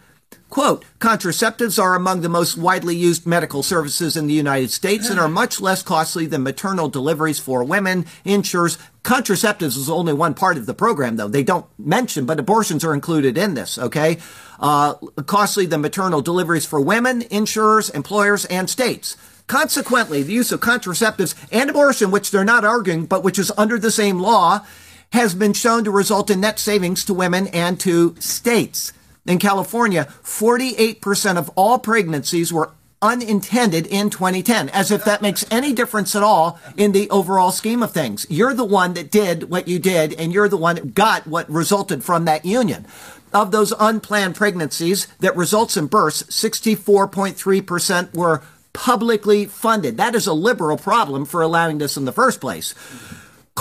Quote, 0.51 0.83
contraceptives 0.99 1.81
are 1.81 1.95
among 1.95 2.19
the 2.19 2.27
most 2.27 2.57
widely 2.57 2.93
used 2.93 3.25
medical 3.25 3.63
services 3.63 4.17
in 4.17 4.27
the 4.27 4.33
United 4.33 4.69
States 4.69 5.09
and 5.09 5.17
are 5.17 5.29
much 5.29 5.61
less 5.61 5.81
costly 5.81 6.25
than 6.25 6.43
maternal 6.43 6.89
deliveries 6.89 7.39
for 7.39 7.63
women, 7.63 8.05
ensures 8.25 8.77
contraceptives 9.01 9.77
is 9.77 9.89
only 9.89 10.11
one 10.11 10.33
part 10.33 10.57
of 10.57 10.65
the 10.65 10.73
program 10.73 11.15
though. 11.15 11.29
They 11.29 11.41
don't 11.41 11.67
mention, 11.79 12.25
but 12.25 12.37
abortions 12.37 12.83
are 12.83 12.93
included 12.93 13.37
in 13.37 13.53
this, 13.53 13.77
okay? 13.77 14.17
Uh, 14.59 14.95
costly 15.25 15.65
than 15.67 15.79
maternal 15.79 16.21
deliveries 16.21 16.65
for 16.65 16.81
women, 16.81 17.21
insurers, 17.31 17.89
employers, 17.89 18.43
and 18.45 18.69
states. 18.69 19.15
Consequently, 19.47 20.21
the 20.21 20.33
use 20.33 20.51
of 20.51 20.59
contraceptives 20.59 21.33
and 21.49 21.69
abortion, 21.69 22.11
which 22.11 22.29
they're 22.29 22.43
not 22.43 22.65
arguing, 22.65 23.05
but 23.05 23.23
which 23.23 23.39
is 23.39 23.53
under 23.57 23.79
the 23.79 23.89
same 23.89 24.19
law, 24.19 24.65
has 25.13 25.33
been 25.33 25.53
shown 25.53 25.85
to 25.85 25.91
result 25.91 26.29
in 26.29 26.41
net 26.41 26.59
savings 26.59 27.05
to 27.05 27.13
women 27.13 27.47
and 27.47 27.79
to 27.79 28.17
states. 28.19 28.91
In 29.25 29.37
California, 29.37 30.05
48% 30.23 31.37
of 31.37 31.51
all 31.55 31.77
pregnancies 31.77 32.51
were 32.51 32.71
unintended 33.01 33.87
in 33.87 34.09
2010, 34.09 34.69
as 34.69 34.91
if 34.91 35.03
that 35.05 35.21
makes 35.21 35.45
any 35.51 35.73
difference 35.73 36.15
at 36.15 36.23
all 36.23 36.59
in 36.77 36.91
the 36.91 37.09
overall 37.09 37.51
scheme 37.51 37.81
of 37.81 37.91
things. 37.91 38.25
You're 38.29 38.53
the 38.53 38.63
one 38.63 38.93
that 38.93 39.11
did 39.11 39.49
what 39.49 39.67
you 39.67 39.79
did, 39.79 40.13
and 40.13 40.33
you're 40.33 40.49
the 40.49 40.57
one 40.57 40.75
that 40.75 40.93
got 40.93 41.27
what 41.27 41.49
resulted 41.49 42.03
from 42.03 42.25
that 42.25 42.45
union. 42.45 42.85
Of 43.33 43.51
those 43.51 43.73
unplanned 43.79 44.35
pregnancies 44.35 45.07
that 45.19 45.35
results 45.35 45.77
in 45.77 45.87
births, 45.87 46.23
64.3% 46.23 48.13
were 48.13 48.43
publicly 48.73 49.45
funded. 49.45 49.97
That 49.97 50.15
is 50.15 50.27
a 50.27 50.33
liberal 50.33 50.77
problem 50.77 51.25
for 51.25 51.41
allowing 51.41 51.77
this 51.77 51.97
in 51.97 52.05
the 52.05 52.11
first 52.11 52.41
place 52.41 52.73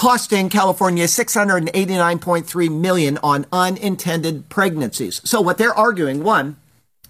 costing 0.00 0.48
California 0.48 1.04
689.3 1.04 2.80
million 2.80 3.18
on 3.22 3.44
unintended 3.52 4.48
pregnancies. 4.48 5.20
So 5.28 5.42
what 5.42 5.58
they're 5.58 5.74
arguing, 5.74 6.24
one, 6.24 6.56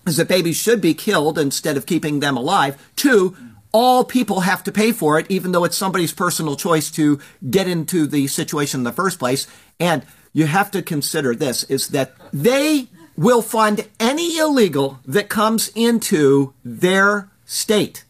is 0.09 0.17
that 0.17 0.27
babies 0.27 0.57
should 0.57 0.81
be 0.81 0.93
killed 0.93 1.39
instead 1.39 1.77
of 1.77 1.87
keeping 1.87 2.19
them 2.19 2.37
alive. 2.37 2.91
Two, 2.97 3.37
all 3.71 4.03
people 4.03 4.41
have 4.41 4.65
to 4.65 4.73
pay 4.73 4.91
for 4.91 5.21
it, 5.21 5.27
even 5.29 5.53
though 5.53 5.63
it's 5.63 5.77
somebody's 5.77 6.13
personal 6.13 6.57
choice 6.57 6.91
to 6.91 7.21
get 7.49 7.69
into 7.69 8.09
the 8.09 8.27
situation 8.27 8.81
in 8.81 8.85
the 8.85 8.91
first 8.91 9.21
place. 9.21 9.47
And 9.79 10.05
you 10.33 10.47
have 10.47 10.73
to 10.73 10.83
consider 10.83 11.37
this 11.37 11.63
is 11.71 11.91
that 11.91 12.17
they 12.33 12.89
will 13.17 13.41
fund 13.41 13.87
any 14.01 14.37
illegal 14.37 14.99
that 15.07 15.29
comes 15.29 15.71
into 15.77 16.55
their 16.65 17.31
state. 17.45 18.05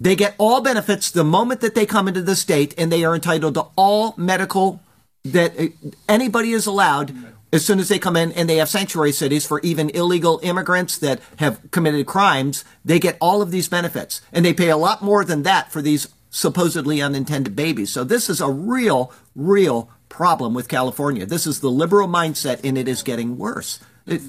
They 0.00 0.16
get 0.16 0.34
all 0.38 0.62
benefits 0.62 1.10
the 1.10 1.24
moment 1.24 1.60
that 1.60 1.74
they 1.74 1.84
come 1.86 2.08
into 2.08 2.22
the 2.22 2.34
state, 2.34 2.74
and 2.78 2.90
they 2.90 3.04
are 3.04 3.14
entitled 3.14 3.54
to 3.54 3.66
all 3.76 4.14
medical 4.16 4.80
that 5.24 5.58
uh, 5.60 5.66
anybody 6.08 6.52
is 6.52 6.66
allowed 6.66 7.14
as 7.52 7.64
soon 7.64 7.78
as 7.78 7.88
they 7.88 7.98
come 7.98 8.16
in 8.16 8.32
and 8.32 8.48
they 8.48 8.56
have 8.56 8.68
sanctuary 8.68 9.12
cities 9.12 9.46
for 9.46 9.60
even 9.60 9.90
illegal 9.90 10.40
immigrants 10.42 10.98
that 10.98 11.20
have 11.36 11.70
committed 11.70 12.06
crimes, 12.06 12.64
they 12.84 12.98
get 12.98 13.16
all 13.20 13.42
of 13.42 13.50
these 13.50 13.68
benefits. 13.68 14.20
And 14.32 14.44
they 14.44 14.54
pay 14.54 14.70
a 14.70 14.76
lot 14.76 15.02
more 15.02 15.24
than 15.24 15.42
that 15.42 15.72
for 15.72 15.82
these 15.82 16.08
supposedly 16.30 17.02
unintended 17.02 17.56
babies. 17.56 17.92
So 17.92 18.04
this 18.04 18.30
is 18.30 18.40
a 18.40 18.48
real, 18.48 19.12
real 19.34 19.90
problem 20.08 20.54
with 20.54 20.68
California. 20.68 21.26
This 21.26 21.46
is 21.46 21.60
the 21.60 21.70
liberal 21.70 22.08
mindset 22.08 22.60
and 22.62 22.78
it 22.78 22.86
is 22.86 23.02
getting 23.02 23.36
worse. 23.36 23.80
It, 24.06 24.22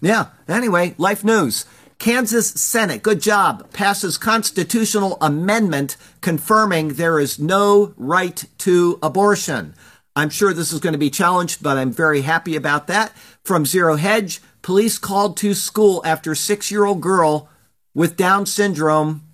yeah. 0.00 0.26
Anyway, 0.46 0.94
life 0.98 1.24
news. 1.24 1.64
Kansas 1.98 2.50
Senate, 2.50 3.02
good 3.02 3.20
job, 3.20 3.72
passes 3.72 4.18
constitutional 4.18 5.18
amendment 5.20 5.96
confirming 6.20 6.90
there 6.94 7.18
is 7.18 7.40
no 7.40 7.92
right 7.96 8.44
to 8.58 9.00
abortion. 9.02 9.74
I'm 10.14 10.30
sure 10.30 10.52
this 10.52 10.72
is 10.72 10.78
going 10.78 10.92
to 10.92 10.98
be 10.98 11.10
challenged, 11.10 11.60
but 11.60 11.76
I'm 11.76 11.90
very 11.90 12.20
happy 12.20 12.54
about 12.54 12.86
that. 12.86 13.12
From 13.42 13.66
Zero 13.66 13.96
Hedge, 13.96 14.40
police 14.62 14.96
called 14.96 15.36
to 15.38 15.54
school 15.54 16.00
after 16.04 16.36
six 16.36 16.70
year 16.70 16.84
old 16.84 17.00
girl 17.00 17.48
with 17.94 18.16
Down 18.16 18.46
syndrome 18.46 19.24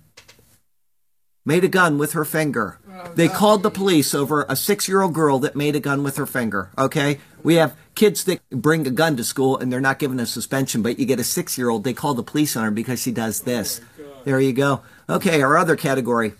made 1.45 1.63
a 1.63 1.67
gun 1.67 1.99
with 1.99 2.13
her 2.13 2.25
finger. 2.25 2.79
They 3.15 3.27
called 3.27 3.63
the 3.63 3.71
police 3.71 4.13
over 4.13 4.45
a 4.47 4.55
six 4.55 4.87
year 4.87 5.01
old 5.01 5.13
girl 5.13 5.39
that 5.39 5.55
made 5.55 5.75
a 5.75 5.79
gun 5.79 6.03
with 6.03 6.17
her 6.17 6.25
finger. 6.25 6.69
Okay? 6.77 7.19
We 7.43 7.55
have 7.55 7.75
kids 7.95 8.23
that 8.25 8.41
bring 8.49 8.85
a 8.87 8.91
gun 8.91 9.17
to 9.17 9.23
school 9.23 9.57
and 9.57 9.71
they're 9.71 9.81
not 9.81 9.99
given 9.99 10.19
a 10.19 10.25
suspension, 10.25 10.81
but 10.81 10.99
you 10.99 11.05
get 11.05 11.19
a 11.19 11.23
six 11.23 11.57
year 11.57 11.69
old, 11.69 11.83
they 11.83 11.93
call 11.93 12.13
the 12.13 12.23
police 12.23 12.55
on 12.55 12.63
her 12.63 12.71
because 12.71 13.01
she 13.01 13.11
does 13.11 13.41
this. 13.41 13.81
There 14.23 14.39
you 14.39 14.53
go. 14.53 14.81
Okay, 15.09 15.41
our 15.41 15.57
other 15.57 15.75
category 15.75 16.33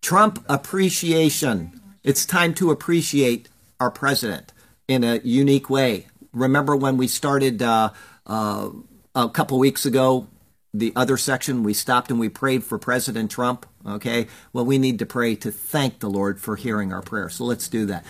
Trump 0.00 0.44
appreciation. 0.48 1.80
It's 2.02 2.24
time 2.24 2.54
to 2.54 2.70
appreciate 2.70 3.48
our 3.78 3.90
president 3.90 4.52
in 4.88 5.04
a 5.04 5.20
unique 5.22 5.68
way. 5.68 6.06
Remember 6.32 6.74
when 6.74 6.96
we 6.96 7.06
started 7.08 7.62
uh, 7.62 7.90
uh, 8.26 8.70
a 9.14 9.28
couple 9.28 9.58
weeks 9.58 9.84
ago, 9.84 10.26
the 10.72 10.92
other 10.94 11.16
section, 11.16 11.62
we 11.62 11.74
stopped 11.74 12.10
and 12.10 12.20
we 12.20 12.28
prayed 12.28 12.64
for 12.64 12.78
President 12.78 13.30
Trump? 13.30 13.66
Okay, 13.86 14.28
well, 14.52 14.64
we 14.64 14.78
need 14.78 14.98
to 15.00 15.06
pray 15.06 15.34
to 15.36 15.50
thank 15.50 15.98
the 15.98 16.10
Lord 16.10 16.40
for 16.40 16.56
hearing 16.56 16.92
our 16.92 17.02
prayer. 17.02 17.28
So 17.28 17.44
let's 17.44 17.68
do 17.68 17.86
that. 17.86 18.04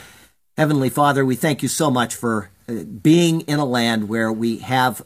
Heavenly 0.56 0.90
Father, 0.90 1.24
we 1.24 1.36
thank 1.36 1.62
you 1.62 1.68
so 1.68 1.90
much 1.90 2.14
for 2.14 2.50
uh, 2.68 2.84
being 2.84 3.42
in 3.42 3.58
a 3.58 3.64
land 3.64 4.08
where 4.08 4.32
we 4.32 4.58
have 4.58 5.02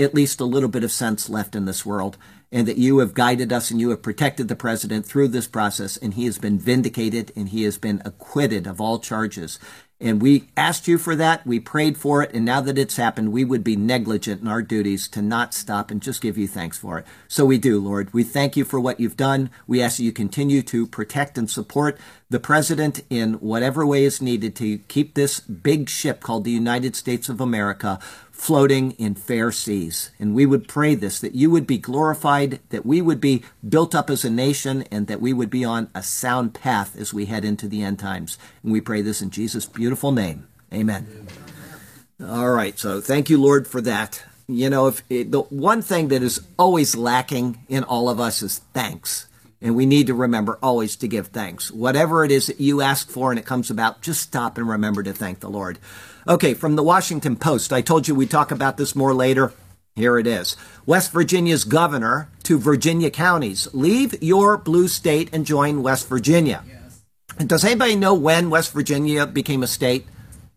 at 0.00 0.14
least 0.14 0.40
a 0.40 0.44
little 0.44 0.68
bit 0.68 0.84
of 0.84 0.92
sense 0.92 1.28
left 1.28 1.54
in 1.54 1.64
this 1.64 1.84
world, 1.84 2.16
and 2.50 2.66
that 2.66 2.78
you 2.78 2.98
have 2.98 3.14
guided 3.14 3.52
us 3.52 3.70
and 3.70 3.80
you 3.80 3.90
have 3.90 4.02
protected 4.02 4.48
the 4.48 4.56
president 4.56 5.04
through 5.04 5.28
this 5.28 5.46
process, 5.46 5.96
and 5.96 6.14
he 6.14 6.24
has 6.24 6.38
been 6.38 6.58
vindicated 6.58 7.30
and 7.36 7.50
he 7.50 7.64
has 7.64 7.78
been 7.78 8.00
acquitted 8.04 8.66
of 8.66 8.80
all 8.80 8.98
charges. 8.98 9.58
And 10.00 10.22
we 10.22 10.44
asked 10.56 10.86
you 10.86 10.96
for 10.96 11.16
that. 11.16 11.44
We 11.44 11.58
prayed 11.58 11.98
for 11.98 12.22
it. 12.22 12.32
And 12.32 12.44
now 12.44 12.60
that 12.60 12.78
it's 12.78 12.96
happened, 12.96 13.32
we 13.32 13.44
would 13.44 13.64
be 13.64 13.74
negligent 13.74 14.40
in 14.40 14.46
our 14.46 14.62
duties 14.62 15.08
to 15.08 15.20
not 15.20 15.52
stop 15.52 15.90
and 15.90 16.00
just 16.00 16.20
give 16.20 16.38
you 16.38 16.46
thanks 16.46 16.78
for 16.78 16.98
it. 16.98 17.06
So 17.26 17.44
we 17.44 17.58
do, 17.58 17.80
Lord. 17.80 18.14
We 18.14 18.22
thank 18.22 18.56
you 18.56 18.64
for 18.64 18.78
what 18.78 19.00
you've 19.00 19.16
done. 19.16 19.50
We 19.66 19.82
ask 19.82 19.96
that 19.96 20.04
you 20.04 20.12
continue 20.12 20.62
to 20.62 20.86
protect 20.86 21.36
and 21.36 21.50
support 21.50 21.98
the 22.30 22.38
president 22.38 23.02
in 23.10 23.34
whatever 23.34 23.84
way 23.84 24.04
is 24.04 24.22
needed 24.22 24.54
to 24.56 24.78
keep 24.86 25.14
this 25.14 25.40
big 25.40 25.88
ship 25.88 26.20
called 26.20 26.44
the 26.44 26.50
United 26.52 26.94
States 26.94 27.28
of 27.28 27.40
America 27.40 27.98
floating 28.38 28.92
in 28.92 29.16
fair 29.16 29.50
seas. 29.50 30.10
And 30.18 30.32
we 30.32 30.46
would 30.46 30.68
pray 30.68 30.94
this 30.94 31.18
that 31.20 31.34
you 31.34 31.50
would 31.50 31.66
be 31.66 31.76
glorified, 31.76 32.60
that 32.70 32.86
we 32.86 33.02
would 33.02 33.20
be 33.20 33.42
built 33.68 33.94
up 33.94 34.08
as 34.08 34.24
a 34.24 34.30
nation, 34.30 34.84
and 34.92 35.08
that 35.08 35.20
we 35.20 35.32
would 35.32 35.50
be 35.50 35.64
on 35.64 35.90
a 35.94 36.02
sound 36.02 36.54
path 36.54 36.96
as 36.96 37.12
we 37.12 37.26
head 37.26 37.44
into 37.44 37.68
the 37.68 37.82
end 37.82 37.98
times. 37.98 38.38
And 38.62 38.72
we 38.72 38.80
pray 38.80 39.02
this 39.02 39.20
in 39.20 39.30
Jesus' 39.30 39.66
beautiful 39.66 40.12
name. 40.12 40.46
Amen. 40.72 41.26
All 42.24 42.50
right. 42.50 42.78
So 42.78 43.00
thank 43.00 43.28
you, 43.28 43.38
Lord, 43.40 43.66
for 43.66 43.80
that. 43.80 44.22
You 44.46 44.70
know, 44.70 44.86
if 44.86 45.02
it, 45.10 45.30
the 45.30 45.42
one 45.42 45.82
thing 45.82 46.08
that 46.08 46.22
is 46.22 46.40
always 46.58 46.96
lacking 46.96 47.58
in 47.68 47.84
all 47.84 48.08
of 48.08 48.18
us 48.20 48.42
is 48.42 48.60
thanks. 48.72 49.27
And 49.60 49.74
we 49.74 49.86
need 49.86 50.06
to 50.06 50.14
remember 50.14 50.58
always 50.62 50.94
to 50.96 51.08
give 51.08 51.28
thanks. 51.28 51.70
Whatever 51.70 52.24
it 52.24 52.30
is 52.30 52.46
that 52.46 52.60
you 52.60 52.80
ask 52.80 53.10
for 53.10 53.30
and 53.30 53.38
it 53.38 53.46
comes 53.46 53.70
about, 53.70 54.02
just 54.02 54.20
stop 54.20 54.56
and 54.56 54.68
remember 54.68 55.02
to 55.02 55.12
thank 55.12 55.40
the 55.40 55.50
Lord. 55.50 55.78
Okay, 56.28 56.54
from 56.54 56.76
the 56.76 56.82
Washington 56.82 57.36
Post, 57.36 57.72
I 57.72 57.80
told 57.80 58.06
you 58.06 58.14
we'd 58.14 58.30
talk 58.30 58.50
about 58.50 58.76
this 58.76 58.94
more 58.94 59.14
later. 59.14 59.52
Here 59.96 60.16
it 60.16 60.28
is. 60.28 60.56
West 60.86 61.10
Virginia's 61.10 61.64
governor 61.64 62.28
to 62.44 62.56
Virginia 62.56 63.10
counties. 63.10 63.66
Leave 63.72 64.22
your 64.22 64.56
blue 64.56 64.86
state 64.86 65.28
and 65.32 65.44
join 65.44 65.82
West 65.82 66.08
Virginia. 66.08 66.62
Yes. 66.68 67.00
And 67.36 67.48
does 67.48 67.64
anybody 67.64 67.96
know 67.96 68.14
when 68.14 68.50
West 68.50 68.72
Virginia 68.72 69.26
became 69.26 69.64
a 69.64 69.66
state? 69.66 70.06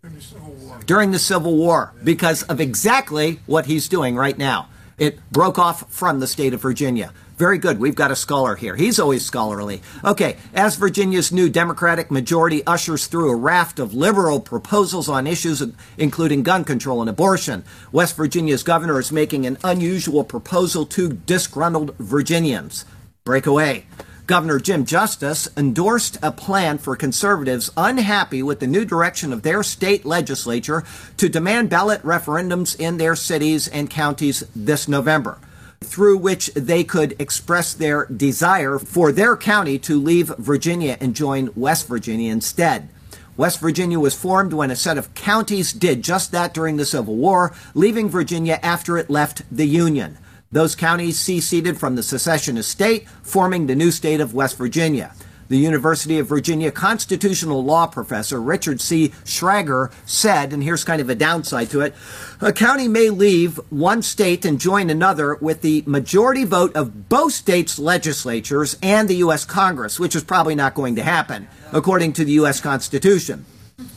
During 0.02 0.16
the 0.16 0.22
Civil 0.22 0.54
War. 0.54 0.80
During 0.86 1.12
the 1.12 1.20
Civil 1.20 1.58
War, 1.58 1.94
because 2.04 2.44
of 2.44 2.62
exactly 2.62 3.40
what 3.48 3.66
he's 3.66 3.90
doing 3.90 4.16
right 4.16 4.38
now. 4.38 4.68
It 5.00 5.20
broke 5.32 5.58
off 5.58 5.92
from 5.92 6.20
the 6.20 6.28
state 6.28 6.54
of 6.54 6.62
Virginia. 6.62 7.12
Very 7.38 7.58
good. 7.58 7.80
We've 7.80 7.96
got 7.96 8.12
a 8.12 8.16
scholar 8.16 8.56
here. 8.56 8.76
He's 8.76 9.00
always 9.00 9.26
scholarly. 9.26 9.82
Okay, 10.04 10.38
as 10.54 10.76
Virginia's 10.76 11.32
new 11.32 11.50
Democratic 11.50 12.12
majority 12.12 12.66
ushers 12.68 13.08
through 13.08 13.32
a 13.32 13.36
raft 13.36 13.80
of 13.80 13.94
liberal 13.94 14.40
proposals 14.40 15.10
on 15.10 15.26
issues 15.26 15.64
including 15.98 16.44
gun 16.44 16.64
control 16.64 17.02
and 17.02 17.10
abortion, 17.10 17.64
West 17.92 18.16
Virginia's 18.16 18.64
governor 18.64 19.00
is 19.00 19.12
making 19.12 19.46
an 19.46 19.58
unusual 19.64 20.24
proposal 20.24 20.86
to 20.86 21.14
disgruntled 21.14 21.96
Virginians. 21.98 22.86
Break 23.24 23.46
away. 23.46 23.86
Governor 24.28 24.60
Jim 24.60 24.86
Justice 24.86 25.50
endorsed 25.58 26.18
a 26.22 26.32
plan 26.32 26.78
for 26.78 26.96
conservatives 26.96 27.70
unhappy 27.76 28.42
with 28.44 28.60
the 28.60 28.68
new 28.68 28.86
direction 28.86 29.34
of 29.34 29.42
their 29.42 29.64
state 29.64 30.06
legislature 30.06 30.84
to 31.18 31.28
demand 31.28 31.70
ballot 31.70 32.02
referendums 32.04 32.80
in 32.80 32.98
their 32.98 33.16
cities 33.16 33.68
and 33.68 33.90
counties 33.90 34.44
this 34.56 34.88
November 34.88 35.38
through 35.84 36.18
which 36.18 36.48
they 36.54 36.84
could 36.84 37.16
express 37.20 37.74
their 37.74 38.06
desire 38.06 38.78
for 38.80 39.12
their 39.12 39.36
county 39.36 39.80
to 39.80 40.00
leave 40.00 40.28
Virginia 40.38 40.98
and 41.02 41.16
join 41.16 41.50
West 41.56 41.88
Virginia 41.88 42.32
instead. 42.32 42.88
West 43.36 43.60
Virginia 43.60 44.00
was 44.00 44.14
formed 44.14 44.54
when 44.54 44.70
a 44.70 44.76
set 44.76 44.98
of 44.98 45.14
counties 45.16 45.74
did 45.74 46.04
just 46.04 46.32
that 46.32 46.54
during 46.54 46.78
the 46.78 46.86
Civil 46.86 47.16
War, 47.16 47.54
leaving 47.74 48.10
Virginia 48.10 48.60
after 48.62 48.98
it 48.98 49.10
left 49.10 49.42
the 49.52 49.66
Union. 49.66 50.18
Those 50.52 50.76
counties 50.76 51.18
seceded 51.18 51.80
from 51.80 51.96
the 51.96 52.04
secessionist 52.04 52.70
state, 52.70 53.08
forming 53.24 53.68
the 53.68 53.76
new 53.76 53.90
state 53.90 54.20
of 54.20 54.34
West 54.34 54.58
Virginia. 54.58 55.14
The 55.52 55.58
University 55.58 56.18
of 56.18 56.28
Virginia 56.28 56.72
constitutional 56.72 57.62
law 57.62 57.86
professor 57.86 58.42
Richard 58.42 58.80
C. 58.80 59.10
Schragger 59.26 59.92
said, 60.06 60.54
and 60.54 60.64
here's 60.64 60.86
kind 60.86 61.02
of 61.02 61.10
a 61.10 61.14
downside 61.14 61.70
to 61.72 61.82
it 61.82 61.94
a 62.40 62.54
county 62.54 62.88
may 62.88 63.10
leave 63.10 63.58
one 63.70 64.02
state 64.02 64.46
and 64.46 64.58
join 64.58 64.90
another 64.90 65.36
with 65.36 65.62
the 65.62 65.84
majority 65.86 66.46
vote 66.46 66.74
of 66.74 67.10
both 67.10 67.34
states' 67.34 67.78
legislatures 67.78 68.78
and 68.82 69.10
the 69.10 69.16
U.S. 69.16 69.44
Congress, 69.44 70.00
which 70.00 70.16
is 70.16 70.24
probably 70.24 70.56
not 70.56 70.74
going 70.74 70.96
to 70.96 71.04
happen, 71.04 71.50
according 71.74 72.14
to 72.14 72.24
the 72.24 72.32
U.S. 72.32 72.62
Constitution. 72.62 73.44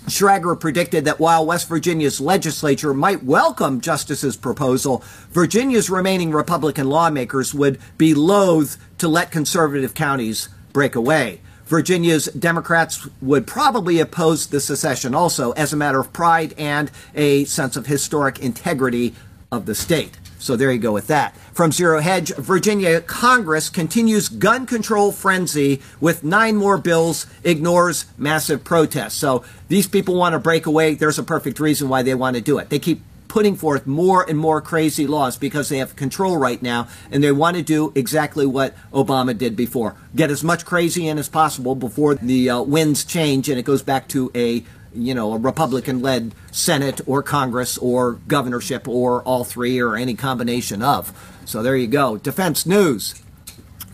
Schragger 0.06 0.58
predicted 0.58 1.04
that 1.04 1.20
while 1.20 1.46
West 1.46 1.68
Virginia's 1.68 2.20
legislature 2.20 2.92
might 2.92 3.22
welcome 3.22 3.80
Justice's 3.80 4.36
proposal, 4.36 5.04
Virginia's 5.30 5.88
remaining 5.88 6.32
Republican 6.32 6.88
lawmakers 6.88 7.54
would 7.54 7.78
be 7.96 8.12
loath 8.12 8.76
to 8.98 9.06
let 9.06 9.30
conservative 9.30 9.94
counties 9.94 10.48
break 10.74 10.94
away. 10.94 11.40
Virginia's 11.64 12.26
Democrats 12.26 13.08
would 13.22 13.46
probably 13.46 13.98
oppose 13.98 14.48
the 14.48 14.60
secession 14.60 15.14
also 15.14 15.52
as 15.52 15.72
a 15.72 15.76
matter 15.76 15.98
of 15.98 16.12
pride 16.12 16.52
and 16.58 16.90
a 17.14 17.46
sense 17.46 17.74
of 17.76 17.86
historic 17.86 18.38
integrity 18.38 19.14
of 19.50 19.64
the 19.64 19.74
state. 19.74 20.18
So 20.38 20.56
there 20.56 20.70
you 20.70 20.78
go 20.78 20.92
with 20.92 21.06
that. 21.06 21.34
From 21.54 21.72
Zero 21.72 22.00
Hedge, 22.00 22.34
Virginia 22.36 23.00
Congress 23.00 23.70
continues 23.70 24.28
gun 24.28 24.66
control 24.66 25.10
frenzy 25.10 25.80
with 26.00 26.22
nine 26.22 26.56
more 26.56 26.76
bills, 26.76 27.26
ignores 27.44 28.04
massive 28.18 28.62
protests. 28.62 29.14
So 29.14 29.42
these 29.68 29.86
people 29.86 30.16
want 30.16 30.34
to 30.34 30.38
break 30.38 30.66
away. 30.66 30.96
There's 30.96 31.18
a 31.18 31.22
perfect 31.22 31.60
reason 31.60 31.88
why 31.88 32.02
they 32.02 32.14
want 32.14 32.36
to 32.36 32.42
do 32.42 32.58
it. 32.58 32.68
They 32.68 32.78
keep 32.78 33.00
putting 33.34 33.56
forth 33.56 33.84
more 33.84 34.22
and 34.30 34.38
more 34.38 34.60
crazy 34.60 35.08
laws 35.08 35.36
because 35.36 35.68
they 35.68 35.78
have 35.78 35.96
control 35.96 36.36
right 36.36 36.62
now 36.62 36.86
and 37.10 37.20
they 37.20 37.32
want 37.32 37.56
to 37.56 37.64
do 37.64 37.92
exactly 37.96 38.46
what 38.46 38.72
Obama 38.92 39.36
did 39.36 39.56
before. 39.56 39.96
Get 40.14 40.30
as 40.30 40.44
much 40.44 40.64
crazy 40.64 41.08
in 41.08 41.18
as 41.18 41.28
possible 41.28 41.74
before 41.74 42.14
the 42.14 42.48
uh, 42.48 42.62
winds 42.62 43.04
change 43.04 43.48
and 43.48 43.58
it 43.58 43.64
goes 43.64 43.82
back 43.82 44.06
to 44.10 44.30
a 44.36 44.62
you 44.94 45.12
know, 45.12 45.32
a 45.32 45.38
Republican 45.38 46.00
led 46.00 46.32
Senate 46.52 47.00
or 47.06 47.24
Congress 47.24 47.76
or 47.78 48.20
governorship 48.28 48.86
or 48.86 49.20
all 49.24 49.42
three 49.42 49.80
or 49.80 49.96
any 49.96 50.14
combination 50.14 50.80
of. 50.80 51.12
So 51.44 51.60
there 51.60 51.76
you 51.76 51.88
go. 51.88 52.16
Defense 52.16 52.64
news. 52.64 53.20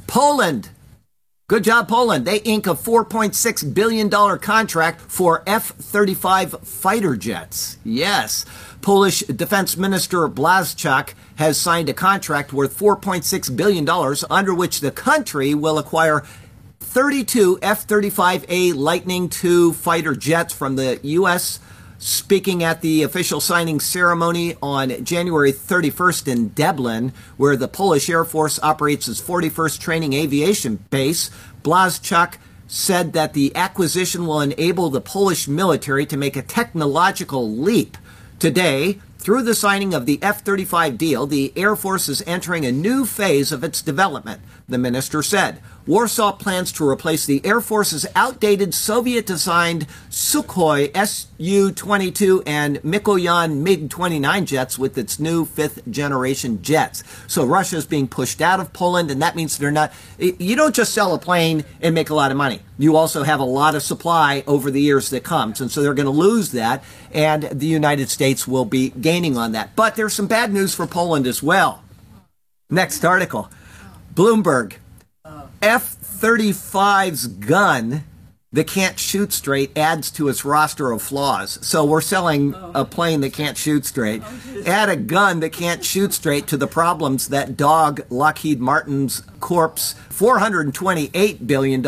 Poland 0.06 0.68
Good 1.50 1.64
job, 1.64 1.88
Poland. 1.88 2.26
They 2.26 2.36
ink 2.42 2.68
a 2.68 2.74
$4.6 2.74 3.74
billion 3.74 4.08
contract 4.38 5.00
for 5.00 5.42
F 5.48 5.70
35 5.70 6.60
fighter 6.62 7.16
jets. 7.16 7.76
Yes. 7.82 8.46
Polish 8.82 9.20
Defense 9.20 9.76
Minister 9.76 10.28
Blaszczak 10.28 11.14
has 11.36 11.58
signed 11.58 11.88
a 11.88 11.94
contract 11.94 12.52
worth 12.52 12.78
$4.6 12.78 13.56
billion, 13.56 13.88
under 14.30 14.54
which 14.54 14.80
the 14.80 14.90
country 14.90 15.54
will 15.54 15.78
acquire 15.78 16.24
32 16.80 17.58
F 17.62 17.86
35A 17.86 18.74
Lightning 18.74 19.30
II 19.44 19.72
fighter 19.72 20.14
jets 20.14 20.54
from 20.54 20.76
the 20.76 20.98
U.S 21.02 21.60
speaking 22.00 22.64
at 22.64 22.80
the 22.80 23.02
official 23.02 23.40
signing 23.40 23.78
ceremony 23.78 24.56
on 24.62 25.04
January 25.04 25.52
31st 25.52 26.28
in 26.28 26.50
Dęblin, 26.50 27.12
where 27.36 27.56
the 27.56 27.68
Polish 27.68 28.08
Air 28.08 28.24
Force 28.24 28.58
operates 28.62 29.06
its 29.06 29.20
41st 29.20 29.78
Training 29.78 30.14
Aviation 30.14 30.76
Base. 30.88 31.30
Blaszczak 31.62 32.38
said 32.66 33.12
that 33.12 33.34
the 33.34 33.54
acquisition 33.54 34.26
will 34.26 34.40
enable 34.40 34.88
the 34.88 35.00
Polish 35.00 35.46
military 35.46 36.06
to 36.06 36.16
make 36.16 36.36
a 36.36 36.42
technological 36.42 37.50
leap. 37.50 37.98
Today, 38.40 38.98
through 39.18 39.42
the 39.42 39.54
signing 39.54 39.92
of 39.92 40.06
the 40.06 40.18
F 40.22 40.42
35 40.42 40.96
deal, 40.96 41.26
the 41.26 41.52
Air 41.56 41.76
Force 41.76 42.08
is 42.08 42.22
entering 42.26 42.64
a 42.64 42.72
new 42.72 43.04
phase 43.04 43.52
of 43.52 43.62
its 43.62 43.82
development, 43.82 44.40
the 44.66 44.78
minister 44.78 45.22
said. 45.22 45.60
Warsaw 45.86 46.32
plans 46.32 46.72
to 46.72 46.88
replace 46.88 47.24
the 47.24 47.44
Air 47.44 47.60
Force's 47.60 48.06
outdated 48.14 48.74
Soviet 48.74 49.26
designed 49.26 49.86
Sukhoi 50.10 50.90
Su 51.06 51.72
22 51.72 52.42
and 52.46 52.76
Mikoyan 52.82 53.62
MiG 53.62 53.88
29 53.88 54.46
jets 54.46 54.78
with 54.78 54.98
its 54.98 55.18
new 55.18 55.44
fifth 55.44 55.88
generation 55.90 56.62
jets. 56.62 57.02
So 57.26 57.44
Russia 57.44 57.76
is 57.76 57.86
being 57.86 58.08
pushed 58.08 58.40
out 58.40 58.60
of 58.60 58.72
Poland, 58.72 59.10
and 59.10 59.22
that 59.22 59.36
means 59.36 59.56
they're 59.56 59.70
not. 59.70 59.92
You 60.18 60.54
don't 60.54 60.74
just 60.74 60.92
sell 60.92 61.14
a 61.14 61.18
plane 61.18 61.64
and 61.80 61.94
make 61.94 62.10
a 62.10 62.14
lot 62.14 62.30
of 62.30 62.36
money. 62.36 62.60
You 62.78 62.96
also 62.96 63.22
have 63.22 63.40
a 63.40 63.44
lot 63.44 63.74
of 63.74 63.82
supply 63.82 64.44
over 64.46 64.70
the 64.70 64.80
years 64.80 65.10
that 65.10 65.24
comes, 65.24 65.60
and 65.60 65.70
so 65.70 65.82
they're 65.82 65.94
going 65.94 66.04
to 66.04 66.12
lose 66.12 66.52
that, 66.52 66.84
and 67.12 67.44
the 67.44 67.66
United 67.66 68.10
States 68.10 68.46
will 68.46 68.64
be 68.66 68.90
gaining 68.90 69.36
on 69.36 69.52
that. 69.52 69.74
But 69.76 69.96
there's 69.96 70.14
some 70.14 70.26
bad 70.26 70.52
news 70.52 70.74
for 70.74 70.86
Poland 70.86 71.26
as 71.26 71.42
well. 71.42 71.82
Next 72.68 73.04
article 73.04 73.50
Bloomberg. 74.14 74.74
F 75.62 75.96
35's 76.00 77.26
gun 77.26 78.04
that 78.52 78.66
can't 78.66 78.98
shoot 78.98 79.32
straight 79.32 79.76
adds 79.76 80.10
to 80.10 80.28
its 80.28 80.44
roster 80.44 80.90
of 80.90 81.02
flaws. 81.02 81.58
So 81.64 81.84
we're 81.84 82.00
selling 82.00 82.54
a 82.74 82.84
plane 82.84 83.20
that 83.20 83.32
can't 83.32 83.56
shoot 83.56 83.84
straight. 83.84 84.22
Add 84.66 84.88
a 84.88 84.96
gun 84.96 85.40
that 85.40 85.52
can't 85.52 85.84
shoot 85.84 86.12
straight 86.12 86.46
to 86.48 86.56
the 86.56 86.66
problems 86.66 87.28
that 87.28 87.56
dog 87.56 88.00
Lockheed 88.10 88.58
Martin's 88.58 89.22
Corp's 89.38 89.94
$428 90.08 91.46
billion 91.46 91.86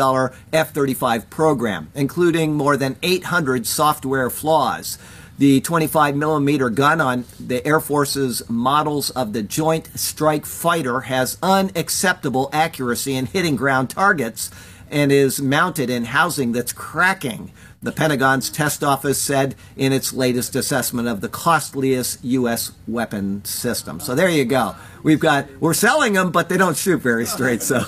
F 0.53 0.71
35 0.71 1.29
program, 1.29 1.91
including 1.95 2.53
more 2.53 2.77
than 2.77 2.95
800 3.03 3.67
software 3.67 4.29
flaws. 4.29 4.97
The 5.39 5.61
25 5.61 6.15
millimeter 6.15 6.69
gun 6.69 7.01
on 7.01 7.25
the 7.39 7.65
Air 7.65 7.79
Force's 7.79 8.47
models 8.49 9.09
of 9.11 9.33
the 9.33 9.41
Joint 9.41 9.89
Strike 9.95 10.45
Fighter 10.45 11.01
has 11.01 11.39
unacceptable 11.41 12.49
accuracy 12.53 13.15
in 13.15 13.25
hitting 13.25 13.55
ground 13.55 13.89
targets 13.89 14.51
and 14.91 15.11
is 15.11 15.41
mounted 15.41 15.89
in 15.89 16.05
housing 16.05 16.51
that's 16.51 16.71
cracking. 16.71 17.51
The 17.81 17.91
Pentagon's 17.91 18.51
test 18.51 18.83
office 18.83 19.19
said 19.19 19.55
in 19.75 19.91
its 19.91 20.13
latest 20.13 20.55
assessment 20.55 21.07
of 21.07 21.21
the 21.21 21.29
costliest 21.29 22.23
U.S. 22.23 22.71
weapon 22.87 23.43
system. 23.43 23.99
So 23.99 24.13
there 24.13 24.29
you 24.29 24.45
go. 24.45 24.75
We've 25.01 25.19
got, 25.19 25.47
we're 25.59 25.73
selling 25.73 26.13
them, 26.13 26.31
but 26.31 26.47
they 26.47 26.57
don't 26.57 26.77
shoot 26.77 27.01
very 27.01 27.25
straight. 27.25 27.63
So 27.63 27.83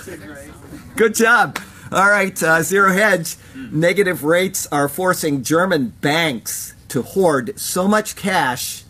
good 0.96 1.14
job. 1.14 1.60
All 1.92 2.10
right, 2.10 2.42
uh, 2.42 2.64
Zero 2.64 2.92
Hedge. 2.92 3.36
Negative 3.56 4.24
rates 4.24 4.68
are 4.72 4.90
forcing 4.90 5.44
German 5.44 5.90
banks 6.02 6.74
to 6.96 7.02
hoard 7.02 7.60
so 7.60 7.90
much 7.90 8.16
cash 8.16 8.86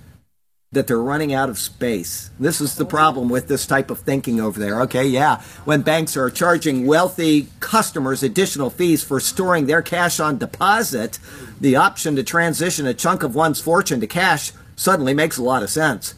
that 0.71 0.85
they're 0.85 1.01
running 1.01 1.33
out 1.33 1.49
of 1.49 1.57
space. 1.57 2.29
This 2.39 2.61
is 2.61 2.75
the 2.75 2.85
problem 2.85 3.29
with 3.29 3.47
this 3.47 3.65
type 3.65 3.89
of 3.89 3.97
thinking 3.97 4.39
over 4.39 4.59
there. 4.59 4.79
Okay, 4.81 5.07
yeah. 5.07 5.41
When 5.63 5.81
banks 5.81 6.15
are 6.15 6.29
charging 6.29 6.85
wealthy 6.85 7.47
customers 7.61 8.21
additional 8.21 8.69
fees 8.69 9.03
for 9.03 9.19
storing 9.19 9.65
their 9.65 9.81
cash 9.81 10.19
on 10.19 10.37
deposit, 10.37 11.17
the 11.59 11.77
option 11.77 12.15
to 12.15 12.21
transition 12.21 12.85
a 12.85 12.93
chunk 12.93 13.23
of 13.23 13.33
one's 13.33 13.59
fortune 13.59 13.99
to 14.01 14.07
cash 14.07 14.51
suddenly 14.75 15.15
makes 15.15 15.39
a 15.39 15.43
lot 15.43 15.63
of 15.63 15.71
sense. 15.71 16.13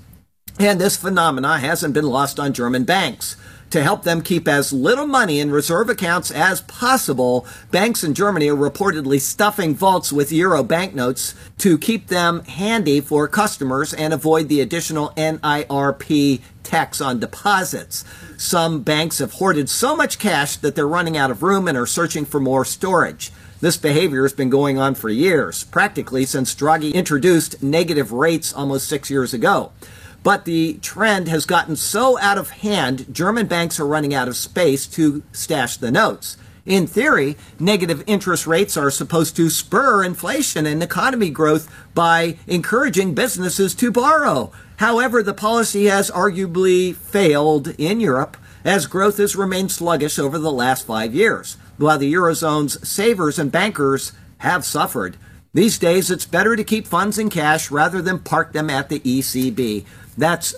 And 0.59 0.81
this 0.81 0.97
phenomena 0.97 1.57
hasn't 1.57 1.93
been 1.93 2.03
lost 2.03 2.37
on 2.37 2.51
German 2.51 2.83
banks. 2.83 3.37
To 3.71 3.83
help 3.83 4.03
them 4.03 4.21
keep 4.21 4.47
as 4.47 4.71
little 4.71 5.07
money 5.07 5.41
in 5.41 5.51
reserve 5.51 5.89
accounts 5.89 6.31
as 6.31 6.61
possible, 6.61 7.45
banks 7.69 8.01
in 8.01 8.13
Germany 8.13 8.49
are 8.49 8.55
reportedly 8.55 9.19
stuffing 9.19 9.75
vaults 9.75 10.13
with 10.13 10.31
euro 10.31 10.63
banknotes 10.63 11.35
to 11.57 11.77
keep 11.77 12.07
them 12.07 12.45
handy 12.45 13.01
for 13.01 13.27
customers 13.27 13.93
and 13.93 14.13
avoid 14.13 14.47
the 14.47 14.61
additional 14.61 15.09
NIRP 15.17 16.39
tax 16.63 17.01
on 17.01 17.19
deposits. 17.19 18.05
Some 18.37 18.83
banks 18.83 19.19
have 19.19 19.33
hoarded 19.33 19.69
so 19.69 19.97
much 19.97 20.17
cash 20.17 20.55
that 20.57 20.75
they're 20.75 20.87
running 20.87 21.17
out 21.17 21.31
of 21.31 21.43
room 21.43 21.67
and 21.67 21.77
are 21.77 21.85
searching 21.85 22.23
for 22.23 22.39
more 22.39 22.63
storage. 22.63 23.33
This 23.59 23.75
behavior 23.75 24.21
has 24.21 24.33
been 24.33 24.49
going 24.49 24.77
on 24.77 24.95
for 24.95 25.09
years, 25.09 25.65
practically 25.65 26.25
since 26.25 26.55
Draghi 26.55 26.93
introduced 26.93 27.61
negative 27.61 28.13
rates 28.13 28.53
almost 28.53 28.87
six 28.87 29.09
years 29.09 29.33
ago. 29.33 29.71
But 30.27 30.43
the 30.43 30.73
trend 30.81 31.29
has 31.29 31.45
gotten 31.45 31.77
so 31.77 32.19
out 32.19 32.37
of 32.37 32.49
hand, 32.49 33.05
German 33.09 33.47
banks 33.47 33.79
are 33.79 33.87
running 33.87 34.13
out 34.13 34.27
of 34.27 34.35
space 34.35 34.85
to 34.87 35.23
stash 35.31 35.77
the 35.77 35.89
notes. 35.89 36.35
In 36.65 36.85
theory, 36.85 37.37
negative 37.61 38.03
interest 38.07 38.45
rates 38.45 38.75
are 38.75 38.91
supposed 38.91 39.37
to 39.37 39.49
spur 39.49 40.03
inflation 40.03 40.65
and 40.65 40.83
economy 40.83 41.29
growth 41.29 41.73
by 41.93 42.35
encouraging 42.45 43.13
businesses 43.13 43.73
to 43.75 43.89
borrow. 43.89 44.51
However, 44.75 45.23
the 45.23 45.33
policy 45.33 45.85
has 45.85 46.11
arguably 46.11 46.93
failed 46.93 47.69
in 47.77 48.01
Europe 48.01 48.35
as 48.65 48.85
growth 48.85 49.19
has 49.19 49.37
remained 49.37 49.71
sluggish 49.71 50.19
over 50.19 50.37
the 50.37 50.51
last 50.51 50.85
five 50.85 51.15
years, 51.15 51.55
while 51.77 51.99
the 51.99 52.13
Eurozone's 52.13 52.85
savers 52.85 53.39
and 53.39 53.49
bankers 53.49 54.11
have 54.39 54.65
suffered. 54.65 55.15
These 55.53 55.79
days, 55.79 56.11
it's 56.11 56.25
better 56.25 56.57
to 56.57 56.65
keep 56.65 56.85
funds 56.85 57.17
in 57.17 57.29
cash 57.29 57.71
rather 57.71 58.01
than 58.01 58.19
park 58.19 58.51
them 58.51 58.69
at 58.69 58.89
the 58.89 58.99
ECB. 58.99 59.85
That's 60.17 60.55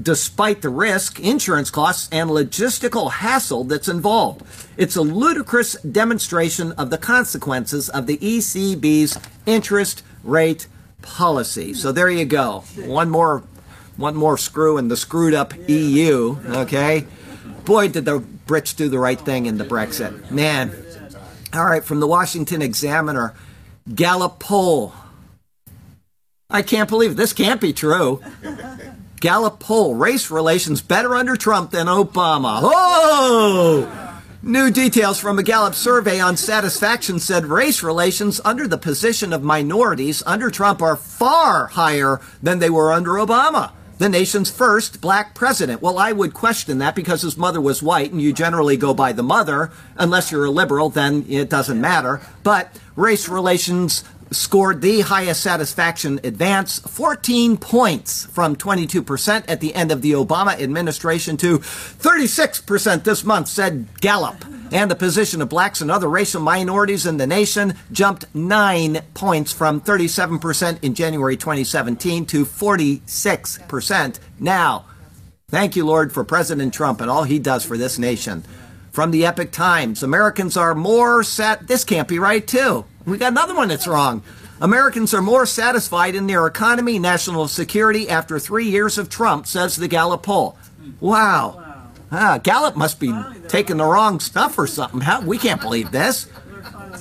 despite 0.00 0.62
the 0.62 0.68
risk, 0.68 1.18
insurance 1.18 1.70
costs, 1.70 2.08
and 2.12 2.30
logistical 2.30 3.10
hassle 3.10 3.64
that's 3.64 3.88
involved. 3.88 4.42
It's 4.76 4.96
a 4.96 5.02
ludicrous 5.02 5.74
demonstration 5.82 6.72
of 6.72 6.90
the 6.90 6.98
consequences 6.98 7.88
of 7.88 8.06
the 8.06 8.18
ECB's 8.18 9.18
interest 9.46 10.04
rate 10.22 10.66
policy. 11.02 11.74
So 11.74 11.90
there 11.90 12.10
you 12.10 12.24
go. 12.24 12.64
One 12.76 13.10
more 13.10 13.42
one 13.96 14.14
more 14.14 14.38
screw 14.38 14.78
in 14.78 14.86
the 14.86 14.96
screwed 14.96 15.34
up 15.34 15.52
EU, 15.68 16.36
okay? 16.46 17.04
Boy, 17.64 17.88
did 17.88 18.04
the 18.04 18.20
Brits 18.46 18.74
do 18.74 18.88
the 18.88 18.98
right 18.98 19.20
thing 19.20 19.46
in 19.46 19.58
the 19.58 19.64
Brexit. 19.64 20.30
Man. 20.30 20.72
All 21.52 21.66
right, 21.66 21.82
from 21.82 21.98
the 21.98 22.06
Washington 22.06 22.62
Examiner, 22.62 23.34
Gallup 23.92 24.38
poll. 24.38 24.94
I 26.48 26.62
can't 26.62 26.88
believe 26.88 27.12
it. 27.12 27.16
this 27.16 27.32
can't 27.32 27.60
be 27.60 27.72
true. 27.72 28.22
Gallup 29.20 29.58
poll, 29.58 29.94
race 29.94 30.30
relations 30.30 30.80
better 30.80 31.14
under 31.14 31.36
Trump 31.36 31.70
than 31.70 31.86
Obama. 31.86 32.60
Oh! 32.62 34.14
New 34.40 34.70
details 34.70 35.18
from 35.18 35.38
a 35.38 35.42
Gallup 35.42 35.74
survey 35.74 36.20
on 36.20 36.36
satisfaction 36.36 37.18
said 37.18 37.46
race 37.46 37.82
relations 37.82 38.40
under 38.44 38.68
the 38.68 38.78
position 38.78 39.32
of 39.32 39.42
minorities 39.42 40.22
under 40.24 40.48
Trump 40.48 40.80
are 40.80 40.94
far 40.94 41.66
higher 41.66 42.20
than 42.40 42.60
they 42.60 42.70
were 42.70 42.92
under 42.92 43.12
Obama, 43.14 43.72
the 43.98 44.08
nation's 44.08 44.48
first 44.48 45.00
black 45.00 45.34
president. 45.34 45.82
Well, 45.82 45.98
I 45.98 46.12
would 46.12 46.34
question 46.34 46.78
that 46.78 46.94
because 46.94 47.22
his 47.22 47.36
mother 47.36 47.60
was 47.60 47.82
white, 47.82 48.12
and 48.12 48.22
you 48.22 48.32
generally 48.32 48.76
go 48.76 48.94
by 48.94 49.12
the 49.12 49.24
mother. 49.24 49.72
Unless 49.96 50.30
you're 50.30 50.44
a 50.44 50.50
liberal, 50.50 50.88
then 50.88 51.26
it 51.28 51.50
doesn't 51.50 51.80
matter. 51.80 52.20
But 52.44 52.78
race 52.94 53.28
relations 53.28 54.04
scored 54.30 54.80
the 54.80 55.00
highest 55.00 55.42
satisfaction 55.42 56.20
advance, 56.24 56.78
14 56.80 57.56
points 57.56 58.26
from 58.26 58.56
22% 58.56 59.44
at 59.48 59.60
the 59.60 59.74
end 59.74 59.90
of 59.90 60.02
the 60.02 60.12
Obama 60.12 60.60
administration 60.60 61.36
to 61.38 61.58
36% 61.58 63.04
this 63.04 63.24
month, 63.24 63.48
said 63.48 63.86
Gallup. 64.00 64.44
And 64.70 64.90
the 64.90 64.96
position 64.96 65.40
of 65.40 65.48
blacks 65.48 65.80
and 65.80 65.90
other 65.90 66.08
racial 66.08 66.42
minorities 66.42 67.06
in 67.06 67.16
the 67.16 67.26
nation 67.26 67.74
jumped 67.90 68.26
nine 68.34 69.00
points 69.14 69.52
from 69.52 69.80
37% 69.80 70.82
in 70.82 70.94
January 70.94 71.36
2017 71.36 72.26
to 72.26 72.44
46% 72.44 74.18
now. 74.38 74.84
Thank 75.50 75.76
you, 75.76 75.86
Lord, 75.86 76.12
for 76.12 76.24
President 76.24 76.74
Trump 76.74 77.00
and 77.00 77.10
all 77.10 77.24
he 77.24 77.38
does 77.38 77.64
for 77.64 77.78
this 77.78 77.98
nation. 77.98 78.44
From 78.98 79.12
the 79.12 79.26
Epoch 79.26 79.52
Times, 79.52 80.02
Americans 80.02 80.56
are 80.56 80.74
more 80.74 81.22
sat. 81.22 81.68
This 81.68 81.84
can't 81.84 82.08
be 82.08 82.18
right, 82.18 82.44
too. 82.44 82.84
We 83.06 83.16
got 83.16 83.30
another 83.30 83.54
one 83.54 83.68
that's 83.68 83.86
wrong. 83.86 84.24
Americans 84.60 85.14
are 85.14 85.22
more 85.22 85.46
satisfied 85.46 86.16
in 86.16 86.26
their 86.26 86.44
economy, 86.48 86.98
national 86.98 87.46
security 87.46 88.08
after 88.08 88.40
three 88.40 88.68
years 88.68 88.98
of 88.98 89.08
Trump, 89.08 89.46
says 89.46 89.76
the 89.76 89.86
Gallup 89.86 90.24
poll. 90.24 90.58
Wow. 90.98 91.84
Ah, 92.10 92.40
Gallup 92.42 92.74
must 92.74 92.98
be 92.98 93.14
taking 93.46 93.76
the 93.76 93.84
wrong 93.84 94.18
stuff 94.18 94.58
or 94.58 94.66
something. 94.66 95.02
How, 95.02 95.20
we 95.20 95.38
can't 95.38 95.60
believe 95.60 95.92
this. 95.92 96.26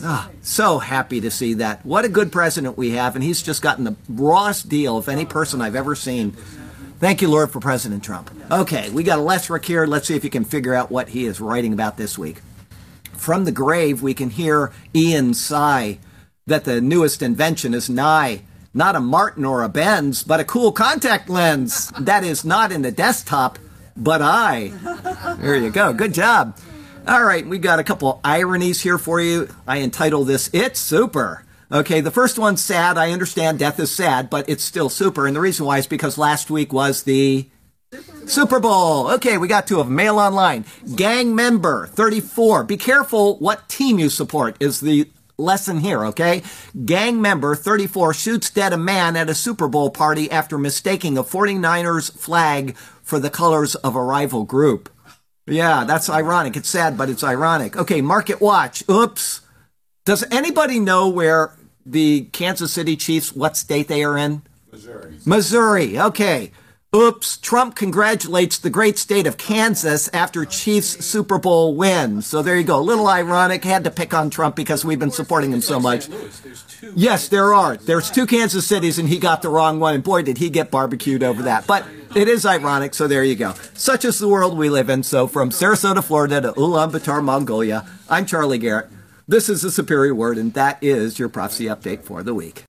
Ah, 0.04 0.30
so 0.44 0.78
happy 0.78 1.20
to 1.22 1.32
see 1.32 1.56
that. 1.56 1.84
What 1.84 2.06
a 2.06 2.10
good 2.10 2.32
president 2.32 2.78
we 2.78 2.92
have, 2.92 3.16
and 3.16 3.24
he's 3.24 3.42
just 3.42 3.64
gotten 3.64 3.86
the 3.86 3.96
rawest 4.08 4.70
deal 4.70 4.98
of 4.98 5.10
any 5.10 5.26
person 5.26 5.62
I've 5.62 5.76
ever 5.76 5.96
seen. 5.96 6.38
Thank 7.00 7.22
you, 7.22 7.30
Lord, 7.30 7.52
for 7.52 7.60
President 7.60 8.04
Trump. 8.04 8.32
Okay, 8.52 8.90
we 8.90 9.04
got 9.04 9.20
a 9.20 9.22
Lesrick 9.22 9.66
here. 9.66 9.86
Let's 9.86 10.08
see 10.08 10.16
if 10.16 10.24
you 10.24 10.32
can 10.32 10.44
figure 10.44 10.74
out 10.74 10.90
what 10.90 11.10
he 11.10 11.26
is 11.26 11.40
writing 11.40 11.72
about 11.72 11.96
this 11.98 12.18
week. 12.18 12.42
From 13.14 13.46
the 13.46 13.52
grave, 13.52 14.02
we 14.02 14.16
can 14.16 14.32
hear 14.32 14.72
Ian 14.96 15.36
sigh 15.36 16.00
that 16.48 16.64
the 16.64 16.82
newest 16.82 17.22
invention 17.22 17.76
is 17.76 17.90
nigh. 17.90 18.42
Not 18.74 18.96
a 18.96 19.00
Martin 19.00 19.46
or 19.46 19.64
a 19.64 19.70
Benz, 19.70 20.24
but 20.24 20.40
a 20.40 20.46
cool 20.46 20.72
contact 20.72 21.30
lens. 21.30 21.92
That 22.00 22.24
is 22.24 22.44
not 22.44 22.72
in 22.72 22.82
the 22.82 22.92
desktop, 22.92 23.60
but 23.96 24.22
I. 24.22 24.72
There 25.40 25.56
you 25.56 25.70
go. 25.70 25.94
Good 25.94 26.14
job. 26.14 26.58
All 27.08 27.24
right, 27.24 27.46
we 27.46 27.58
got 27.60 27.80
a 27.80 27.84
couple 27.84 28.20
ironies 28.24 28.82
here 28.82 28.98
for 28.98 29.22
you. 29.22 29.50
I 29.68 29.78
entitle 29.78 30.26
this 30.26 30.50
It's 30.52 30.80
Super. 30.80 31.44
Okay, 31.72 32.00
the 32.00 32.12
first 32.12 32.40
one's 32.40 32.64
sad. 32.64 32.98
I 32.98 33.12
understand 33.12 33.60
death 33.60 33.80
is 33.80 33.92
sad, 33.92 34.30
but 34.30 34.48
it's 34.48 34.64
still 34.64 34.90
super. 34.90 35.28
And 35.28 35.36
the 35.36 35.42
reason 35.42 35.66
why 35.66 35.80
is 35.80 35.88
because 35.88 36.18
last 36.18 36.50
week 36.50 36.72
was 36.72 37.04
the 37.04 37.50
Super 38.26 38.60
Bowl. 38.60 39.12
Okay, 39.12 39.38
we 39.38 39.48
got 39.48 39.68
two 39.68 39.80
of 39.80 39.88
them. 39.88 39.96
Mail 39.96 40.20
online. 40.20 40.66
Gang 40.96 41.36
member 41.36 41.88
34. 41.88 42.64
Be 42.64 42.78
careful 42.78 43.38
what 43.40 43.68
team 43.68 44.00
you 44.00 44.10
support 44.10 44.56
is 44.62 44.80
the 44.80 45.10
lesson 45.38 45.80
here, 45.80 46.06
okay? 46.06 46.42
Gang 46.86 47.22
member 47.22 47.56
34 47.56 48.14
shoots 48.14 48.50
dead 48.50 48.74
a 48.74 48.78
man 48.78 49.16
at 49.16 49.30
a 49.30 49.36
Super 49.36 49.68
Bowl 49.68 49.90
party 49.90 50.30
after 50.32 50.58
mistaking 50.58 51.18
a 51.18 51.24
49ers 51.24 52.18
flag 52.18 52.76
for 53.04 53.20
the 53.20 53.30
colors 53.30 53.76
of 53.76 53.96
a 53.96 54.04
rival 54.04 54.44
group. 54.44 54.90
Yeah, 55.46 55.86
that's 55.86 56.10
ironic. 56.10 56.58
It's 56.58 56.70
sad, 56.70 56.98
but 56.98 57.10
it's 57.10 57.24
ironic. 57.24 57.78
Okay, 57.78 58.02
Market 58.02 58.42
Watch. 58.42 58.84
Oops. 58.90 59.42
Does 60.06 60.26
anybody 60.32 60.80
know 60.80 61.08
where 61.08 61.54
the 61.92 62.26
Kansas 62.32 62.74
City 62.74 62.96
Chiefs, 62.96 63.36
what 63.36 63.58
state 63.58 63.88
they 63.88 64.04
are 64.04 64.18
in? 64.18 64.42
Missouri. 64.72 65.18
Missouri. 65.26 66.00
Okay. 66.00 66.52
Oops, 66.96 67.38
Trump 67.38 67.76
congratulates 67.76 68.58
the 68.58 68.70
great 68.70 68.98
state 68.98 69.28
of 69.28 69.38
Kansas 69.38 70.08
after 70.14 70.46
Chiefs 70.46 71.06
Super 71.06 71.38
Bowl 71.38 71.76
win. 71.76 72.22
So 72.22 72.42
there 72.42 72.58
you 72.58 72.64
go. 72.64 72.80
A 72.80 72.82
little 72.82 73.08
ironic. 73.08 73.66
Had 73.66 73.84
to 73.84 73.92
pick 73.92 74.14
on 74.14 74.30
Trump 74.30 74.56
because 74.56 74.86
we've 74.86 74.98
been 74.98 75.12
supporting 75.12 75.52
him 75.52 75.60
so 75.60 75.82
much. 75.82 76.08
Yes, 76.96 77.28
there 77.28 77.54
are. 77.54 77.76
There's 77.76 78.10
two 78.10 78.26
Kansas 78.26 78.66
cities 78.66 79.00
and 79.00 79.10
he 79.10 79.20
got 79.20 79.42
the 79.42 79.50
wrong 79.50 79.82
one. 79.82 79.96
And 79.96 80.04
boy, 80.04 80.22
did 80.22 80.38
he 80.38 80.50
get 80.50 80.72
barbecued 80.72 81.24
over 81.24 81.44
that. 81.44 81.68
But 81.68 81.86
it 82.16 82.30
is 82.30 82.46
ironic. 82.46 82.94
So 82.94 83.08
there 83.08 83.24
you 83.24 83.36
go. 83.36 83.54
Such 83.74 84.06
is 84.06 84.18
the 84.18 84.30
world 84.30 84.58
we 84.58 84.70
live 84.70 84.90
in. 84.90 85.04
So 85.04 85.28
from 85.28 85.50
Sarasota, 85.50 86.02
Florida 86.02 86.40
to 86.40 86.54
Ulaanbaatar, 86.54 87.22
Mongolia, 87.22 87.86
I'm 88.10 88.26
Charlie 88.26 88.60
Garrett. 88.60 88.88
This 89.30 89.50
is 89.50 89.62
the 89.62 89.72
Superior 89.72 90.16
Word 90.16 90.38
and 90.38 90.54
that 90.54 90.82
is 90.82 91.20
your 91.20 91.28
prophecy 91.28 91.66
update 91.66 92.04
for 92.04 92.24
the 92.24 92.34
week. 92.34 92.64